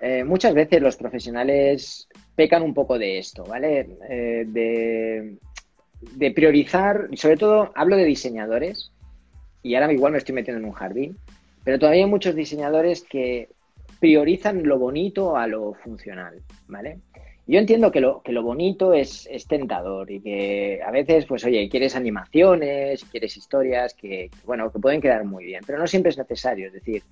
eh, 0.00 0.24
muchas 0.24 0.54
veces 0.54 0.82
los 0.82 0.96
profesionales 0.96 2.08
pecan 2.34 2.62
un 2.62 2.74
poco 2.74 2.98
de 2.98 3.18
esto, 3.18 3.44
¿vale? 3.44 3.84
de, 4.46 5.38
de 6.12 6.30
priorizar, 6.30 7.08
sobre 7.14 7.36
todo 7.36 7.72
hablo 7.74 7.96
de 7.96 8.04
diseñadores, 8.04 8.92
y 9.62 9.74
ahora 9.74 9.92
igual 9.92 10.12
me 10.12 10.18
estoy 10.18 10.34
metiendo 10.34 10.60
en 10.60 10.66
un 10.66 10.72
jardín, 10.72 11.16
pero 11.64 11.78
todavía 11.78 12.04
hay 12.04 12.10
muchos 12.10 12.34
diseñadores 12.34 13.02
que 13.02 13.48
priorizan 13.98 14.62
lo 14.64 14.78
bonito 14.78 15.36
a 15.36 15.46
lo 15.46 15.72
funcional, 15.74 16.42
¿vale? 16.68 16.98
Yo 17.46 17.58
entiendo 17.58 17.90
que 17.90 18.00
lo, 18.00 18.22
que 18.22 18.32
lo 18.32 18.42
bonito 18.42 18.94
es, 18.94 19.28
tentador 19.48 20.10
y 20.10 20.20
que 20.20 20.80
a 20.84 20.90
veces, 20.90 21.26
pues 21.26 21.44
oye, 21.44 21.68
quieres 21.68 21.94
animaciones, 21.94 23.04
quieres 23.04 23.36
historias 23.36 23.92
que, 23.94 24.30
bueno, 24.44 24.70
que 24.72 24.78
pueden 24.78 25.00
quedar 25.00 25.24
muy 25.24 25.44
bien, 25.44 25.62
pero 25.66 25.78
no 25.78 25.86
siempre 25.86 26.10
es 26.10 26.18
necesario. 26.18 26.68
Es 26.68 26.72
decir, 26.72 27.02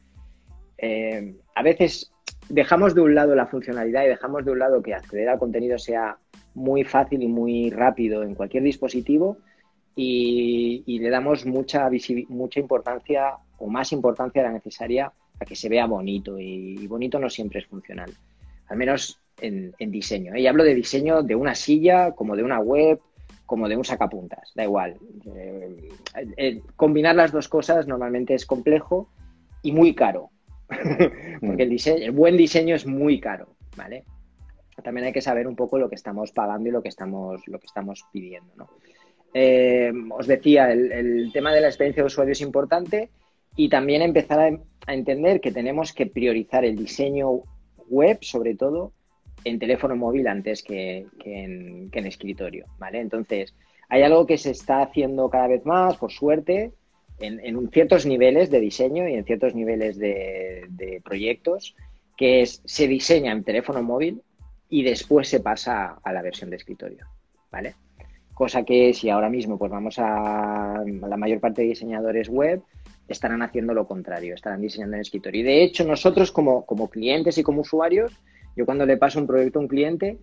eh, 0.79 1.35
a 1.55 1.63
veces 1.63 2.13
dejamos 2.49 2.95
de 2.95 3.03
un 3.03 3.15
lado 3.15 3.35
la 3.35 3.47
funcionalidad 3.47 4.05
y 4.05 4.09
dejamos 4.09 4.45
de 4.45 4.53
un 4.53 4.59
lado 4.59 4.83
que 4.83 4.95
acceder 4.95 5.29
al 5.29 5.39
contenido 5.39 5.79
sea 5.79 6.17
muy 6.55 6.85
fácil 6.85 7.23
y 7.23 7.29
muy 7.29 7.71
rápido 7.71 8.23
en 8.23 8.35
cualquier 8.35 8.63
dispositivo 8.63 9.39
y, 9.95 10.99
le 10.99 11.11
damos 11.11 11.45
mucha, 11.47 11.89
mucha 12.29 12.61
importancia 12.61 13.35
o 13.59 13.67
más 13.67 13.93
importancia 13.93 14.43
de 14.43 14.49
la 14.49 14.55
necesaria 14.55 15.13
a 15.39 15.45
que 15.45 15.57
se 15.57 15.69
vea 15.69 15.87
bonito 15.87 16.39
y, 16.39 16.87
bonito 16.87 17.19
no 17.19 17.29
siempre 17.29 17.61
es 17.61 17.67
funcional, 17.67 18.13
al 18.69 18.77
menos 18.77 19.21
en, 19.41 19.73
diseño. 19.79 20.35
¿eh? 20.35 20.41
Y 20.41 20.47
hablo 20.47 20.65
de 20.65 20.75
diseño 20.75 21.23
de 21.23 21.35
una 21.35 21.55
silla, 21.55 22.13
como 22.13 22.37
de 22.37 22.43
una 22.43 22.61
web, 22.61 23.01
como 23.45 23.69
de 23.69 23.77
un 23.77 23.85
sacapuntas, 23.85 24.53
da 24.55 24.65
igual. 24.65 24.97
Eh, 25.35 25.89
eh, 26.37 26.63
combinar 26.77 27.17
las 27.17 27.33
dos 27.33 27.49
cosas 27.49 27.87
normalmente 27.87 28.35
es 28.35 28.47
complejo 28.47 29.09
y 29.63 29.73
muy 29.73 29.95
caro, 29.95 30.31
porque 31.41 31.63
el, 31.65 31.71
diseño, 31.71 32.05
el 32.05 32.13
buen 32.13 32.37
diseño 32.37 32.75
es 32.75 32.87
muy 32.87 33.21
caro, 33.21 33.57
¿vale? 33.77 34.05
También 34.81 35.07
hay 35.07 35.13
que 35.13 35.21
saber 35.21 35.47
un 35.47 35.57
poco 35.57 35.79
lo 35.79 35.89
que 35.89 35.97
estamos 35.97 36.33
pagando 36.33 36.69
y 36.69 36.73
lo 36.73 36.83
que 36.83 36.89
estamos, 36.89 37.47
lo 37.47 37.59
que 37.59 37.67
estamos 37.67 38.05
pidiendo. 38.13 38.55
¿no? 38.57 38.69
Eh, 39.35 39.93
os 40.11 40.27
decía, 40.27 40.73
el, 40.73 41.31
tema 41.33 41.53
de 41.53 41.61
la 41.61 41.69
experiencia 41.69 42.03
de 42.03 42.07
usuario 42.07 42.33
es 42.33 42.41
importante 42.41 43.11
y 43.57 43.69
también 43.69 44.03
empezar 44.03 44.41
a, 44.41 44.93
entender 44.93 45.41
que 45.41 45.53
tenemos 45.53 45.93
que 45.93 46.07
priorizar 46.07 46.65
el 46.65 46.77
diseño 46.77 47.43
web, 47.89 48.19
sobre 48.21 48.57
todo, 48.57 48.93
en 49.45 49.59
teléfono 49.59 49.95
móvil 49.95 50.27
antes 50.27 50.63
que, 50.63 51.07
en, 51.25 51.91
escritorio. 52.07 52.67
¿vale? 52.79 53.01
Entonces, 53.01 53.55
hay 53.89 54.03
algo 54.03 54.27
que 54.27 54.39
se 54.39 54.51
está 54.51 54.83
haciendo 54.83 55.29
cada 55.31 55.49
vez 55.49 55.65
más, 55.65 55.97
por 55.99 56.11
suerte, 56.11 56.73
en, 57.21 57.71
ciertos 57.71 58.07
niveles 58.07 58.51
de 58.51 58.59
diseño 58.59 59.09
y 59.09 59.15
en 59.15 59.25
ciertos 59.25 59.55
niveles 59.55 59.99
de, 59.99 60.67
de 60.71 61.01
proyectos, 61.05 61.77
que 62.17 62.43
es 62.43 62.63
se 62.65 62.89
diseña 62.89 63.33
en 63.33 63.45
teléfono 63.45 63.83
móvil 63.83 64.23
y 64.73 64.83
después 64.83 65.29
se 65.29 65.41
pasa 65.41 65.99
a 66.03 66.13
la 66.15 66.23
versión 66.23 66.49
de 66.49 66.57
escritorio, 66.57 67.07
¿vale? 67.51 67.75
Cosa 68.33 68.65
que 68.65 68.95
si 68.95 69.11
ahora 69.11 69.29
mismo 69.29 69.59
pues 69.59 69.71
vamos 69.71 69.99
a 69.99 70.83
la 70.83 71.17
mayor 71.19 71.41
parte 71.41 71.61
de 71.61 71.69
diseñadores 71.69 72.31
web 72.31 72.63
estarán 73.07 73.43
haciendo 73.43 73.75
lo 73.75 73.87
contrario, 73.87 74.35
estarán 74.35 74.63
diseñando 74.63 74.97
en 74.97 75.03
escritorio. 75.03 75.43
Y 75.43 75.45
de 75.45 75.63
hecho 75.63 75.85
nosotros 75.85 76.33
como, 76.33 76.65
como 76.65 76.89
clientes 76.89 77.37
y 77.37 77.43
como 77.43 77.61
usuarios, 77.61 78.19
yo 78.57 78.65
cuando 78.65 78.87
le 78.87 78.97
paso 78.97 79.21
un 79.21 79.27
proyecto 79.27 79.59
a 79.59 79.63
un 79.63 79.69
cliente, 79.69 80.17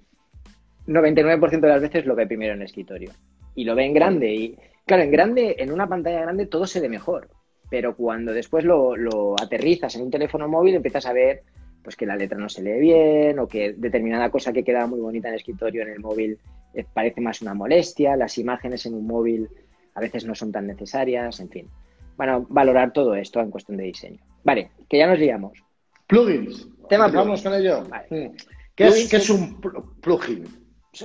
99% 0.87 1.59
de 1.59 1.67
las 1.67 1.81
veces 1.81 2.07
lo 2.07 2.15
ve 2.15 2.25
primero 2.25 2.55
en 2.55 2.63
escritorio 2.63 3.11
y 3.53 3.65
lo 3.65 3.75
ve 3.75 3.85
en 3.85 3.93
grande. 3.93 4.33
Y 4.33 4.57
claro, 4.83 5.03
en 5.03 5.11
grande, 5.11 5.57
en 5.59 5.71
una 5.71 5.87
pantalla 5.87 6.21
grande 6.21 6.47
todo 6.47 6.65
se 6.65 6.79
ve 6.79 6.89
mejor, 6.89 7.29
pero 7.69 7.95
cuando 7.95 8.33
después 8.33 8.65
lo, 8.65 8.95
lo 8.95 9.35
aterrizas 9.39 9.95
en 9.95 10.01
un 10.01 10.09
teléfono 10.09 10.47
móvil 10.47 10.73
empiezas 10.73 11.05
a 11.05 11.13
ver 11.13 11.43
pues 11.83 11.95
que 11.95 12.05
la 12.05 12.15
letra 12.15 12.37
no 12.37 12.49
se 12.49 12.61
lee 12.61 12.79
bien 12.79 13.39
o 13.39 13.47
que 13.47 13.73
determinada 13.73 14.29
cosa 14.29 14.53
que 14.53 14.63
queda 14.63 14.87
muy 14.87 14.99
bonita 14.99 15.27
en 15.27 15.33
el 15.33 15.39
escritorio 15.39 15.81
en 15.83 15.89
el 15.89 15.99
móvil 15.99 16.37
eh, 16.73 16.85
parece 16.93 17.21
más 17.21 17.41
una 17.41 17.53
molestia, 17.53 18.15
las 18.15 18.37
imágenes 18.37 18.85
en 18.85 18.93
un 18.93 19.07
móvil 19.07 19.49
a 19.95 19.99
veces 19.99 20.25
no 20.25 20.35
son 20.35 20.51
tan 20.51 20.67
necesarias, 20.67 21.39
en 21.39 21.49
fin. 21.49 21.69
Bueno, 22.15 22.45
valorar 22.49 22.93
todo 22.93 23.15
esto 23.15 23.39
en 23.39 23.49
cuestión 23.49 23.77
de 23.77 23.85
diseño. 23.85 24.19
Vale, 24.43 24.71
que 24.87 24.97
ya 24.97 25.07
nos 25.07 25.19
liamos. 25.19 25.63
Plugins. 26.07 26.67
Tema 26.89 27.07
Vamos 27.07 27.41
con 27.41 27.53
ello. 27.53 27.83
Hmm. 28.09 28.35
¿Qué, 28.75 28.87
es, 28.87 29.29
un 29.29 29.59
plugin? 30.01 30.45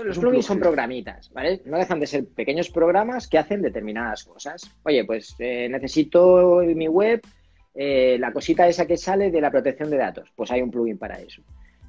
los 0.04 0.18
plugins 0.18 0.46
son 0.46 0.60
programitas, 0.60 1.31
¿vale? 1.33 1.60
No 1.64 1.77
dejan 1.77 2.00
de 2.00 2.06
ser 2.06 2.27
pequeños 2.27 2.70
programas 2.70 3.29
que 3.29 3.38
hacen 3.38 3.62
determinadas 3.62 4.25
cosas. 4.25 4.70
Oye, 4.85 5.04
pues 5.04 5.35
eh, 5.38 5.68
necesito 5.68 6.62
mi 6.64 6.88
web 6.88 7.20
eh, 7.75 8.16
la 8.20 8.33
cosita 8.33 8.68
esa 8.68 8.87
que 8.87 8.96
sale 8.96 9.31
de 9.31 9.40
la 9.40 9.50
protección 9.50 9.90
de 9.90 9.96
datos, 9.96 10.31
pues 10.37 10.50
hay 10.52 10.62
un 10.62 10.70
plugin 10.70 10.96
para 10.96 11.20
eso. 11.20 11.42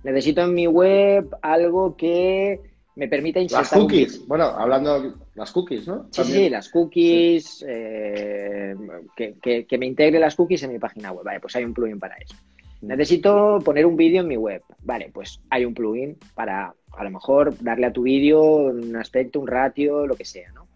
Necesito 0.03 0.41
en 0.41 0.53
mi 0.53 0.65
web 0.65 1.29
algo 1.41 1.95
que 1.95 2.59
me 2.95 3.07
permita 3.07 3.39
insertar. 3.39 3.63
Las 3.63 3.71
cookies, 3.71 4.27
bueno, 4.27 4.45
hablando 4.45 5.15
las 5.35 5.51
cookies, 5.51 5.87
¿no? 5.87 6.07
Sí, 6.11 6.23
sí, 6.23 6.49
las 6.49 6.69
cookies, 6.69 7.63
eh, 7.67 8.75
que, 9.15 9.77
me 9.77 9.85
integre 9.85 10.19
las 10.19 10.35
cookies 10.35 10.63
en 10.63 10.73
mi 10.73 10.79
página 10.79 11.11
web. 11.11 11.23
Vale, 11.23 11.39
pues 11.39 11.55
hay 11.55 11.65
un 11.65 11.73
plugin 11.73 11.99
para 11.99 12.15
eso. 12.15 12.35
Mm. 12.81 12.87
Necesito 12.87 13.59
poner 13.63 13.85
un 13.85 13.95
vídeo 13.95 14.21
en 14.21 14.27
mi 14.27 14.37
web. 14.37 14.63
Vale, 14.81 15.11
pues 15.13 15.39
hay 15.49 15.65
un 15.65 15.73
plugin 15.73 16.17
para 16.33 16.73
a 16.97 17.03
lo 17.03 17.11
mejor 17.11 17.61
darle 17.61 17.87
a 17.87 17.93
tu 17.93 18.03
vídeo 18.03 18.41
un 18.43 18.95
aspecto, 18.95 19.39
un 19.39 19.47
ratio, 19.47 20.07
lo 20.07 20.15
que 20.15 20.25
sea, 20.25 20.51
¿no? 20.51 20.67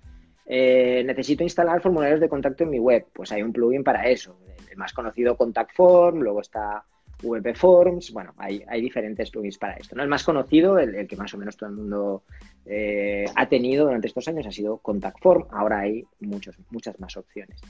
Eh, 0.45 1.03
necesito 1.05 1.43
instalar 1.43 1.82
formularios 1.82 2.20
de 2.20 2.30
contacto 2.30 2.64
en 2.64 2.72
mi 2.72 2.80
web. 2.80 3.05
Pues 3.14 3.32
hay 3.32 3.41
un 3.41 3.53
plugin 3.53 3.84
para 3.84 4.07
eso 4.10 4.36
más 4.76 4.93
conocido 4.93 5.36
Contact 5.36 5.74
Form, 5.74 6.20
luego 6.20 6.41
está 6.41 6.84
VP 7.22 7.53
Forms, 7.53 8.11
bueno, 8.11 8.34
hay, 8.38 8.63
diferentes 8.82 9.30
plugins 9.30 9.57
para 9.57 9.74
esto. 9.74 9.95
¿no? 9.95 10.03
El 10.03 10.09
más 10.09 10.24
conocido, 10.24 10.80
el, 10.80 11.07
que 11.07 11.15
más 11.15 11.34
o 11.34 11.38
menos 11.38 11.57
todo 11.57 11.70
el 11.70 11.76
mundo 11.76 12.24
eh, 12.65 13.26
ha 13.36 13.47
tenido 13.47 13.86
durante 13.86 14.07
estos 14.07 14.28
años 14.28 14.45
ha 14.47 14.51
sido 14.51 14.78
Contact 14.78 15.20
Form, 15.22 15.45
ahora 15.51 15.80
hay 15.80 16.05
muchos, 16.22 16.55
muchas 16.70 16.99
más 16.99 17.17
opciones. 17.17 17.61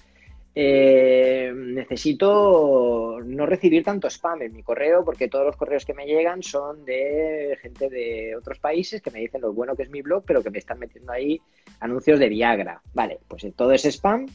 Eh, 0.56 1.54
necesito 1.56 3.20
no 3.24 3.46
recibir 3.46 3.84
tanto 3.84 4.10
spam 4.10 4.42
en 4.42 4.54
mi 4.54 4.64
correo 4.64 5.06
porque 5.06 5.28
todos 5.28 5.46
los 5.46 5.56
correos 5.56 5.86
que 5.86 5.94
me 5.94 6.06
llegan 6.06 6.42
son 6.42 6.84
de 6.86 7.58
gente 7.62 7.88
de 7.88 8.36
otros 8.36 8.60
países 8.60 9.02
que 9.02 9.12
me 9.12 9.20
dicen 9.20 9.42
lo 9.42 9.54
bueno 9.54 9.76
que 9.76 9.84
es 9.84 9.90
mi 9.90 10.02
blog, 10.02 10.24
pero 10.26 10.42
que 10.42 10.50
me 10.50 10.58
están 10.58 10.80
metiendo 10.80 11.12
ahí 11.12 11.40
anuncios 11.80 12.20
de 12.20 12.30
Viagra. 12.30 12.82
Vale, 12.94 13.20
pues 13.28 13.46
todo 13.56 13.72
ese 13.72 13.92
spam 13.92 14.26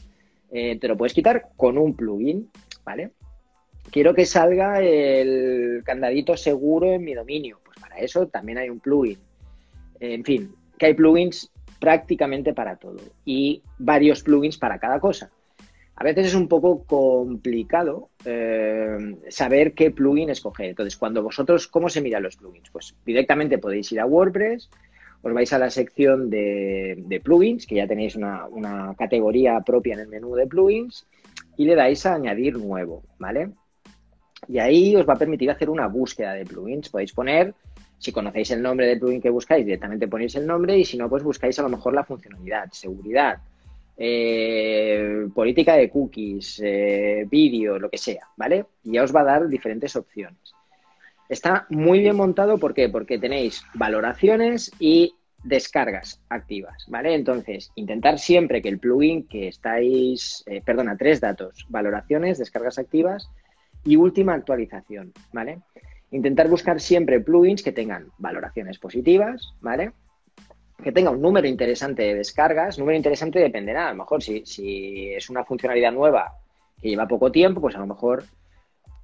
eh, 0.57 0.79
te 0.79 0.87
lo 0.87 0.95
puedes 0.95 1.13
quitar 1.13 1.49
con 1.57 1.77
un 1.77 1.97
plugin, 1.97 2.49
¿vale? 2.85 3.11
Quiero 3.91 4.13
que 4.13 4.25
salga 4.25 4.79
el 4.81 5.81
candadito 5.83 6.37
seguro 6.37 6.93
en 6.93 7.03
mi 7.03 7.13
dominio. 7.13 7.59
Pues 7.65 7.77
para 7.77 7.97
eso 7.97 8.27
también 8.27 8.59
hay 8.59 8.69
un 8.69 8.79
plugin. 8.79 9.19
En 9.99 10.23
fin, 10.23 10.55
que 10.77 10.85
hay 10.85 10.93
plugins 10.93 11.51
prácticamente 11.77 12.53
para 12.53 12.77
todo 12.77 13.01
y 13.25 13.63
varios 13.77 14.23
plugins 14.23 14.57
para 14.57 14.79
cada 14.79 15.01
cosa. 15.01 15.29
A 15.97 16.05
veces 16.05 16.27
es 16.27 16.35
un 16.35 16.47
poco 16.47 16.85
complicado 16.85 18.09
eh, 18.23 19.17
saber 19.27 19.73
qué 19.73 19.91
plugin 19.91 20.29
escoger. 20.29 20.67
Entonces, 20.67 20.95
cuando 20.95 21.21
vosotros, 21.21 21.67
¿cómo 21.67 21.89
se 21.89 21.99
miran 21.99 22.23
los 22.23 22.37
plugins? 22.37 22.69
Pues 22.69 22.95
directamente 23.05 23.57
podéis 23.57 23.91
ir 23.91 23.99
a 23.99 24.05
WordPress, 24.05 24.69
os 25.25 25.33
vais 25.33 25.51
a 25.53 25.57
la 25.57 25.71
sección 25.71 26.29
de, 26.29 27.19
plugins, 27.23 27.65
que 27.65 27.75
ya 27.75 27.87
tenéis 27.87 28.15
una, 28.15 28.93
categoría 28.95 29.59
propia 29.61 29.95
en 29.95 30.01
el 30.01 30.07
menú 30.07 30.35
de 30.35 30.45
plugins, 30.45 31.07
y 31.57 31.65
le 31.65 31.73
dais 31.73 32.05
a 32.05 32.13
añadir 32.13 32.57
nuevo, 32.57 33.01
¿vale? 33.17 33.49
Y 34.47 34.59
ahí 34.59 34.95
os 34.95 35.07
va 35.09 35.13
a 35.13 35.17
permitir 35.17 35.49
hacer 35.49 35.71
una 35.71 35.87
búsqueda 35.87 36.33
de 36.33 36.45
plugins. 36.45 36.89
Podéis 36.89 37.11
poner 37.11 37.55
si 37.97 38.11
conocéis 38.11 38.51
el 38.51 38.61
nombre 38.61 38.85
del 38.85 38.99
plugin 38.99 39.19
que 39.19 39.31
buscáis, 39.31 39.65
directamente 39.65 40.07
ponéis 40.07 40.35
el 40.35 40.45
nombre 40.45 40.77
y 40.77 40.85
si 40.85 40.95
no, 40.95 41.09
pues 41.09 41.23
buscáis 41.23 41.57
a 41.57 41.63
lo 41.63 41.69
mejor 41.69 41.95
la 41.95 42.03
funcionalidad, 42.03 42.71
seguridad, 42.71 43.39
eh, 43.97 45.27
política 45.33 45.75
de 45.75 45.89
cookies, 45.89 46.61
eh, 46.63 47.25
vídeo, 47.27 47.79
lo 47.79 47.89
que 47.89 47.97
sea, 47.97 48.27
¿vale? 48.37 48.65
Y 48.83 48.93
ya 48.93 49.03
os 49.03 49.15
va 49.15 49.21
a 49.21 49.25
dar 49.25 49.47
diferentes 49.47 49.95
opciones. 49.95 50.54
Está 51.27 51.65
muy 51.69 51.99
bien 51.99 52.15
montado, 52.15 52.57
¿por 52.57 52.73
qué? 52.73 52.87
Porque 52.89 53.17
tenéis 53.17 53.63
valoraciones 53.73 54.71
y 54.79 55.15
descargas 55.43 56.21
activas, 56.29 56.85
¿vale? 56.87 57.13
Entonces, 57.13 57.71
intentar 57.75 58.19
siempre 58.19 58.61
que 58.61 58.69
el 58.69 58.79
plugin 58.79 59.27
que 59.27 59.47
estáis, 59.47 60.43
eh, 60.47 60.61
perdona, 60.65 60.97
tres 60.97 61.21
datos, 61.21 61.65
valoraciones, 61.69 62.39
descargas 62.39 62.79
activas 62.79 63.29
y 63.83 63.95
última 63.95 64.33
actualización, 64.33 65.13
¿vale? 65.31 65.59
Intentar 66.11 66.47
buscar 66.47 66.79
siempre 66.81 67.19
plugins 67.19 67.63
que 67.63 67.71
tengan 67.71 68.09
valoraciones 68.17 68.79
positivas, 68.79 69.53
¿vale? 69.61 69.93
Que 70.83 70.91
tenga 70.91 71.11
un 71.11 71.21
número 71.21 71.47
interesante 71.47 72.03
de 72.03 72.15
descargas. 72.15 72.77
Número 72.77 72.97
interesante 72.97 73.39
dependerá. 73.39 73.87
A 73.87 73.91
lo 73.91 73.97
mejor 73.97 74.21
si, 74.21 74.45
si 74.45 75.09
es 75.13 75.29
una 75.29 75.43
funcionalidad 75.45 75.91
nueva 75.91 76.33
que 76.81 76.89
lleva 76.89 77.07
poco 77.07 77.31
tiempo, 77.31 77.61
pues 77.61 77.75
a 77.75 77.79
lo 77.79 77.87
mejor 77.87 78.23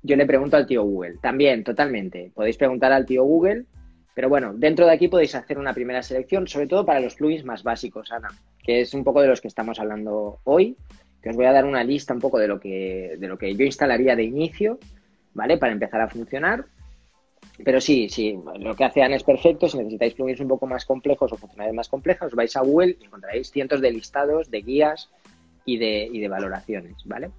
yo 0.04 0.16
le 0.16 0.26
pregunto 0.26 0.58
al 0.58 0.66
tío 0.66 0.84
Google. 0.84 1.18
También, 1.22 1.64
totalmente. 1.64 2.32
Podéis 2.34 2.58
preguntar 2.58 2.92
al 2.92 3.06
tío 3.06 3.24
Google. 3.24 3.66
Pero 4.14 4.28
bueno, 4.30 4.54
dentro 4.54 4.86
de 4.86 4.92
aquí 4.92 5.08
podéis 5.08 5.36
hacer 5.36 5.58
una 5.58 5.74
primera 5.74 6.04
selección, 6.04 6.48
sobre 6.48 6.68
todo 6.68 6.86
para 6.86 7.00
los 7.00 7.16
plugins 7.16 7.46
más 7.46 7.64
básicos, 7.64 8.12
Ana, 8.12 8.30
que 8.62 8.82
es 8.82 8.94
un 8.94 9.04
poco 9.04 9.22
de 9.22 9.28
los 9.30 9.40
que 9.40 9.48
estamos 9.48 9.80
hablando 9.80 10.40
hoy, 10.44 10.76
que 11.22 11.30
os 11.30 11.36
voy 11.36 11.46
a 11.46 11.54
dar 11.54 11.66
una 11.66 11.84
lista 11.84 12.14
un 12.14 12.20
poco 12.20 12.38
de 12.38 12.48
lo 12.48 12.60
que, 12.60 13.16
de 13.18 13.28
lo 13.28 13.38
que 13.38 13.56
yo 13.56 13.64
instalaría 13.64 14.16
de 14.16 14.24
inicio, 14.24 14.80
¿vale? 15.34 15.58
Para 15.58 15.72
empezar 15.72 16.02
a 16.02 16.10
funcionar. 16.10 16.66
Pero 17.64 17.80
sí, 17.80 18.10
sí, 18.10 18.38
lo 18.60 18.76
que 18.76 18.84
hace 18.84 19.02
es 19.02 19.24
perfecto. 19.24 19.70
Si 19.70 19.78
necesitáis 19.78 20.14
plugins 20.14 20.42
un 20.42 20.48
poco 20.48 20.68
más 20.68 20.84
complejos 20.84 21.32
o 21.32 21.38
funcionalidades 21.38 21.76
más 21.76 21.90
complejas, 21.90 22.28
os 22.28 22.36
vais 22.36 22.56
a 22.56 22.62
Google 22.62 22.98
y 23.00 23.06
encontraréis 23.06 23.50
cientos 23.50 23.80
de 23.82 23.92
listados, 23.92 24.52
de 24.52 24.62
guías 24.62 25.10
y 25.64 25.78
de, 25.78 26.10
y 26.12 26.20
de 26.20 26.28
valoraciones, 26.28 26.96
¿vale? 27.06 27.32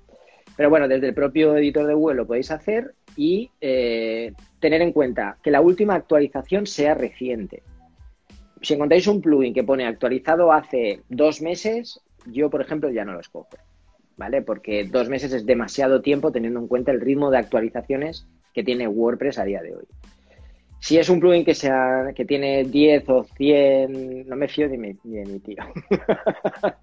Pero 0.62 0.70
bueno, 0.70 0.86
desde 0.86 1.08
el 1.08 1.14
propio 1.14 1.56
editor 1.56 1.88
de 1.88 1.94
Google 1.94 2.18
lo 2.18 2.26
podéis 2.28 2.52
hacer 2.52 2.94
y 3.16 3.50
eh, 3.60 4.32
tener 4.60 4.80
en 4.80 4.92
cuenta 4.92 5.36
que 5.42 5.50
la 5.50 5.60
última 5.60 5.96
actualización 5.96 6.68
sea 6.68 6.94
reciente. 6.94 7.64
Si 8.60 8.74
encontráis 8.74 9.08
un 9.08 9.20
plugin 9.20 9.52
que 9.54 9.64
pone 9.64 9.88
actualizado 9.88 10.52
hace 10.52 11.00
dos 11.08 11.42
meses, 11.42 12.00
yo, 12.26 12.48
por 12.48 12.60
ejemplo, 12.60 12.90
ya 12.90 13.04
no 13.04 13.12
lo 13.12 13.18
escojo, 13.18 13.48
¿vale? 14.16 14.40
Porque 14.42 14.84
dos 14.84 15.08
meses 15.08 15.32
es 15.32 15.44
demasiado 15.46 16.00
tiempo 16.00 16.30
teniendo 16.30 16.60
en 16.60 16.68
cuenta 16.68 16.92
el 16.92 17.00
ritmo 17.00 17.32
de 17.32 17.38
actualizaciones 17.38 18.28
que 18.54 18.62
tiene 18.62 18.86
WordPress 18.86 19.40
a 19.40 19.44
día 19.44 19.62
de 19.62 19.74
hoy. 19.74 19.86
Si 20.78 20.96
es 20.96 21.08
un 21.08 21.18
plugin 21.18 21.44
que, 21.44 21.56
sea, 21.56 22.12
que 22.14 22.24
tiene 22.24 22.62
10 22.62 23.08
o 23.08 23.24
100, 23.24 24.28
no 24.28 24.36
me 24.36 24.46
fío 24.46 24.68
de 24.68 24.78
mi, 24.78 24.94
tío. 25.40 25.64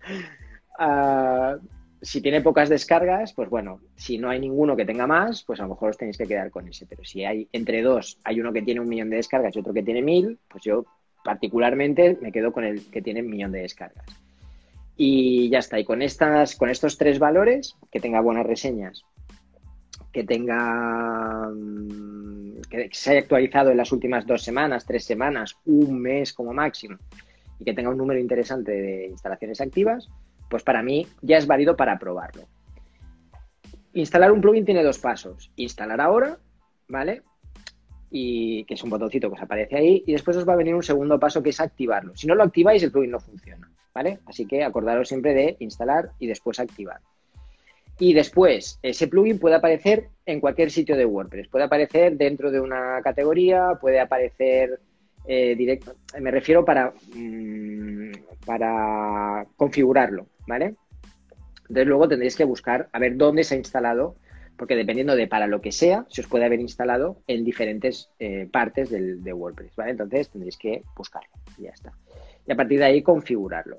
Ah, 0.81 1.57
si 2.01 2.21
tiene 2.21 2.41
pocas 2.41 2.69
descargas, 2.69 3.33
pues 3.33 3.49
bueno, 3.49 3.81
si 3.95 4.17
no 4.17 4.29
hay 4.29 4.39
ninguno 4.39 4.75
que 4.75 4.85
tenga 4.85 5.07
más, 5.07 5.43
pues 5.43 5.59
a 5.59 5.63
lo 5.63 5.69
mejor 5.69 5.89
os 5.89 5.97
tenéis 5.97 6.17
que 6.17 6.27
quedar 6.27 6.49
con 6.49 6.67
ese. 6.67 6.85
Pero 6.85 7.03
si 7.03 7.25
hay 7.25 7.47
entre 7.51 7.81
dos, 7.81 8.17
hay 8.23 8.39
uno 8.39 8.53
que 8.53 8.61
tiene 8.61 8.79
un 8.79 8.87
millón 8.87 9.09
de 9.09 9.17
descargas 9.17 9.55
y 9.55 9.59
otro 9.59 9.73
que 9.73 9.83
tiene 9.83 10.01
mil, 10.01 10.39
pues 10.47 10.63
yo 10.63 10.85
particularmente 11.23 12.17
me 12.21 12.31
quedo 12.31 12.51
con 12.51 12.63
el 12.63 12.89
que 12.89 13.01
tiene 13.01 13.21
un 13.21 13.29
millón 13.29 13.51
de 13.51 13.61
descargas. 13.61 14.05
Y 14.95 15.49
ya 15.49 15.59
está. 15.59 15.79
Y 15.79 15.85
con 15.85 16.01
estas, 16.01 16.55
con 16.55 16.69
estos 16.69 16.97
tres 16.97 17.19
valores, 17.19 17.75
que 17.91 17.99
tenga 17.99 18.21
buenas 18.21 18.45
reseñas, 18.45 19.03
que 20.11 20.23
tenga 20.23 21.49
mm, 21.53 22.61
que 22.69 22.89
se 22.91 23.11
haya 23.11 23.19
actualizado 23.19 23.71
en 23.71 23.77
las 23.77 23.91
últimas 23.91 24.25
dos 24.25 24.43
semanas, 24.43 24.85
tres 24.85 25.03
semanas, 25.03 25.57
un 25.65 25.99
mes 26.01 26.33
como 26.33 26.53
máximo 26.53 26.97
y 27.59 27.65
que 27.65 27.73
tenga 27.73 27.89
un 27.89 27.97
número 27.97 28.19
interesante 28.19 28.71
de 28.71 29.07
instalaciones 29.07 29.59
activas, 29.59 30.09
pues 30.49 30.63
para 30.63 30.83
mí 30.83 31.07
ya 31.21 31.37
es 31.37 31.47
válido 31.47 31.75
para 31.75 31.97
probarlo. 31.99 32.47
Instalar 33.93 34.31
un 34.31 34.41
plugin 34.41 34.65
tiene 34.65 34.83
dos 34.83 34.99
pasos. 34.99 35.51
Instalar 35.55 36.01
ahora, 36.01 36.37
¿vale? 36.87 37.23
Y 38.11 38.63
que 38.65 38.73
es 38.73 38.83
un 38.83 38.89
botoncito 38.89 39.29
que 39.29 39.35
os 39.35 39.41
aparece 39.41 39.77
ahí. 39.77 40.03
Y 40.05 40.11
después 40.11 40.37
os 40.37 40.47
va 40.47 40.53
a 40.53 40.57
venir 40.57 40.75
un 40.75 40.83
segundo 40.83 41.19
paso 41.19 41.41
que 41.41 41.49
es 41.49 41.59
activarlo. 41.59 42.15
Si 42.15 42.27
no 42.27 42.35
lo 42.35 42.43
activáis, 42.43 42.83
el 42.83 42.91
plugin 42.91 43.11
no 43.11 43.19
funciona, 43.19 43.71
¿vale? 43.93 44.19
Así 44.25 44.45
que 44.45 44.63
acordaros 44.63 45.07
siempre 45.07 45.33
de 45.33 45.57
instalar 45.59 46.11
y 46.19 46.27
después 46.27 46.59
activar. 46.59 47.01
Y 47.99 48.13
después, 48.13 48.79
ese 48.81 49.07
plugin 49.07 49.39
puede 49.39 49.55
aparecer 49.55 50.07
en 50.25 50.39
cualquier 50.39 50.71
sitio 50.71 50.95
de 50.95 51.05
WordPress. 51.05 51.49
Puede 51.49 51.65
aparecer 51.65 52.15
dentro 52.15 52.49
de 52.49 52.61
una 52.61 53.01
categoría, 53.03 53.77
puede 53.79 53.99
aparecer 53.99 54.79
eh, 55.25 55.53
directo. 55.55 55.95
Me 56.19 56.31
refiero 56.31 56.63
para, 56.63 56.93
mm, 57.13 58.11
para 58.45 59.45
configurarlo, 59.57 60.27
¿vale? 60.49 60.75
Entonces 61.61 61.87
luego 61.87 62.09
tendréis 62.09 62.35
que 62.35 62.43
buscar 62.43 62.89
a 62.91 62.99
ver 62.99 63.15
dónde 63.15 63.43
se 63.43 63.55
ha 63.55 63.57
instalado, 63.57 64.15
porque 64.57 64.75
dependiendo 64.75 65.15
de 65.15 65.27
para 65.27 65.47
lo 65.47 65.61
que 65.61 65.71
sea, 65.71 66.05
se 66.09 66.21
os 66.21 66.27
puede 66.27 66.43
haber 66.43 66.59
instalado 66.59 67.21
en 67.27 67.45
diferentes 67.45 68.09
eh, 68.19 68.49
partes 68.51 68.89
del, 68.89 69.23
de 69.23 69.31
WordPress, 69.31 69.75
¿vale? 69.75 69.91
Entonces 69.91 70.29
tendréis 70.29 70.57
que 70.57 70.83
buscarlo 70.97 71.29
y 71.57 71.63
ya 71.63 71.69
está. 71.69 71.93
Y 72.45 72.51
a 72.51 72.55
partir 72.55 72.79
de 72.79 72.85
ahí 72.85 73.01
configurarlo. 73.03 73.77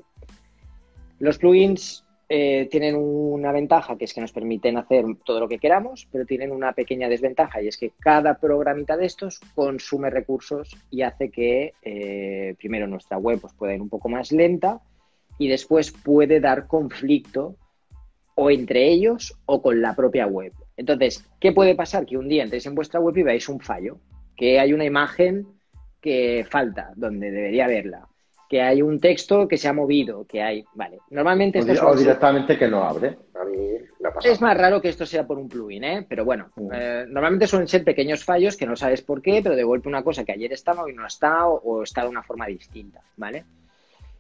Los 1.19 1.37
plugins 1.37 2.05
eh, 2.29 2.69
tienen 2.71 2.95
una 2.95 3.51
ventaja 3.51 3.99
que 3.99 4.05
es 4.05 4.15
que 4.15 4.21
nos 4.21 4.31
permiten 4.31 4.79
hacer 4.79 5.05
todo 5.25 5.41
lo 5.41 5.49
que 5.49 5.59
queramos, 5.59 6.07
pero 6.13 6.25
tienen 6.25 6.53
una 6.53 6.73
pequeña 6.75 7.09
desventaja 7.09 7.61
y 7.61 7.67
es 7.67 7.77
que 7.77 7.91
cada 7.99 8.39
programita 8.39 8.97
de 8.97 9.07
estos 9.07 9.41
consume 9.57 10.11
recursos 10.11 10.77
y 10.93 11.03
hace 11.03 11.31
que 11.31 11.73
eh, 11.83 12.55
primero 12.57 12.87
nuestra 12.87 13.19
web 13.19 13.41
pues, 13.41 13.53
pueda 13.55 13.75
ir 13.75 13.83
un 13.83 13.89
poco 13.89 14.09
más 14.09 14.31
lenta 14.31 14.81
y 15.41 15.49
después 15.49 15.91
puede 15.91 16.39
dar 16.39 16.67
conflicto 16.67 17.57
o 18.35 18.51
entre 18.51 18.89
ellos 18.89 19.35
o 19.47 19.63
con 19.63 19.81
la 19.81 19.97
propia 19.97 20.27
web. 20.27 20.53
Entonces, 20.77 21.27
¿qué 21.41 21.53
puede 21.53 21.75
pasar? 21.75 22.05
Que 22.05 22.19
un 22.19 22.29
día 22.29 22.43
entréis 22.43 22.67
en 22.67 22.75
vuestra 22.75 23.01
web 23.01 23.17
y 23.17 23.23
veáis 23.23 23.49
un 23.49 23.59
fallo, 23.59 23.99
que 24.37 24.61
hay 24.61 24.75
una 24.75 24.85
imagen 24.85 25.47
que 26.01 26.47
falta 26.49 26.93
donde 26.95 27.31
debería 27.31 27.65
haberla 27.65 28.07
que 28.51 28.61
hay 28.61 28.83
un 28.83 28.99
texto 28.99 29.47
que 29.47 29.57
se 29.57 29.69
ha 29.69 29.73
movido, 29.73 30.27
que 30.27 30.43
hay, 30.43 30.65
vale, 30.75 30.99
normalmente... 31.11 31.61
Esto 31.61 31.87
o, 31.87 31.95
directamente 31.95 32.59
que 32.59 32.67
no 32.67 32.83
abre. 32.83 33.17
A 33.41 33.45
mí 33.45 33.77
Es 34.25 34.41
más 34.41 34.59
raro 34.59 34.83
que 34.83 34.89
esto 34.89 35.07
sea 35.07 35.25
por 35.25 35.39
un 35.39 35.49
plugin, 35.49 35.85
¿eh? 35.85 36.07
Pero 36.09 36.25
bueno, 36.25 36.51
mm. 36.57 36.71
eh, 36.75 37.05
normalmente 37.07 37.47
suelen 37.47 37.69
ser 37.69 37.85
pequeños 37.85 38.25
fallos 38.25 38.57
que 38.57 38.67
no 38.67 38.75
sabes 38.75 39.03
por 39.03 39.23
qué, 39.23 39.41
pero 39.41 39.55
de 39.55 39.63
golpe 39.63 39.89
una 39.89 40.03
cosa 40.03 40.25
que 40.25 40.33
ayer 40.33 40.53
estaba 40.53 40.83
hoy 40.83 40.95
no 40.95 41.07
está 41.07 41.47
o, 41.47 41.85
está 41.85 42.03
de 42.03 42.09
una 42.09 42.25
forma 42.25 42.47
distinta, 42.47 43.01
¿vale? 43.17 43.45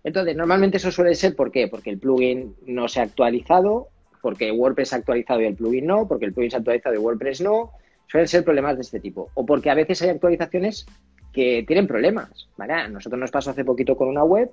Entonces, 0.02 0.36
normalmente 0.36 0.78
eso 0.78 0.90
suele 0.90 1.14
ser 1.14 1.36
¿por 1.36 1.50
qué? 1.50 1.68
Porque 1.68 1.90
el 1.90 1.98
plugin 1.98 2.54
no 2.66 2.88
se 2.88 3.00
ha 3.00 3.04
actualizado, 3.04 3.88
porque 4.20 4.50
WordPress 4.50 4.92
ha 4.92 4.96
actualizado 4.96 5.40
y 5.40 5.46
el 5.46 5.54
plugin 5.54 5.86
no, 5.86 6.08
porque 6.08 6.26
el 6.26 6.32
plugin 6.32 6.50
se 6.50 6.56
ha 6.56 6.60
actualizado 6.60 6.94
y 6.94 6.98
WordPress 6.98 7.40
no. 7.40 7.72
Suelen 8.06 8.28
ser 8.28 8.44
problemas 8.44 8.76
de 8.76 8.82
este 8.82 9.00
tipo. 9.00 9.30
O 9.34 9.46
porque 9.46 9.70
a 9.70 9.74
veces 9.74 10.02
hay 10.02 10.10
actualizaciones 10.10 10.86
que 11.32 11.64
tienen 11.66 11.86
problemas. 11.86 12.48
¿vale? 12.56 12.72
A 12.72 12.88
nosotros 12.88 13.20
nos 13.20 13.30
pasó 13.30 13.50
hace 13.50 13.64
poquito 13.64 13.96
con 13.96 14.08
una 14.08 14.24
web 14.24 14.50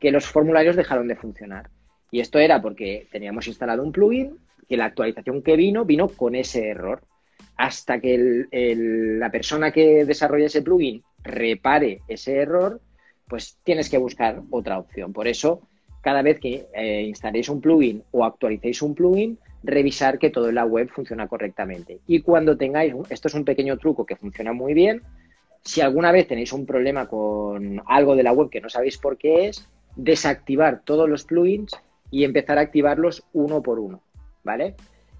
que 0.00 0.10
los 0.10 0.26
formularios 0.26 0.76
dejaron 0.76 1.08
de 1.08 1.16
funcionar. 1.16 1.68
Y 2.10 2.20
esto 2.20 2.38
era 2.38 2.62
porque 2.62 3.06
teníamos 3.10 3.46
instalado 3.46 3.82
un 3.82 3.92
plugin 3.92 4.38
que 4.68 4.76
la 4.76 4.86
actualización 4.86 5.42
que 5.42 5.56
vino 5.56 5.84
vino 5.84 6.08
con 6.08 6.34
ese 6.34 6.68
error. 6.68 7.02
Hasta 7.56 8.00
que 8.00 8.46
la 9.18 9.30
persona 9.30 9.72
que 9.72 10.04
desarrolla 10.04 10.46
ese 10.46 10.62
plugin 10.62 11.02
repare 11.22 12.00
ese 12.06 12.36
error, 12.36 12.80
pues 13.28 13.58
tienes 13.62 13.88
que 13.88 13.98
buscar 13.98 14.42
otra 14.50 14.78
opción. 14.78 15.12
Por 15.12 15.28
eso 15.28 15.62
cada 16.00 16.22
vez 16.22 16.38
que 16.40 16.66
eh, 16.74 17.02
instaléis 17.02 17.48
un 17.48 17.60
plugin 17.60 18.02
o 18.12 18.24
actualicéis 18.24 18.82
un 18.82 18.94
plugin, 18.94 19.38
revisar 19.62 20.18
que 20.18 20.30
todo 20.30 20.48
en 20.48 20.54
la 20.54 20.64
web 20.64 20.88
funciona 20.88 21.26
correctamente. 21.26 22.00
Y 22.06 22.20
cuando 22.20 22.56
tengáis, 22.56 22.94
esto 23.10 23.28
es 23.28 23.34
un 23.34 23.44
pequeño 23.44 23.76
truco 23.76 24.06
que 24.06 24.16
funciona 24.16 24.52
muy 24.52 24.74
bien, 24.74 25.02
si 25.62 25.80
alguna 25.80 26.12
vez 26.12 26.28
tenéis 26.28 26.52
un 26.52 26.64
problema 26.64 27.06
con 27.08 27.82
algo 27.86 28.16
de 28.16 28.22
la 28.22 28.32
web 28.32 28.48
que 28.48 28.60
no 28.60 28.68
sabéis 28.68 28.96
por 28.96 29.18
qué 29.18 29.48
es, 29.48 29.68
desactivar 29.96 30.82
todos 30.84 31.08
los 31.08 31.24
plugins 31.24 31.72
y 32.10 32.24
empezar 32.24 32.58
a 32.58 32.62
activarlos 32.62 33.24
uno 33.32 33.60
por 33.60 33.78
uno, 33.78 34.00
¿vale? 34.44 34.76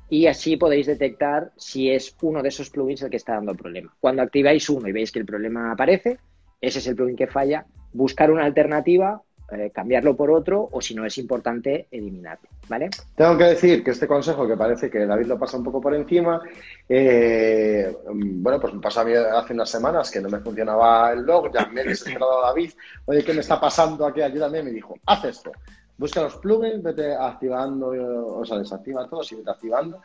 Y 0.09 0.27
así 0.27 0.57
podéis 0.57 0.87
detectar 0.87 1.53
si 1.57 1.91
es 1.91 2.17
uno 2.23 2.43
de 2.43 2.49
esos 2.49 2.71
plugins 2.71 3.03
el 3.03 3.11
que 3.11 3.19
está 3.19 3.35
dando 3.35 3.55
problema. 3.55 3.95
Cuando 4.01 4.23
activáis 4.23 4.71
uno 4.71 4.89
y 4.89 4.93
veis 4.93 5.13
que 5.13 5.19
el 5.19 5.27
problema 5.27 5.73
aparece, 5.73 6.19
ese 6.61 6.79
es 6.79 6.87
el 6.87 6.97
plugin 6.97 7.17
que 7.17 7.27
falla, 7.27 7.67
buscar 7.93 8.31
una 8.31 8.45
alternativa 8.45 9.23
eh, 9.51 9.71
cambiarlo 9.71 10.15
por 10.15 10.31
otro 10.31 10.69
o 10.71 10.83
si 10.83 10.95
no 10.95 11.07
es 11.07 11.17
importante 11.17 11.89
eliminarlo, 11.91 12.47
¿vale? 12.69 12.91
Tengo 13.15 13.39
que 13.39 13.45
decir 13.45 13.83
que 13.83 13.93
este 13.93 14.07
consejo 14.07 14.47
que 14.47 14.59
parece 14.59 14.91
que 14.91 15.07
David 15.07 15.25
lo 15.25 15.39
pasa 15.39 15.57
un 15.57 15.65
poco 15.65 15.81
por 15.81 15.95
encima, 15.95 16.43
eh, 16.87 17.97
bueno, 18.13 18.61
pues 18.61 18.75
me 18.75 18.81
pasó 18.83 19.01
a 19.01 19.05
mí 19.07 19.15
hace 19.15 19.55
unas 19.55 19.71
semanas 19.71 20.11
que 20.11 20.21
no 20.21 20.29
me 20.29 20.41
funcionaba 20.41 21.15
el 21.15 21.23
log, 21.23 21.51
ya 21.51 21.65
me 21.65 21.81
he 21.81 21.85
desesperado 21.85 22.45
a 22.45 22.49
David, 22.49 22.73
oye, 23.07 23.25
¿qué 23.25 23.33
me 23.33 23.41
está 23.41 23.59
pasando 23.59 24.05
aquí? 24.05 24.21
Ayúdame, 24.21 24.63
me 24.63 24.71
dijo, 24.71 24.97
haz 25.07 25.25
esto, 25.25 25.51
busca 25.97 26.21
los 26.21 26.37
plugins, 26.37 26.83
vete 26.83 27.15
activando, 27.15 27.89
o 27.89 28.45
sea, 28.45 28.59
desactiva 28.59 29.09
todo, 29.09 29.23
y 29.31 29.35
vete 29.35 29.51
activando 29.51 30.03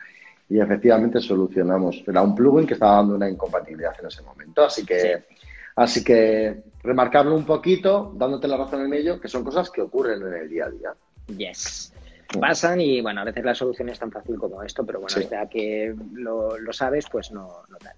y 0.48 0.58
efectivamente 0.58 1.20
solucionamos. 1.20 2.02
Era 2.06 2.22
un 2.22 2.34
plugin 2.34 2.66
que 2.66 2.74
estaba 2.74 2.96
dando 2.96 3.16
una 3.16 3.28
incompatibilidad 3.28 3.92
en 4.00 4.06
ese 4.06 4.22
momento, 4.22 4.64
así 4.64 4.86
que... 4.86 5.22
Así 5.76 6.04
que 6.04 6.62
remarcarlo 6.82 7.34
un 7.34 7.44
poquito, 7.44 8.12
dándote 8.16 8.46
la 8.46 8.56
razón 8.56 8.84
en 8.86 8.94
ello, 8.94 9.20
que 9.20 9.28
son 9.28 9.42
cosas 9.42 9.70
que 9.70 9.82
ocurren 9.82 10.22
en 10.22 10.34
el 10.34 10.48
día 10.48 10.66
a 10.66 10.70
día. 10.70 10.94
Yes. 11.36 11.92
Pasan 12.40 12.80
y, 12.80 13.00
bueno, 13.00 13.20
a 13.20 13.24
veces 13.24 13.44
la 13.44 13.54
solución 13.54 13.88
es 13.88 13.98
tan 13.98 14.10
fácil 14.10 14.36
como 14.38 14.62
esto, 14.62 14.84
pero 14.84 15.00
bueno, 15.00 15.16
ya 15.30 15.46
que 15.46 15.94
lo, 16.12 16.56
sabes, 16.72 17.06
pues 17.10 17.32
no, 17.32 17.48
no 17.68 17.76
tal. 17.78 17.94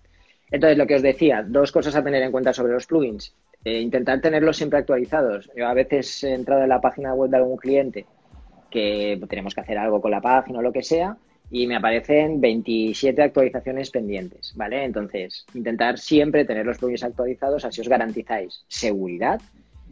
Entonces, 0.50 0.78
lo 0.78 0.86
que 0.86 0.96
os 0.96 1.02
decía, 1.02 1.44
dos 1.46 1.72
cosas 1.72 1.96
a 1.96 2.04
tener 2.04 2.22
en 2.22 2.32
cuenta 2.32 2.52
sobre 2.52 2.72
los 2.72 2.86
plugins. 2.86 3.34
Eh, 3.64 3.80
intentar 3.80 4.20
tenerlos 4.20 4.56
siempre 4.56 4.78
actualizados. 4.78 5.50
Yo 5.56 5.66
a 5.66 5.74
veces 5.74 6.22
he 6.22 6.34
entrado 6.34 6.62
en 6.62 6.68
la 6.68 6.80
página 6.80 7.14
web 7.14 7.30
de 7.30 7.36
algún 7.38 7.56
cliente 7.56 8.06
que 8.70 9.20
tenemos 9.28 9.54
que 9.54 9.60
hacer 9.60 9.78
algo 9.78 10.00
con 10.00 10.10
la 10.10 10.20
página 10.20 10.60
o 10.60 10.62
lo 10.62 10.72
que 10.72 10.82
sea, 10.82 11.16
y 11.50 11.66
me 11.66 11.76
aparecen 11.76 12.40
27 12.40 13.22
actualizaciones 13.22 13.90
pendientes, 13.90 14.52
¿vale? 14.56 14.84
Entonces, 14.84 15.46
intentar 15.54 15.98
siempre 15.98 16.44
tener 16.44 16.66
los 16.66 16.78
plugins 16.78 17.04
actualizados, 17.04 17.64
así 17.64 17.80
os 17.80 17.88
garantizáis 17.88 18.64
seguridad 18.66 19.40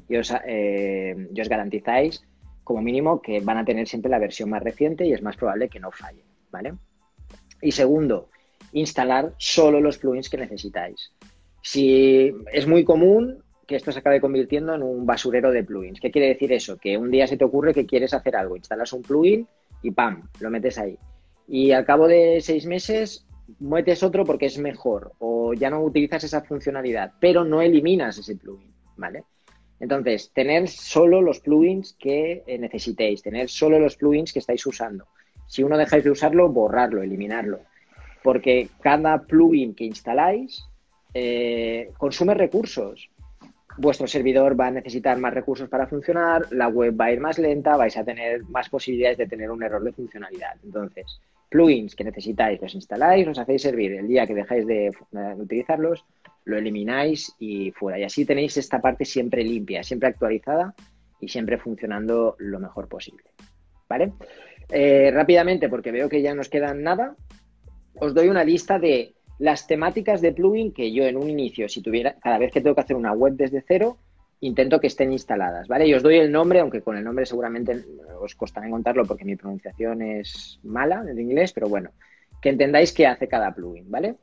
y 0.09 0.17
os, 0.17 0.33
eh, 0.47 1.15
os 1.41 1.49
garantizáis 1.49 2.25
como 2.65 2.83
mínimo 2.83 3.23
que 3.23 3.41
van 3.41 3.59
a 3.59 3.65
tener 3.65 3.87
siempre 3.87 4.11
la 4.11 4.19
versión 4.19 4.51
más 4.51 4.63
reciente 4.63 5.07
y 5.07 5.13
es 5.13 5.23
más 5.23 5.37
probable 5.37 5.69
que 5.69 5.79
no 5.79 5.93
falle, 5.93 6.25
¿vale? 6.51 6.75
Y 7.63 7.71
segundo, 7.71 8.31
instalar 8.73 9.33
solo 9.39 9.81
los 9.81 9.99
plugins 9.99 10.29
que 10.29 10.39
necesitáis. 10.39 11.13
Si 11.63 12.35
es 12.53 12.67
muy 12.67 12.85
común 12.85 13.43
que 13.67 13.77
esto 13.77 13.93
se 13.93 14.01
acabe 14.01 14.21
convirtiendo 14.21 14.75
en 14.75 14.83
un 14.83 15.07
basurero 15.07 15.51
de 15.51 15.65
plugins. 15.65 15.99
¿Qué 15.99 16.11
quiere 16.11 16.29
decir 16.29 16.53
eso? 16.53 16.77
Que 16.77 16.99
un 16.99 17.11
día 17.11 17.27
se 17.27 17.39
te 17.39 17.45
ocurre 17.45 17.73
que 17.73 17.87
quieres 17.87 18.13
hacer 18.13 18.37
algo, 18.37 18.57
instalas 18.57 18.93
un 18.93 19.01
plugin 19.01 19.47
y 19.83 19.91
¡pam! 19.91 20.29
lo 20.41 20.51
metes 20.51 20.77
ahí 20.77 20.99
y 21.47 21.73
al 21.73 21.85
cabo 21.85 22.09
de 22.09 22.41
seis 22.41 22.67
meses 22.67 23.27
metes 23.61 24.03
otro 24.03 24.25
porque 24.25 24.47
es 24.47 24.59
mejor 24.59 25.13
o 25.19 25.55
ya 25.55 25.71
no 25.71 25.83
utilizas 25.83 26.25
esa 26.25 26.43
funcionalidad, 26.43 27.13
pero 27.21 27.45
no 27.45 27.61
eliminas 27.61 28.19
ese 28.19 28.37
plugin, 28.37 28.73
¿vale? 28.97 29.25
Entonces, 29.81 30.31
tener 30.33 30.69
solo 30.69 31.21
los 31.21 31.41
plugins 31.41 31.95
que 31.99 32.43
eh, 32.47 32.59
necesitéis, 32.59 33.23
tener 33.23 33.49
solo 33.49 33.79
los 33.79 33.97
plugins 33.97 34.33
que 34.33 34.39
estáis 34.39 34.65
usando. 34.67 35.07
Si 35.47 35.63
uno 35.63 35.77
dejáis 35.77 36.05
de 36.05 36.11
usarlo, 36.11 36.49
borrarlo, 36.49 37.03
eliminarlo. 37.03 37.61
Porque 38.23 38.69
cada 38.81 39.23
plugin 39.25 39.75
que 39.75 39.85
instaláis 39.85 40.65
eh, 41.13 41.91
consume 41.99 42.35
recursos. 42.35 43.11
Vuestro 43.77 44.07
servidor 44.07 44.59
va 44.59 44.69
a 44.69 44.71
necesitar 44.71 45.19
más 45.19 45.35
recursos 45.35 45.69
para 45.69 45.89
funcionar, 45.89 46.47
la 46.53 46.69
web 46.69 46.99
va 46.99 47.07
a 47.07 47.13
ir 47.13 47.21
más 47.21 47.39
lenta, 47.39 47.77
vais 47.77 47.97
a 47.97 48.05
tener 48.05 48.45
más 48.45 48.69
posibilidades 48.69 49.19
de 49.19 49.27
tener 49.27 49.51
un 49.51 49.63
error 49.63 49.83
de 49.83 49.93
funcionalidad. 49.93 50.57
Entonces, 50.63 51.21
plugins 51.55 51.95
que 51.95 52.03
necesitáis, 52.03 52.61
los 52.61 52.75
instaláis, 52.75 53.25
los 53.25 53.39
hacéis 53.39 53.63
servir. 53.63 53.93
El 53.93 54.09
día 54.09 54.27
que 54.27 54.35
dejáis 54.35 54.67
de 54.67 54.91
utilizarlos, 55.39 56.05
lo 56.45 56.59
elimináis 56.59 57.33
y 57.39 57.71
fuera. 57.71 57.97
Y 57.97 58.03
así 58.03 58.25
tenéis 58.25 58.57
esta 58.57 58.81
parte 58.81 59.05
siempre 59.05 59.45
limpia, 59.45 59.85
siempre 59.85 60.09
actualizada 60.09 60.75
y 61.21 61.29
siempre 61.29 61.59
funcionando 61.59 62.35
lo 62.41 62.59
mejor 62.59 62.89
posible. 62.89 63.23
¿Vale? 63.89 64.15
Eh, 64.69 65.13
rápidamente, 65.13 65.69
porque 65.69 65.93
veo 65.93 66.09
que 66.09 66.23
ya 66.23 66.35
nos 66.35 66.49
quedan 66.49 66.83
nada, 66.83 67.15
os 68.01 68.15
doy 68.15 68.29
una 68.31 68.43
lista 68.43 68.81
de 68.81 69.15
las 69.39 69.69
temáticas 69.69 70.21
de 70.21 70.33
plugin 70.33 70.73
que 70.73 70.93
yo 70.93 71.05
en 71.05 71.17
un 71.17 71.31
inicio, 71.31 71.69
si 71.69 71.83
tuviera, 71.83 72.17
cada 72.21 72.39
vez 72.39 72.51
que 72.51 72.63
tengo 72.63 72.75
que 72.75 72.81
hacer 72.81 72.97
una 72.97 73.13
web 73.13 73.35
desde 73.35 73.63
cero, 73.65 73.99
intento 74.41 74.81
que 74.81 74.89
estén 74.89 75.13
instaladas, 75.13 75.69
¿vale? 75.69 75.87
Y 75.87 75.95
os 75.95 76.03
doy 76.03 76.19
el 76.19 76.31
nombre, 76.31 76.61
aunque 76.61 76.83
con 76.83 76.97
el 76.97 77.05
nombre 77.05 77.27
seguramente 77.27 77.85
os 78.21 78.35
costará 78.35 78.67
encontrarlo 78.67 79.05
porque 79.05 79.25
mi 79.25 79.37
pronunciación 79.37 80.03
es 80.03 80.59
mala 80.63 81.05
en 81.09 81.19
inglés, 81.19 81.53
pero 81.53 81.69
bueno, 81.69 81.91
que 82.41 82.51
entendáis 82.51 82.93
qué 82.93 83.07
hace 83.07 83.29
cada 83.29 83.55
plugin, 83.55 83.91
¿vale? 83.91 84.17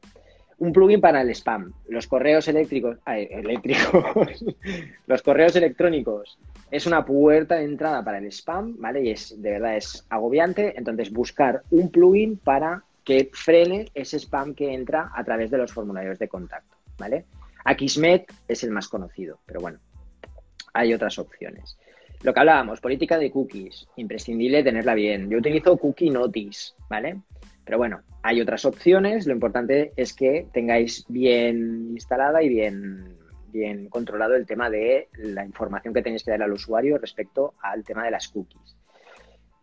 Un 0.59 0.72
plugin 0.74 1.01
para 1.01 1.22
el 1.22 1.30
spam, 1.32 1.74
los 1.89 2.05
correos 2.05 2.47
eléctricos, 2.47 2.99
eléctricos, 3.07 4.45
los 5.07 5.22
correos 5.24 5.55
electrónicos 5.55 6.38
es 6.70 6.86
una 6.86 7.03
puerta 7.03 7.55
de 7.55 7.66
entrada 7.66 8.03
para 8.03 8.20
el 8.20 8.32
spam, 8.32 8.76
¿vale? 8.78 9.03
Y 9.03 9.09
es, 9.09 9.41
de 9.41 9.51
verdad, 9.51 9.76
es 9.76 10.05
agobiante, 10.09 10.76
entonces 10.78 11.12
buscar 11.12 11.64
un 11.72 11.89
plugin 11.89 12.38
para 12.38 12.84
que 13.03 13.32
frene 13.34 13.88
ese 13.95 14.20
spam 14.20 14.53
que 14.53 14.74
entra 14.74 15.12
a 15.16 15.24
través 15.24 15.49
de 15.49 15.57
los 15.57 15.74
formularios 15.74 16.20
de 16.20 16.28
contacto, 16.28 16.78
¿vale? 16.99 17.26
Akismet 17.66 18.32
es 18.47 18.64
el 18.64 18.72
más 18.72 18.88
conocido, 18.88 19.39
pero 19.45 19.62
bueno, 19.62 19.80
hay 20.74 20.93
otras 20.93 21.19
opciones. 21.19 21.78
Lo 22.24 22.34
que 22.34 22.39
hablábamos, 22.39 22.82
política 22.82 23.17
de 23.17 23.32
cookies, 23.32 23.88
imprescindible 23.95 24.63
tenerla 24.63 24.93
bien. 24.93 25.30
Yo 25.30 25.39
utilizo 25.39 25.78
Cookie 25.78 26.11
Notice, 26.11 26.74
¿vale? 26.88 27.19
Pero 27.65 27.80
bueno, 27.80 28.01
hay 28.22 28.41
otras 28.41 28.63
opciones. 28.65 29.26
Lo 29.26 29.34
importante 29.34 29.91
es 29.95 30.13
que 30.13 30.47
tengáis 30.53 31.05
bien 31.07 31.89
instalada 31.91 32.43
y 32.43 32.49
bien, 32.49 33.17
bien 33.47 33.89
controlado 33.89 34.36
el 34.36 34.45
tema 34.45 34.69
de 34.69 35.09
la 35.13 35.43
información 35.43 35.93
que 35.93 36.03
tenéis 36.03 36.24
que 36.24 36.32
dar 36.32 36.43
al 36.43 36.53
usuario 36.53 36.99
respecto 36.99 37.55
al 37.61 37.84
tema 37.84 38.05
de 38.05 38.11
las 38.11 38.28
cookies. 38.28 38.78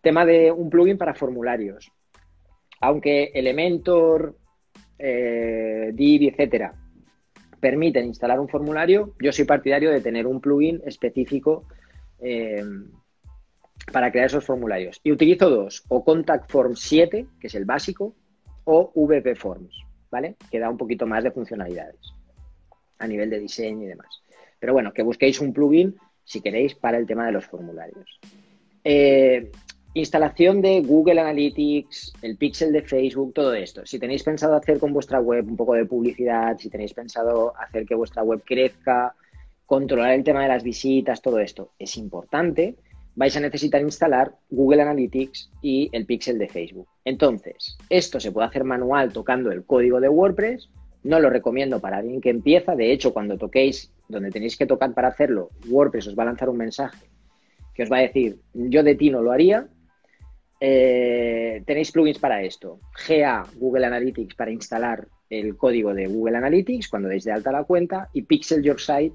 Tema 0.00 0.26
de 0.26 0.50
un 0.50 0.68
plugin 0.68 0.98
para 0.98 1.14
formularios. 1.14 1.92
Aunque 2.80 3.30
Elementor, 3.34 4.36
eh, 4.98 5.90
Div, 5.94 6.32
etcétera, 6.32 6.74
permiten 7.60 8.06
instalar 8.06 8.40
un 8.40 8.48
formulario, 8.48 9.14
yo 9.20 9.32
soy 9.32 9.44
partidario 9.44 9.90
de 9.90 10.00
tener 10.00 10.26
un 10.26 10.40
plugin 10.40 10.82
específico 10.84 11.64
eh, 12.20 12.62
para 13.92 14.10
crear 14.10 14.26
esos 14.26 14.44
formularios. 14.44 15.00
Y 15.02 15.12
utilizo 15.12 15.50
dos, 15.50 15.84
o 15.88 16.04
Contact 16.04 16.50
Form 16.50 16.76
7, 16.76 17.26
que 17.40 17.46
es 17.46 17.54
el 17.54 17.64
básico, 17.64 18.14
o 18.64 18.92
VP 18.94 19.34
Forms, 19.34 19.74
¿vale? 20.10 20.36
Que 20.50 20.58
da 20.58 20.68
un 20.68 20.76
poquito 20.76 21.06
más 21.06 21.24
de 21.24 21.30
funcionalidades 21.30 21.96
a 22.98 23.06
nivel 23.06 23.30
de 23.30 23.38
diseño 23.38 23.84
y 23.84 23.88
demás. 23.88 24.22
Pero 24.58 24.72
bueno, 24.72 24.92
que 24.92 25.02
busquéis 25.02 25.40
un 25.40 25.52
plugin 25.52 25.96
si 26.24 26.40
queréis 26.40 26.74
para 26.74 26.98
el 26.98 27.06
tema 27.06 27.24
de 27.26 27.32
los 27.32 27.46
formularios. 27.46 28.20
Eh, 28.84 29.50
Instalación 29.94 30.60
de 30.60 30.82
Google 30.82 31.20
Analytics, 31.20 32.12
el 32.22 32.36
pixel 32.36 32.72
de 32.72 32.82
Facebook, 32.82 33.32
todo 33.32 33.54
esto. 33.54 33.86
Si 33.86 33.98
tenéis 33.98 34.22
pensado 34.22 34.54
hacer 34.54 34.78
con 34.78 34.92
vuestra 34.92 35.18
web 35.20 35.48
un 35.48 35.56
poco 35.56 35.74
de 35.74 35.86
publicidad, 35.86 36.58
si 36.58 36.68
tenéis 36.68 36.92
pensado 36.92 37.54
hacer 37.58 37.86
que 37.86 37.94
vuestra 37.94 38.22
web 38.22 38.42
crezca, 38.44 39.14
controlar 39.64 40.12
el 40.12 40.24
tema 40.24 40.42
de 40.42 40.48
las 40.48 40.62
visitas, 40.62 41.22
todo 41.22 41.38
esto 41.38 41.72
es 41.78 41.96
importante, 41.96 42.76
vais 43.16 43.36
a 43.36 43.40
necesitar 43.40 43.80
instalar 43.80 44.34
Google 44.50 44.82
Analytics 44.82 45.50
y 45.62 45.88
el 45.92 46.04
pixel 46.04 46.38
de 46.38 46.48
Facebook. 46.48 46.88
Entonces, 47.04 47.78
esto 47.88 48.20
se 48.20 48.30
puede 48.30 48.46
hacer 48.46 48.64
manual 48.64 49.12
tocando 49.12 49.50
el 49.50 49.64
código 49.64 50.00
de 50.00 50.08
WordPress. 50.08 50.68
No 51.02 51.18
lo 51.18 51.30
recomiendo 51.30 51.80
para 51.80 51.96
alguien 51.96 52.20
que 52.20 52.30
empieza. 52.30 52.76
De 52.76 52.92
hecho, 52.92 53.14
cuando 53.14 53.38
toquéis 53.38 53.90
donde 54.08 54.30
tenéis 54.30 54.56
que 54.56 54.66
tocar 54.66 54.92
para 54.92 55.08
hacerlo, 55.08 55.50
WordPress 55.68 56.08
os 56.08 56.18
va 56.18 56.24
a 56.24 56.26
lanzar 56.26 56.50
un 56.50 56.58
mensaje 56.58 57.08
que 57.74 57.84
os 57.84 57.92
va 57.92 57.98
a 57.98 58.00
decir, 58.00 58.40
yo 58.54 58.82
de 58.82 58.96
ti 58.96 59.08
no 59.08 59.22
lo 59.22 59.30
haría, 59.30 59.68
eh, 60.60 61.62
tenéis 61.66 61.92
plugins 61.92 62.18
para 62.18 62.42
esto. 62.42 62.80
GA 63.06 63.44
Google 63.56 63.86
Analytics 63.86 64.34
para 64.34 64.50
instalar 64.50 65.08
el 65.30 65.56
código 65.56 65.94
de 65.94 66.06
Google 66.06 66.38
Analytics 66.38 66.88
cuando 66.88 67.08
deis 67.08 67.24
de 67.24 67.32
alta 67.32 67.52
la 67.52 67.64
cuenta 67.64 68.08
y 68.12 68.22
Pixel 68.22 68.62
Your 68.62 68.80
Site 68.80 69.14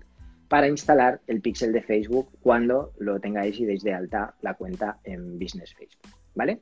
para 0.54 0.68
instalar 0.68 1.20
el 1.26 1.42
pixel 1.42 1.74
de 1.74 1.82
Facebook 1.82 2.30
cuando 2.40 2.92
lo 3.00 3.20
tengáis 3.20 3.60
y 3.60 3.66
deis 3.66 3.82
de 3.82 3.92
alta 3.92 4.36
la 4.42 4.54
cuenta 4.54 5.00
en 5.04 5.40
Business 5.40 5.74
Facebook, 5.74 6.16
¿vale? 6.36 6.60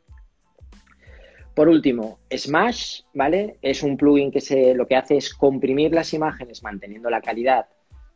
Por 1.53 1.67
último, 1.67 2.19
Smash, 2.33 3.01
¿vale? 3.13 3.57
Es 3.61 3.83
un 3.83 3.97
plugin 3.97 4.31
que 4.31 4.39
se, 4.39 4.73
lo 4.75 4.87
que 4.87 4.95
hace 4.95 5.17
es 5.17 5.33
comprimir 5.33 5.91
las 5.91 6.13
imágenes 6.13 6.63
manteniendo 6.63 7.09
la 7.09 7.19
calidad 7.19 7.65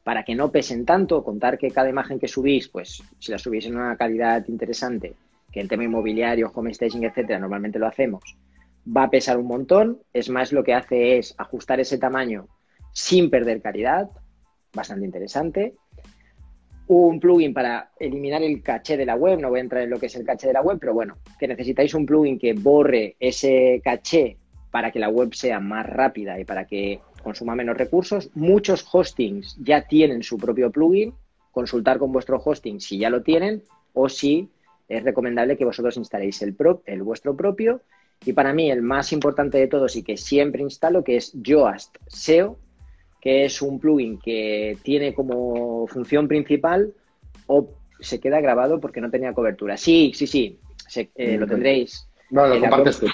para 0.05 0.23
que 0.23 0.33
no 0.33 0.49
pesen 0.49 0.85
tanto, 0.85 1.23
contar 1.25 1.57
que 1.57 1.71
cada 1.71 1.89
imagen 1.89 2.19
que 2.19 2.29
subís, 2.29 2.69
pues 2.69 3.03
si 3.19 3.31
la 3.33 3.37
subís 3.37 3.65
en 3.65 3.75
una 3.75 3.97
calidad 3.97 4.47
interesante, 4.47 5.15
que 5.55 5.61
en 5.61 5.69
tema 5.69 5.85
inmobiliario, 5.85 6.51
home 6.53 6.73
staging, 6.73 7.05
etcétera, 7.05 7.39
normalmente 7.39 7.79
lo 7.79 7.87
hacemos, 7.87 8.21
va 8.85 9.03
a 9.03 9.09
pesar 9.09 9.37
un 9.37 9.47
montón. 9.47 10.01
Es 10.11 10.29
más, 10.29 10.51
lo 10.51 10.65
que 10.65 10.73
hace 10.73 11.17
es 11.17 11.33
ajustar 11.37 11.79
ese 11.79 11.97
tamaño 11.97 12.49
sin 12.91 13.29
perder 13.29 13.61
calidad, 13.61 14.09
bastante 14.73 15.05
interesante. 15.05 15.75
Un 16.87 17.21
plugin 17.21 17.53
para 17.53 17.91
eliminar 17.97 18.43
el 18.43 18.61
caché 18.61 18.97
de 18.97 19.05
la 19.05 19.15
web, 19.15 19.39
no 19.39 19.49
voy 19.49 19.59
a 19.59 19.63
entrar 19.63 19.83
en 19.83 19.91
lo 19.91 19.97
que 19.97 20.07
es 20.07 20.15
el 20.17 20.25
caché 20.25 20.47
de 20.47 20.53
la 20.53 20.61
web, 20.61 20.77
pero 20.77 20.93
bueno, 20.93 21.19
que 21.39 21.47
necesitáis 21.47 21.93
un 21.93 22.05
plugin 22.05 22.37
que 22.37 22.51
borre 22.51 23.15
ese 23.17 23.79
caché 23.81 24.37
para 24.71 24.91
que 24.91 24.99
la 24.99 25.07
web 25.07 25.33
sea 25.33 25.61
más 25.61 25.85
rápida 25.85 26.37
y 26.37 26.43
para 26.43 26.67
que 26.67 26.99
consuma 27.23 27.55
menos 27.55 27.77
recursos. 27.77 28.29
Muchos 28.35 28.85
hostings 28.91 29.55
ya 29.63 29.87
tienen 29.87 30.21
su 30.21 30.37
propio 30.37 30.69
plugin. 30.69 31.13
Consultar 31.53 31.97
con 31.97 32.11
vuestro 32.11 32.41
hosting 32.43 32.81
si 32.81 32.97
ya 32.97 33.09
lo 33.09 33.23
tienen 33.23 33.63
o 33.93 34.09
si 34.09 34.49
es 34.87 35.03
recomendable 35.03 35.57
que 35.57 35.65
vosotros 35.65 35.97
instaléis 35.97 36.41
el, 36.41 36.55
el 36.85 37.03
vuestro 37.03 37.35
propio. 37.35 37.81
Y 38.23 38.33
para 38.33 38.53
mí 38.53 38.71
el 38.71 38.81
más 38.81 39.11
importante 39.11 39.57
de 39.57 39.67
todos 39.67 39.95
y 39.95 40.03
que 40.03 40.17
siempre 40.17 40.61
instalo, 40.61 41.03
que 41.03 41.17
es 41.17 41.33
Yoast 41.33 41.97
SEO, 42.07 42.57
que 43.21 43.45
es 43.45 43.61
un 43.61 43.79
plugin 43.79 44.19
que 44.19 44.77
tiene 44.83 45.13
como 45.13 45.87
función 45.87 46.27
principal 46.27 46.93
o 47.47 47.69
se 47.99 48.19
queda 48.19 48.39
grabado 48.39 48.79
porque 48.79 49.01
no 49.01 49.09
tenía 49.09 49.33
cobertura. 49.33 49.77
Sí, 49.77 50.11
sí, 50.15 50.27
sí, 50.27 50.59
eh, 51.15 51.37
lo 51.37 51.47
tendréis. 51.47 52.07
No, 52.29 52.47
lo 52.47 52.59
compartes 52.59 52.99
tú. 52.99 53.07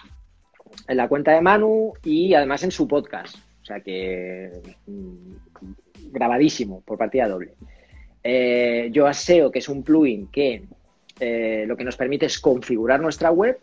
En 0.88 0.98
la 0.98 1.08
cuenta 1.08 1.32
de 1.32 1.42
Manu 1.42 1.94
y 2.04 2.34
además 2.34 2.64
en 2.64 2.72
su 2.72 2.88
podcast. 2.88 3.36
O 3.62 3.66
sea 3.66 3.80
que 3.80 4.52
mm, 4.88 6.12
grabadísimo 6.12 6.82
por 6.82 6.98
partida 6.98 7.28
doble. 7.28 7.54
Eh, 8.24 8.90
yo 8.92 9.08
aseo 9.08 9.52
que 9.52 9.60
es 9.60 9.70
un 9.70 9.84
plugin 9.84 10.28
que 10.28 10.64
eh, 11.22 11.66
lo 11.68 11.78
que 11.78 11.84
nos 11.84 11.96
permite 11.96 12.26
es 12.26 12.40
configurar 12.40 13.00
nuestra 13.00 13.32
web 13.32 13.60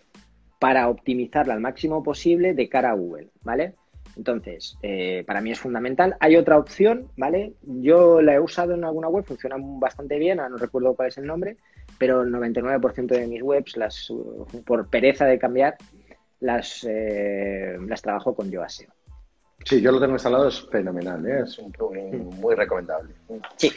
para 0.60 0.88
optimizarla 0.88 1.54
al 1.54 1.60
máximo 1.60 2.02
posible 2.02 2.54
de 2.54 2.68
cara 2.68 2.90
a 2.90 2.94
Google, 2.94 3.28
¿vale? 3.42 3.74
Entonces, 4.16 4.78
eh, 4.82 5.24
para 5.26 5.40
mí 5.40 5.50
es 5.50 5.58
fundamental. 5.58 6.16
Hay 6.20 6.36
otra 6.36 6.56
opción, 6.56 7.10
¿vale? 7.16 7.54
Yo 7.62 8.22
la 8.22 8.34
he 8.34 8.40
usado 8.40 8.74
en 8.74 8.84
alguna 8.84 9.08
web, 9.08 9.24
funciona 9.24 9.56
bastante 9.58 10.18
bien, 10.18 10.38
no 10.38 10.56
recuerdo 10.56 10.94
cuál 10.94 11.08
es 11.08 11.18
el 11.18 11.26
nombre, 11.26 11.56
pero 11.98 12.22
el 12.22 12.32
99% 12.32 13.06
de 13.06 13.26
mis 13.26 13.42
webs, 13.42 13.76
las, 13.76 14.12
por 14.64 14.88
pereza 14.88 15.26
de 15.26 15.38
cambiar, 15.38 15.76
las, 16.40 16.86
las 16.86 18.02
trabajo 18.02 18.34
con 18.34 18.50
YoASEO. 18.50 18.92
Sí, 19.64 19.80
yo 19.80 19.90
lo 19.90 20.00
tengo 20.00 20.14
instalado, 20.14 20.48
es 20.48 20.60
fenomenal, 20.70 21.26
¿eh? 21.26 21.40
es 21.42 21.58
un 21.58 21.72
plugin 21.72 22.28
muy 22.40 22.54
recomendable. 22.54 23.14
Sí. 23.56 23.70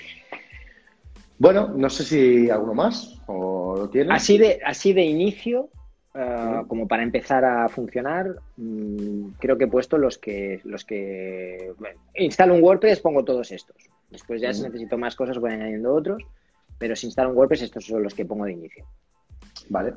Bueno, 1.42 1.74
no 1.76 1.90
sé 1.90 2.04
si 2.04 2.52
alguno 2.52 2.76
más 2.76 3.20
o 3.26 3.76
lo 3.76 3.90
tienes. 3.90 4.14
Así 4.14 4.38
de, 4.38 4.60
así 4.64 4.94
de 4.94 5.02
inicio, 5.02 5.70
eh, 6.14 6.62
como 6.68 6.88
para 6.88 7.02
empezar 7.02 7.44
a 7.44 7.68
funcionar, 7.68 8.36
mm, 8.58 9.30
creo 9.40 9.58
que 9.58 9.64
he 9.64 9.68
puesto 9.68 9.98
los 9.98 10.20
que, 10.20 10.62
los 10.66 10.86
que 10.86 11.74
instalo 12.14 12.54
un 12.54 12.62
WordPress, 12.62 13.00
pongo 13.00 13.26
todos 13.26 13.52
estos. 13.52 13.76
Después 14.12 14.40
ya 14.40 14.54
si 14.54 14.62
necesito 14.62 15.00
más 15.00 15.16
cosas 15.16 15.40
voy 15.40 15.54
añadiendo 15.54 15.92
otros, 15.96 16.22
pero 16.78 16.96
si 16.96 17.08
instalo 17.08 17.32
un 17.32 17.38
WordPress 17.38 17.64
estos 17.64 17.88
son 17.88 18.04
los 18.04 18.14
que 18.14 18.26
pongo 18.26 18.46
de 18.46 18.52
inicio. 18.52 18.86
Vale. 19.70 19.96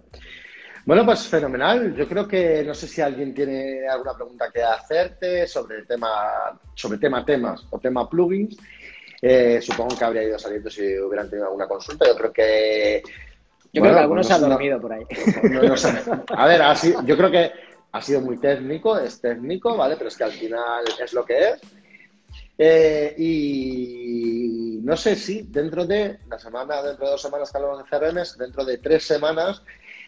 Bueno, 0.87 1.05
pues 1.05 1.29
fenomenal. 1.29 1.95
Yo 1.95 2.09
creo 2.09 2.27
que 2.27 2.63
no 2.65 2.73
sé 2.75 2.89
si 2.89 3.03
alguien 3.03 3.35
tiene 3.35 3.87
alguna 3.87 4.15
pregunta 4.15 4.51
que 4.51 4.63
hacerte 4.63 5.47
sobre 5.47 5.79
el 5.79 5.87
tema, 5.87 6.59
sobre 6.75 6.97
tema 6.97 7.23
temas 7.23 7.67
o 7.69 7.79
tema 7.79 8.09
plugins. 8.09 8.57
Eh, 9.27 9.59
supongo 9.63 9.97
que 9.97 10.05
habría 10.05 10.25
ido 10.25 10.39
saliendo 10.39 10.69
si 10.69 10.99
hubieran 10.99 11.31
tenido 11.31 11.47
alguna 11.47 11.67
consulta. 11.67 12.07
Yo 12.07 12.15
creo 12.15 12.33
que. 12.33 13.03
Yo 13.73 13.81
creo 13.81 13.95
que 13.95 14.01
algunos 14.01 14.27
se 14.27 14.35
han 14.35 14.43
dormido 14.43 14.81
por 14.81 14.93
ahí. 14.93 15.05
a 16.37 16.47
ver, 16.47 16.61
yo 17.07 17.17
creo 17.17 17.31
que 17.31 17.53
ha 17.91 18.03
sido 18.03 18.21
muy 18.21 18.37
técnico, 18.39 18.99
es 18.99 19.21
técnico, 19.21 19.77
¿vale? 19.77 19.97
Pero 19.97 20.09
es 20.09 20.17
que 20.17 20.25
al 20.25 20.33
final 20.33 20.85
es 21.03 21.13
lo 21.15 21.25
que 21.25 21.39
es. 21.39 21.61
Eh, 22.59 23.15
y 23.17 24.81
no 24.85 24.97
sé 24.97 25.17
si 25.17 25.43
dentro 25.43 25.87
de 25.87 26.19
la 26.29 26.39
semana, 26.39 26.83
dentro 26.83 27.07
de 27.07 27.13
dos 27.13 27.23
semanas 27.23 27.51
que 27.51 27.57
hablamos 27.57 27.79
de 27.79 27.85
CRM, 27.91 28.39
dentro 28.39 28.65
de 28.65 28.79
tres 28.79 29.05
semanas 29.05 29.63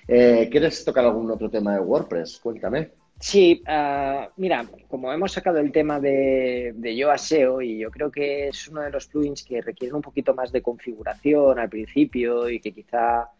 eh, 0.09 0.49
¿Quieres 0.51 0.85
tocar 0.85 1.05
algún 1.05 1.31
otro 1.31 1.51
tema 1.51 1.75
de 1.75 1.81
WordPress? 1.81 2.39
Cuéntame. 2.39 2.91
Sí, 3.19 3.63
ah, 3.67 4.29
mira, 4.37 4.67
como 4.89 5.13
hemos 5.13 5.33
sacado 5.33 5.59
el 5.59 5.73
tema 5.73 5.99
de, 5.99 6.75
de 6.77 6.93
y 6.93 7.79
yo 7.79 7.91
creo 7.91 8.11
que 8.11 8.49
es 8.49 8.69
uno 8.69 8.83
de 8.83 8.91
los 8.91 9.07
plugins 9.07 9.43
que 9.43 9.63
requiere 9.63 9.95
un 9.95 10.03
poquito 10.03 10.35
más 10.35 10.53
de 10.53 10.61
configuración 10.61 11.59
al 11.59 11.71
principio 11.71 12.49
y 12.51 12.61
que 12.61 12.73
quizá 12.73 13.31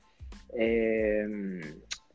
eh, 0.55 1.27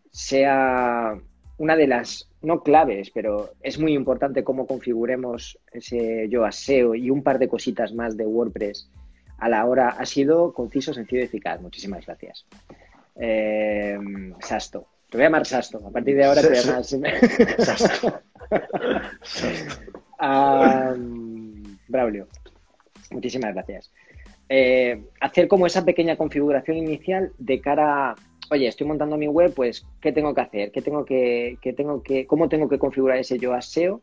sea 0.09 1.19
una 1.57 1.75
de 1.75 1.85
las, 1.85 2.31
no 2.41 2.63
claves, 2.63 3.11
pero 3.11 3.51
es 3.61 3.77
muy 3.77 3.93
importante 3.93 4.43
cómo 4.43 4.65
configuremos 4.65 5.59
ese 5.71 6.27
Yo 6.29 6.43
Aseo 6.43 6.95
y 6.95 7.11
un 7.11 7.21
par 7.21 7.37
de 7.37 7.47
cositas 7.47 7.93
más 7.93 8.17
de 8.17 8.25
WordPress 8.25 8.89
a 9.37 9.47
la 9.47 9.65
hora. 9.65 9.89
Ha 9.89 10.05
sido 10.07 10.51
conciso, 10.53 10.91
sencillo 10.95 11.21
y 11.21 11.25
eficaz. 11.25 11.61
Muchísimas 11.61 12.07
gracias. 12.07 12.47
Eh, 13.15 13.99
Sasto. 14.39 14.87
Te 15.11 15.17
voy 15.17 15.25
a 15.25 15.27
llamar 15.27 15.45
Sasto. 15.45 15.85
A 15.85 15.91
partir 15.91 16.15
de 16.15 16.23
ahora 16.23 16.41
te 16.41 16.47
voy 16.47 16.57
a 16.57 16.61
llamar 16.61 16.85
Sasto. 17.59 18.21
Braulio. 21.89 22.29
Muchísimas 23.11 23.53
gracias. 23.53 23.91
Eh, 24.47 25.03
hacer 25.19 25.49
como 25.49 25.67
esa 25.67 25.83
pequeña 25.83 26.15
configuración 26.15 26.77
inicial 26.77 27.33
de 27.37 27.59
cara 27.59 28.11
a, 28.11 28.15
oye, 28.51 28.67
estoy 28.67 28.87
montando 28.87 29.17
mi 29.17 29.27
web, 29.27 29.53
pues, 29.53 29.85
¿qué 29.99 30.13
tengo 30.13 30.33
que 30.33 30.41
hacer? 30.41 30.71
¿Qué 30.71 30.81
tengo 30.81 31.03
que, 31.03 31.57
qué 31.61 31.73
tengo 31.73 32.01
que, 32.01 32.25
¿Cómo 32.25 32.47
tengo 32.47 32.69
que 32.69 32.79
configurar 32.79 33.17
ese 33.17 33.37
yo 33.37 33.53
SEO 33.61 34.01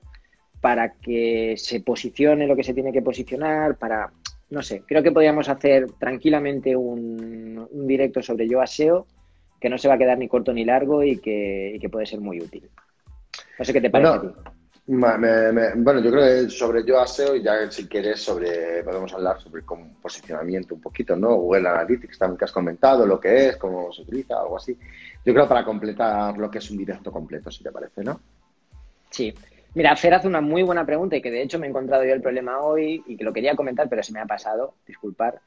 para 0.60 0.92
que 0.92 1.54
se 1.56 1.80
posicione 1.80 2.46
lo 2.46 2.54
que 2.54 2.64
se 2.64 2.74
tiene 2.74 2.92
que 2.92 3.00
posicionar, 3.00 3.78
para 3.78 4.12
no 4.50 4.62
sé, 4.62 4.82
creo 4.86 5.02
que 5.02 5.12
podríamos 5.12 5.48
hacer 5.48 5.86
tranquilamente 5.98 6.74
un, 6.74 7.68
directo 7.86 8.22
sobre 8.22 8.48
yo 8.48 8.60
que 9.60 9.68
no 9.68 9.78
se 9.78 9.88
va 9.88 9.94
a 9.94 9.98
quedar 9.98 10.18
ni 10.18 10.28
corto 10.28 10.52
ni 10.52 10.64
largo 10.64 11.02
y 11.02 11.18
que, 11.18 11.86
puede 11.90 12.06
ser 12.06 12.20
muy 12.20 12.40
útil. 12.40 12.68
No 13.58 13.64
sé 13.64 13.72
qué 13.72 13.80
te 13.80 13.90
parece 13.90 14.10
a 14.10 14.20
ti. 14.20 14.28
bueno, 14.86 16.00
yo 16.00 16.10
creo 16.10 16.24
que 16.24 16.50
sobre 16.50 16.84
yo 16.84 17.00
aseo 17.00 17.34
y 17.34 17.42
ya 17.42 17.70
si 17.70 17.86
quieres 17.88 18.20
sobre 18.20 18.82
podemos 18.82 19.12
hablar 19.12 19.40
sobre 19.40 19.62
posicionamiento 20.00 20.74
un 20.74 20.80
poquito, 20.80 21.16
¿no? 21.16 21.34
Google 21.34 21.68
Analytics 21.68 22.18
también 22.18 22.38
que 22.38 22.44
has 22.44 22.52
comentado, 22.52 23.06
lo 23.06 23.18
que 23.18 23.48
es, 23.48 23.56
cómo 23.56 23.92
se 23.92 24.02
utiliza, 24.02 24.40
algo 24.40 24.56
así. 24.56 24.78
Yo 25.24 25.34
creo 25.34 25.48
para 25.48 25.64
completar 25.64 26.38
lo 26.38 26.50
que 26.50 26.58
es 26.58 26.70
un 26.70 26.78
directo 26.78 27.10
completo, 27.10 27.50
si 27.50 27.62
te 27.62 27.72
parece, 27.72 28.04
¿no? 28.04 28.20
Sí. 29.10 29.34
Mira, 29.74 29.94
Fer 29.96 30.14
hace 30.14 30.26
una 30.26 30.40
muy 30.40 30.62
buena 30.62 30.86
pregunta 30.86 31.16
y 31.16 31.22
que 31.22 31.30
de 31.30 31.42
hecho 31.42 31.58
me 31.58 31.66
he 31.66 31.70
encontrado 31.70 32.04
yo 32.04 32.12
el 32.12 32.22
problema 32.22 32.60
hoy 32.60 33.02
y 33.06 33.16
que 33.16 33.24
lo 33.24 33.32
quería 33.32 33.54
comentar, 33.54 33.88
pero 33.88 34.02
se 34.02 34.12
me 34.12 34.20
ha 34.20 34.26
pasado, 34.26 34.74
disculpar. 34.86 35.40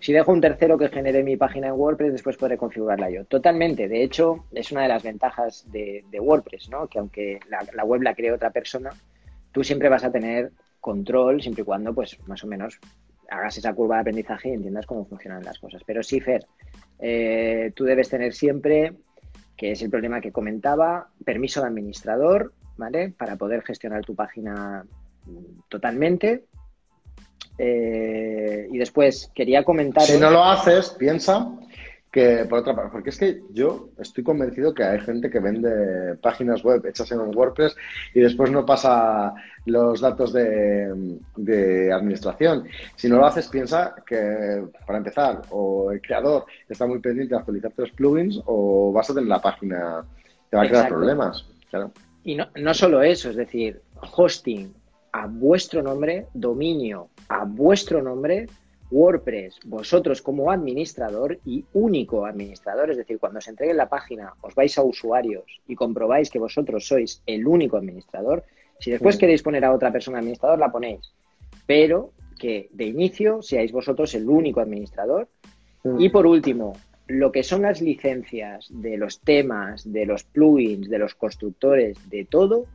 Si 0.00 0.12
dejo 0.12 0.32
un 0.32 0.40
tercero 0.40 0.78
que 0.78 0.88
genere 0.88 1.22
mi 1.22 1.36
página 1.36 1.68
en 1.68 1.74
WordPress, 1.74 2.12
después 2.12 2.36
podré 2.36 2.56
configurarla 2.56 3.10
yo. 3.10 3.24
Totalmente. 3.24 3.88
De 3.88 4.02
hecho, 4.02 4.44
es 4.52 4.70
una 4.72 4.82
de 4.82 4.88
las 4.88 5.02
ventajas 5.02 5.66
de, 5.70 6.04
WordPress, 6.20 6.70
¿no? 6.70 6.86
Que 6.86 6.98
aunque 6.98 7.40
la, 7.48 7.84
web 7.84 8.02
la 8.02 8.14
cree 8.14 8.32
otra 8.32 8.50
persona, 8.50 8.90
tú 9.52 9.64
siempre 9.64 9.88
vas 9.88 10.04
a 10.04 10.12
tener 10.12 10.52
control, 10.80 11.42
siempre 11.42 11.62
y 11.62 11.64
cuando, 11.64 11.94
pues, 11.94 12.18
más 12.26 12.42
o 12.44 12.46
menos 12.46 12.78
hagas 13.30 13.58
esa 13.58 13.74
curva 13.74 13.96
de 13.96 14.00
aprendizaje 14.02 14.48
y 14.48 14.52
entiendas 14.52 14.86
cómo 14.86 15.04
funcionan 15.04 15.44
las 15.44 15.58
cosas. 15.58 15.82
Pero 15.84 16.02
sí, 16.02 16.20
Fer, 16.20 16.46
eh, 16.98 17.72
tú 17.74 17.84
debes 17.84 18.08
tener 18.08 18.32
siempre, 18.32 18.94
que 19.56 19.72
es 19.72 19.82
el 19.82 19.90
problema 19.90 20.20
que 20.20 20.32
comentaba, 20.32 21.08
permiso 21.24 21.60
de 21.60 21.66
administrador 21.66 22.52
¿vale? 22.78 23.10
Para 23.10 23.36
poder 23.36 23.62
gestionar 23.62 24.04
tu 24.04 24.14
página 24.14 24.86
totalmente. 25.68 26.44
Eh, 27.58 28.68
y 28.70 28.78
después 28.78 29.30
quería 29.34 29.64
comentar. 29.64 30.04
Si 30.04 30.18
no 30.18 30.30
lo 30.30 30.44
haces, 30.44 30.90
piensa 30.90 31.50
que 32.10 32.46
por 32.48 32.60
otra 32.60 32.74
parte, 32.74 32.90
porque 32.90 33.10
es 33.10 33.18
que 33.18 33.42
yo 33.52 33.90
estoy 33.98 34.24
convencido 34.24 34.72
que 34.72 34.82
hay 34.82 35.00
gente 35.00 35.28
que 35.28 35.40
vende 35.40 36.14
páginas 36.22 36.62
web 36.62 36.86
hechas 36.86 37.12
en 37.12 37.20
un 37.20 37.36
WordPress 37.36 37.76
y 38.14 38.20
después 38.20 38.50
no 38.50 38.64
pasa 38.64 39.34
los 39.66 40.00
datos 40.00 40.32
de, 40.32 41.18
de, 41.36 41.92
administración. 41.92 42.66
Si 42.96 43.08
no 43.08 43.16
lo 43.16 43.26
haces, 43.26 43.48
piensa 43.48 43.94
que, 44.06 44.64
para 44.86 44.98
empezar, 44.98 45.42
o 45.50 45.92
el 45.92 46.00
creador 46.00 46.46
está 46.68 46.86
muy 46.86 46.98
pendiente 47.00 47.34
de 47.34 47.40
actualizarte 47.40 47.82
los 47.82 47.90
plugins 47.90 48.40
o 48.46 48.90
vas 48.90 49.10
a 49.10 49.14
tener 49.14 49.28
la 49.28 49.42
página, 49.42 50.02
te 50.48 50.56
va 50.56 50.62
a 50.62 50.68
crear 50.68 50.88
problemas. 50.88 51.44
Claro. 51.68 51.92
Y 52.24 52.36
no, 52.36 52.48
no 52.56 52.72
solo 52.72 53.02
eso, 53.02 53.28
es 53.28 53.36
decir, 53.36 53.82
hosting 54.16 54.72
a 55.18 55.26
vuestro 55.26 55.82
nombre, 55.82 56.26
dominio 56.32 57.08
a 57.28 57.44
vuestro 57.44 58.00
nombre, 58.00 58.46
WordPress, 58.90 59.58
vosotros 59.66 60.22
como 60.22 60.50
administrador 60.50 61.40
y 61.44 61.64
único 61.72 62.24
administrador, 62.24 62.90
es 62.92 62.96
decir, 62.96 63.18
cuando 63.18 63.38
os 63.38 63.48
entregue 63.48 63.74
la 63.74 63.88
página, 63.88 64.34
os 64.40 64.54
vais 64.54 64.78
a 64.78 64.82
usuarios 64.82 65.60
y 65.66 65.74
comprobáis 65.74 66.30
que 66.30 66.38
vosotros 66.38 66.86
sois 66.86 67.20
el 67.26 67.46
único 67.46 67.76
administrador. 67.76 68.44
Si 68.78 68.92
después 68.92 69.18
queréis 69.18 69.42
poner 69.42 69.64
a 69.64 69.74
otra 69.74 69.90
persona 69.90 70.18
administrador, 70.18 70.58
la 70.58 70.70
ponéis. 70.70 71.12
Pero 71.66 72.12
que 72.38 72.68
de 72.72 72.84
inicio 72.84 73.42
seáis 73.42 73.72
vosotros 73.72 74.14
el 74.14 74.28
único 74.28 74.60
administrador. 74.60 75.28
Mm. 75.82 76.00
Y 76.00 76.08
por 76.10 76.26
último, 76.26 76.74
lo 77.08 77.32
que 77.32 77.42
son 77.42 77.62
las 77.62 77.82
licencias 77.82 78.68
de 78.70 78.96
los 78.96 79.20
temas, 79.20 79.92
de 79.92 80.06
los 80.06 80.22
plugins, 80.22 80.88
de 80.88 80.98
los 80.98 81.16
constructores, 81.16 81.98
de 82.08 82.24
todo, 82.24 82.66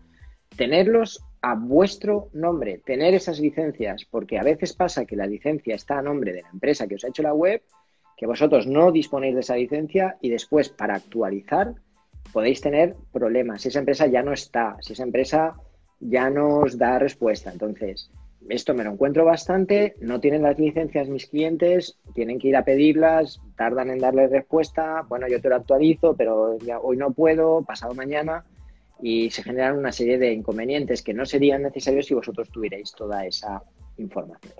tenerlos 0.57 1.23
a 1.43 1.55
vuestro 1.55 2.29
nombre, 2.31 2.79
tener 2.85 3.13
esas 3.13 3.37
licencias, 3.37 4.07
porque 4.09 4.39
a 4.39 4.43
veces 4.43 4.71
pasa 4.71 5.03
que 5.03 5.17
la 5.17 5.27
licencia 5.27 5.75
está 5.75 5.99
a 5.99 6.01
nombre 6.01 6.31
de 6.31 6.41
la 6.41 6.49
empresa 6.49 6.87
que 6.87 6.95
os 6.95 7.03
ha 7.03 7.09
hecho 7.09 7.21
la 7.21 7.33
web, 7.33 7.61
que 8.15 8.25
vosotros 8.25 8.65
no 8.65 8.93
disponéis 8.93 9.35
de 9.35 9.41
esa 9.41 9.57
licencia 9.57 10.17
y 10.21 10.29
después 10.29 10.69
para 10.69 10.95
actualizar 10.95 11.75
podéis 12.31 12.61
tener 12.61 12.95
problemas. 13.11 13.61
Si 13.61 13.67
esa 13.67 13.79
empresa 13.79 14.07
ya 14.07 14.23
no 14.23 14.31
está, 14.31 14.77
si 14.79 14.93
esa 14.93 15.03
empresa 15.03 15.57
ya 15.99 16.29
no 16.29 16.59
os 16.59 16.77
da 16.77 16.97
respuesta. 16.97 17.51
Entonces, 17.51 18.09
esto 18.47 18.73
me 18.73 18.85
lo 18.85 18.91
encuentro 18.91 19.25
bastante, 19.25 19.95
no 19.99 20.21
tienen 20.21 20.43
las 20.43 20.57
licencias 20.57 21.09
mis 21.09 21.27
clientes, 21.27 21.97
tienen 22.13 22.39
que 22.39 22.47
ir 22.47 22.55
a 22.55 22.63
pedirlas, 22.63 23.41
tardan 23.57 23.89
en 23.89 23.99
darle 23.99 24.27
respuesta, 24.27 25.05
bueno, 25.09 25.27
yo 25.27 25.41
te 25.41 25.49
lo 25.49 25.57
actualizo, 25.57 26.15
pero 26.15 26.57
ya 26.59 26.79
hoy 26.79 26.95
no 26.95 27.11
puedo, 27.11 27.63
pasado 27.63 27.93
mañana, 27.93 28.45
y 29.05 29.29
se 29.31 29.43
generan 29.43 29.77
una 29.77 29.91
serie 29.91 30.17
de 30.17 30.31
inconvenientes 30.31 31.01
que 31.01 31.13
no 31.13 31.25
serían 31.25 31.61
necesarios 31.61 32.05
si 32.05 32.13
vosotros 32.13 32.49
tuvierais 32.49 32.93
toda 32.93 33.25
esa 33.25 33.61
información. 33.97 34.53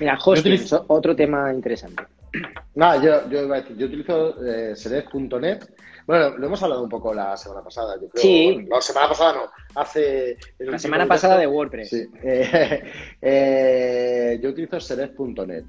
Mira, 0.00 0.18
hosting, 0.24 0.54
utilizo- 0.54 0.84
otro 0.88 1.14
tema 1.14 1.52
interesante. 1.52 2.04
Nada, 2.74 2.96
yo, 3.02 3.28
yo 3.30 3.42
iba 3.44 3.56
a 3.56 3.60
decir, 3.60 3.76
yo 3.76 3.86
utilizo 3.86 4.42
eh, 4.42 4.74
Select.net. 4.74 5.64
Bueno, 6.06 6.38
lo 6.38 6.46
hemos 6.46 6.62
hablado 6.62 6.82
un 6.82 6.88
poco 6.88 7.12
la 7.12 7.36
semana 7.36 7.62
pasada, 7.62 7.96
yo 8.00 8.08
creo. 8.08 8.22
Sí. 8.22 8.52
Bueno, 8.54 8.68
la 8.76 8.80
semana 8.80 9.08
pasada 9.08 9.32
no, 9.34 9.80
hace... 9.80 10.38
La 10.58 10.78
semana 10.78 11.06
pasada 11.06 11.36
de 11.36 11.46
WordPress. 11.46 11.90
Sí. 11.90 12.06
Eh, 12.22 12.82
eh, 13.20 14.40
yo 14.42 14.48
utilizo 14.48 14.80
Select.net, 14.80 15.64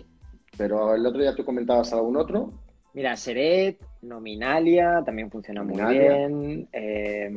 pero 0.57 0.95
el 0.95 1.05
otro 1.05 1.19
día 1.19 1.35
tú 1.35 1.43
comentabas 1.43 1.91
algún 1.91 2.15
otro. 2.15 2.53
Mira, 2.97 3.15
Seret, 3.15 3.77
Nominalia 4.01 5.03
también 5.05 5.29
funciona 5.29 5.61
muy 5.61 5.75
bien. 5.93 6.67
Eh, 6.73 7.31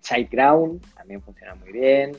SiteGround 0.00 0.80
también 0.94 1.20
funciona 1.20 1.56
muy 1.56 1.72
bien. 1.72 2.12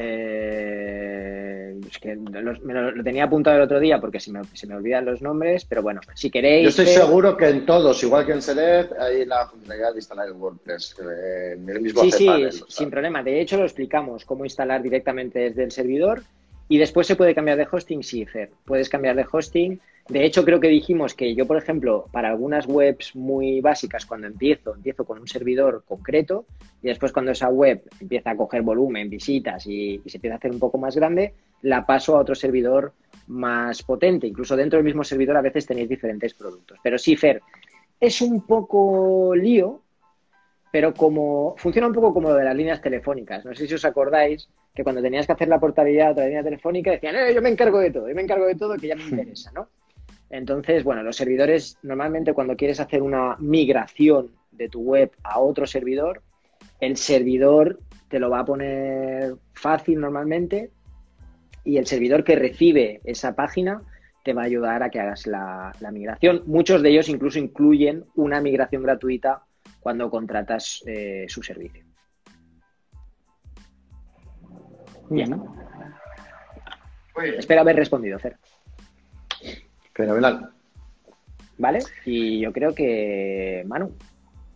Eh, 0.00 1.78
es 1.86 1.98
que 2.00 2.16
los- 2.16 2.60
me 2.62 2.74
lo, 2.74 2.90
lo 2.90 3.04
tenía 3.04 3.22
apuntado 3.22 3.54
el 3.54 3.62
otro 3.62 3.78
día 3.78 4.00
porque 4.00 4.18
se 4.18 4.32
me, 4.32 4.40
se 4.52 4.66
me 4.66 4.74
olvidan 4.74 5.04
los 5.04 5.22
nombres, 5.22 5.64
pero 5.64 5.80
bueno, 5.80 6.00
si 6.12 6.28
queréis. 6.28 6.64
Yo 6.64 6.68
estoy 6.70 6.86
seguro 6.88 7.36
que 7.36 7.50
en 7.50 7.64
todos, 7.66 8.02
igual 8.02 8.26
que 8.26 8.32
en 8.32 8.42
Select, 8.42 8.90
hay 8.98 9.24
la 9.24 9.46
funcionalidad 9.46 9.92
de 9.92 9.98
instalar 9.98 10.26
el 10.26 10.32
WordPress 10.32 10.96
eh, 11.02 11.52
en 11.52 11.68
el 11.68 11.80
mismo 11.82 12.00
Sí, 12.02 12.10
sí, 12.10 12.48
sin 12.66 12.90
problema. 12.90 13.22
De 13.22 13.40
hecho, 13.40 13.58
lo 13.58 13.62
explicamos 13.62 14.24
cómo 14.24 14.44
instalar 14.44 14.82
directamente 14.82 15.38
desde 15.38 15.62
el 15.62 15.70
servidor 15.70 16.24
y 16.72 16.78
después 16.78 17.06
se 17.06 17.16
puede 17.16 17.34
cambiar 17.34 17.58
de 17.58 17.68
hosting, 17.70 18.02
sí, 18.02 18.24
Fer. 18.24 18.48
Puedes 18.64 18.88
cambiar 18.88 19.14
de 19.14 19.26
hosting. 19.30 19.78
De 20.08 20.24
hecho, 20.24 20.42
creo 20.42 20.58
que 20.58 20.68
dijimos 20.68 21.12
que 21.12 21.34
yo, 21.34 21.46
por 21.46 21.58
ejemplo, 21.58 22.06
para 22.10 22.30
algunas 22.30 22.66
webs 22.66 23.14
muy 23.14 23.60
básicas, 23.60 24.06
cuando 24.06 24.26
empiezo, 24.26 24.74
empiezo 24.74 25.04
con 25.04 25.18
un 25.18 25.28
servidor 25.28 25.84
concreto 25.86 26.46
y 26.82 26.86
después 26.86 27.12
cuando 27.12 27.32
esa 27.32 27.50
web 27.50 27.82
empieza 28.00 28.30
a 28.30 28.36
coger 28.38 28.62
volumen, 28.62 29.10
visitas 29.10 29.66
y, 29.66 30.00
se 30.06 30.16
empieza 30.16 30.36
a 30.36 30.38
hacer 30.38 30.50
un 30.50 30.60
poco 30.60 30.78
más 30.78 30.96
grande, 30.96 31.34
la 31.60 31.84
paso 31.84 32.16
a 32.16 32.20
otro 32.20 32.34
servidor 32.34 32.94
más 33.26 33.82
potente. 33.82 34.26
Incluso 34.26 34.56
dentro 34.56 34.78
del 34.78 34.86
mismo 34.86 35.04
servidor 35.04 35.36
a 35.36 35.42
veces 35.42 35.66
tenéis 35.66 35.90
diferentes 35.90 36.32
productos. 36.32 36.78
Pero 36.82 36.96
sí, 36.96 37.16
Fer, 37.16 37.42
es 38.00 38.22
un 38.22 38.46
poco 38.46 39.34
lío 39.34 39.82
pero 40.70 40.94
como 40.94 41.54
funciona 41.58 41.86
un 41.86 41.92
poco 41.92 42.14
como 42.14 42.30
lo 42.30 42.34
de 42.34 42.44
las 42.44 42.56
líneas 42.56 42.80
telefónicas. 42.80 43.44
No 43.44 43.54
sé 43.54 43.68
si 43.68 43.74
os 43.74 43.84
acordáis 43.84 44.48
que 44.74 44.82
cuando 44.82 45.02
tenías 45.02 45.26
que 45.26 45.32
hacer 45.32 45.48
la 45.48 45.60
portabilidad 45.60 46.08
a 46.08 46.12
otra 46.12 46.26
línea 46.26 46.42
telefónica 46.42 46.90
decían, 46.90 47.16
eh, 47.16 47.34
yo 47.34 47.42
me 47.42 47.50
encargo 47.50 47.78
de 47.78 47.90
todo, 47.90 48.08
yo 48.08 48.14
me 48.14 48.22
encargo 48.22 48.46
de 48.46 48.54
todo 48.54 48.76
que 48.76 48.88
ya 48.88 48.96
me 48.96 49.04
interesa, 49.04 49.52
¿no? 49.52 49.68
Entonces, 50.30 50.82
bueno, 50.82 51.02
los 51.02 51.16
servidores 51.16 51.76
normalmente 51.82 52.32
cuando 52.32 52.56
quieres 52.56 52.80
hacer 52.80 53.02
una 53.02 53.36
migración 53.38 54.32
de 54.50 54.68
tu 54.68 54.80
web 54.80 55.10
a 55.22 55.38
otro 55.40 55.66
servidor, 55.66 56.22
el 56.80 56.96
servidor 56.96 57.80
te 58.08 58.18
lo 58.18 58.30
va 58.30 58.40
a 58.40 58.44
poner 58.44 59.34
fácil 59.52 60.00
normalmente 60.00 60.70
y 61.64 61.76
el 61.76 61.86
servidor 61.86 62.24
que 62.24 62.36
recibe 62.36 63.00
esa 63.04 63.34
página 63.34 63.82
te 64.24 64.32
va 64.32 64.42
a 64.42 64.46
ayudar 64.46 64.82
a 64.82 64.90
que 64.90 65.00
hagas 65.00 65.26
la, 65.26 65.72
la 65.80 65.90
migración. 65.90 66.42
Muchos 66.46 66.82
de 66.82 66.90
ellos 66.90 67.08
incluso 67.08 67.38
incluyen 67.38 68.04
una 68.14 68.40
migración 68.40 68.82
gratuita 68.82 69.42
cuando 69.80 70.08
contratas 70.10 70.82
eh, 70.86 71.26
su 71.28 71.42
servicio. 71.42 71.84
Ya 75.16 75.24
está. 75.24 75.36
Muy 75.36 77.24
bien. 77.24 77.38
Espero 77.38 77.60
haber 77.60 77.76
respondido, 77.76 78.18
Fer. 78.18 78.36
Fenomenal. 79.94 80.50
¿Vale? 81.58 81.80
Y 82.06 82.40
yo 82.40 82.52
creo 82.52 82.74
que, 82.74 83.62
Manu. 83.66 83.94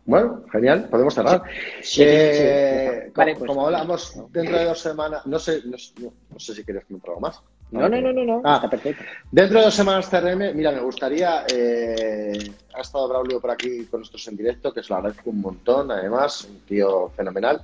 Bueno, 0.07 0.44
genial, 0.52 0.88
podemos 0.88 1.14
cerrar. 1.14 1.42
Sí, 1.82 2.02
Eh, 2.04 2.32
sí, 2.32 3.07
sí. 3.07 3.12
como, 3.12 3.14
Vale, 3.16 3.34
pues- 3.36 3.48
como 3.48 3.66
hablamos 3.66 4.14
dentro 4.32 4.59
de 4.59 4.64
dos 4.64 4.80
semanas, 4.80 5.26
no 5.26 5.38
sé, 5.38 5.61
no, 5.66 5.76
no- 6.00 6.14
no 6.30 6.38
sé 6.38 6.54
si 6.54 6.64
quieres 6.64 6.84
comentar 6.86 7.11
algo 7.11 7.20
más. 7.20 7.40
No, 7.70 7.88
no, 7.88 8.00
no, 8.00 8.12
no, 8.12 8.24
no. 8.24 8.42
Ah. 8.44 8.56
Está 8.56 8.70
perfecto. 8.70 9.04
Dentro 9.30 9.58
de 9.58 9.64
dos 9.64 9.74
semanas 9.74 10.08
CRM, 10.08 10.54
mira, 10.54 10.70
me 10.70 10.80
gustaría, 10.80 11.44
eh, 11.52 12.38
ha 12.74 12.80
estado 12.80 13.08
Braulio 13.08 13.40
por 13.40 13.50
aquí 13.50 13.86
con 13.86 14.00
nosotros 14.00 14.26
en 14.28 14.36
directo, 14.36 14.72
que 14.72 14.82
se 14.82 14.90
lo 14.90 14.96
agradezco 14.96 15.30
un 15.30 15.40
montón, 15.40 15.90
además, 15.90 16.44
un 16.48 16.60
tío 16.60 17.10
fenomenal. 17.16 17.62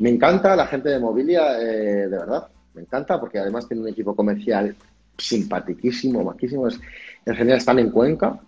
Me 0.00 0.10
encanta 0.10 0.56
la 0.56 0.66
gente 0.66 0.88
de 0.88 0.98
Mobilia, 0.98 1.60
eh, 1.60 2.08
de 2.08 2.18
verdad, 2.18 2.48
me 2.74 2.82
encanta, 2.82 3.20
porque 3.20 3.38
además 3.38 3.68
tiene 3.68 3.82
un 3.82 3.88
equipo 3.88 4.16
comercial 4.16 4.74
simpatiquísimo, 5.16 6.24
maquísimo, 6.24 6.66
es, 6.66 6.80
en 7.24 7.36
general 7.36 7.58
están 7.58 7.78
en 7.78 7.90
Cuenca, 7.90 8.38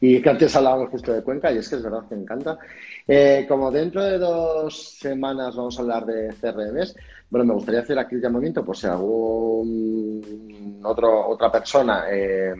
y 0.00 0.20
que 0.20 0.30
antes 0.30 0.54
hablábamos 0.56 0.90
justo 0.90 1.12
de 1.12 1.22
Cuenca, 1.22 1.52
y 1.52 1.58
es 1.58 1.68
que 1.68 1.76
es 1.76 1.82
verdad 1.82 2.02
que 2.08 2.16
me 2.16 2.22
encanta. 2.22 2.58
Eh, 3.06 3.46
como 3.48 3.70
dentro 3.70 4.02
de 4.02 4.18
dos 4.18 4.96
semanas 4.98 5.54
vamos 5.54 5.78
a 5.78 5.82
hablar 5.82 6.06
de 6.06 6.34
CRMs, 6.40 6.94
bueno, 7.32 7.46
me 7.46 7.54
gustaría 7.54 7.80
hacer 7.80 7.98
aquí 7.98 8.16
el 8.16 8.20
llamamiento 8.20 8.62
por 8.62 8.76
si 8.76 8.86
algún 8.86 10.20
otro, 10.84 11.28
otra 11.28 11.50
persona 11.50 12.04
eh, 12.10 12.52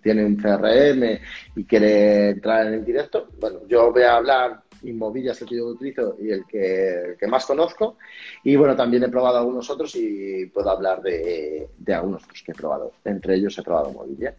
tiene 0.00 0.24
un 0.24 0.36
CRM 0.36 1.18
y 1.56 1.64
quiere 1.64 2.30
entrar 2.30 2.68
en 2.68 2.74
el 2.74 2.84
directo. 2.84 3.26
Bueno, 3.40 3.62
yo 3.66 3.90
voy 3.90 4.02
a 4.04 4.14
hablar 4.14 4.62
Inmovilla 4.84 5.32
es 5.32 5.42
el 5.42 5.48
que 5.48 5.56
yo 5.56 5.66
utilizo 5.66 6.14
y 6.20 6.30
el 6.30 6.46
que, 6.46 7.10
el 7.10 7.16
que 7.16 7.26
más 7.26 7.44
conozco. 7.44 7.96
Y 8.44 8.54
bueno, 8.54 8.76
también 8.76 9.02
he 9.02 9.08
probado 9.08 9.38
algunos 9.38 9.68
otros 9.68 9.92
y 9.96 10.46
puedo 10.46 10.70
hablar 10.70 11.02
de, 11.02 11.70
de 11.76 11.92
algunos 11.92 12.22
otros 12.22 12.40
que 12.44 12.52
he 12.52 12.54
probado. 12.54 12.92
Entre 13.04 13.34
ellos 13.34 13.58
he 13.58 13.64
probado 13.64 13.90
Movilla. 13.90 14.32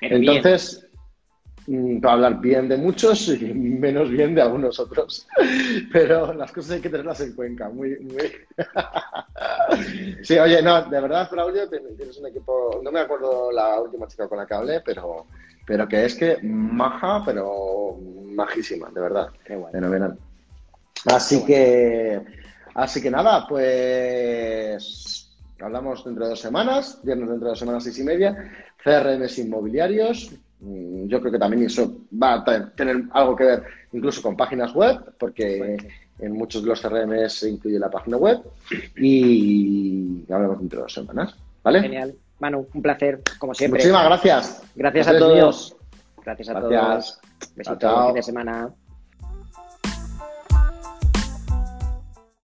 Entonces, 0.00 0.86
mm, 1.70 2.00
puedo 2.00 2.14
hablar 2.14 2.40
bien 2.40 2.68
de 2.68 2.76
muchos 2.76 3.28
y 3.28 3.54
menos 3.54 4.10
bien 4.10 4.34
de 4.34 4.42
algunos 4.42 4.78
otros. 4.78 5.26
Pero 5.92 6.32
las 6.34 6.52
cosas 6.52 6.72
hay 6.72 6.80
que 6.80 6.90
tenerlas 6.90 7.20
en 7.20 7.34
cuenta. 7.34 7.68
Muy, 7.68 7.98
muy... 8.00 8.32
sí, 10.22 10.38
oye, 10.38 10.62
no, 10.62 10.82
de 10.82 11.00
verdad, 11.00 11.28
Braulio, 11.30 11.68
tienes 11.68 12.18
un 12.18 12.26
equipo. 12.26 12.80
No 12.82 12.90
me 12.90 13.00
acuerdo 13.00 13.52
la 13.52 13.80
última 13.80 14.06
chica 14.06 14.28
con 14.28 14.38
la 14.38 14.46
que 14.46 14.54
hablé, 14.54 14.80
pero, 14.80 15.26
pero 15.66 15.86
que 15.86 16.04
es 16.04 16.14
que 16.14 16.38
maja, 16.42 17.22
pero 17.24 17.96
majísima, 17.96 18.90
de 18.90 19.00
verdad. 19.00 19.28
Qué 19.44 19.56
guay. 19.56 19.72
Fenomenal. 19.72 20.18
Así 21.06 21.44
que, 21.44 22.20
así 22.74 23.00
que 23.00 23.10
nada, 23.10 23.46
pues 23.48 25.30
hablamos 25.60 26.04
dentro 26.04 26.24
de 26.24 26.30
dos 26.30 26.40
semanas, 26.40 27.00
viernes 27.02 27.28
dentro 27.28 27.46
de 27.46 27.50
dos 27.50 27.58
semanas, 27.58 27.84
seis 27.84 27.98
y 27.98 28.04
media, 28.04 28.52
CRMs 28.82 29.38
inmobiliarios. 29.38 30.32
Mm, 30.60 31.06
Yo 31.08 31.20
creo 31.20 31.32
que 31.32 31.38
también 31.38 31.64
eso 31.64 31.98
va 32.22 32.34
a 32.34 32.44
te- 32.44 32.60
tener 32.76 33.02
algo 33.12 33.34
que 33.36 33.44
ver 33.44 33.62
incluso 33.92 34.20
con 34.22 34.36
páginas 34.36 34.74
web, 34.74 35.14
porque 35.18 35.76
en 36.18 36.32
muchos 36.32 36.62
de 36.62 36.68
los 36.68 36.80
CRMs 36.80 37.32
se 37.32 37.48
incluye 37.50 37.78
la 37.78 37.90
página 37.90 38.16
web 38.18 38.40
y 38.96 40.24
hablamos 40.30 40.58
dentro 40.58 40.78
de 40.78 40.82
dos 40.82 40.92
semanas. 40.94 41.34
¿Vale? 41.62 41.80
Genial. 41.82 42.14
Manu, 42.38 42.66
un 42.72 42.82
placer, 42.82 43.20
como 43.38 43.52
siempre. 43.54 43.78
Muchísimas 43.78 44.04
gracias. 44.04 44.62
Gracias 44.74 45.08
a 45.08 45.18
todos. 45.18 45.76
Gracias 46.24 46.48
a 46.48 46.52
Gracias. 46.60 46.80
todos. 46.80 47.20
Besito, 47.56 47.78
Chao, 47.78 47.94
chao. 47.94 48.06
fin 48.06 48.14
de 48.14 48.22
semana. 48.22 48.70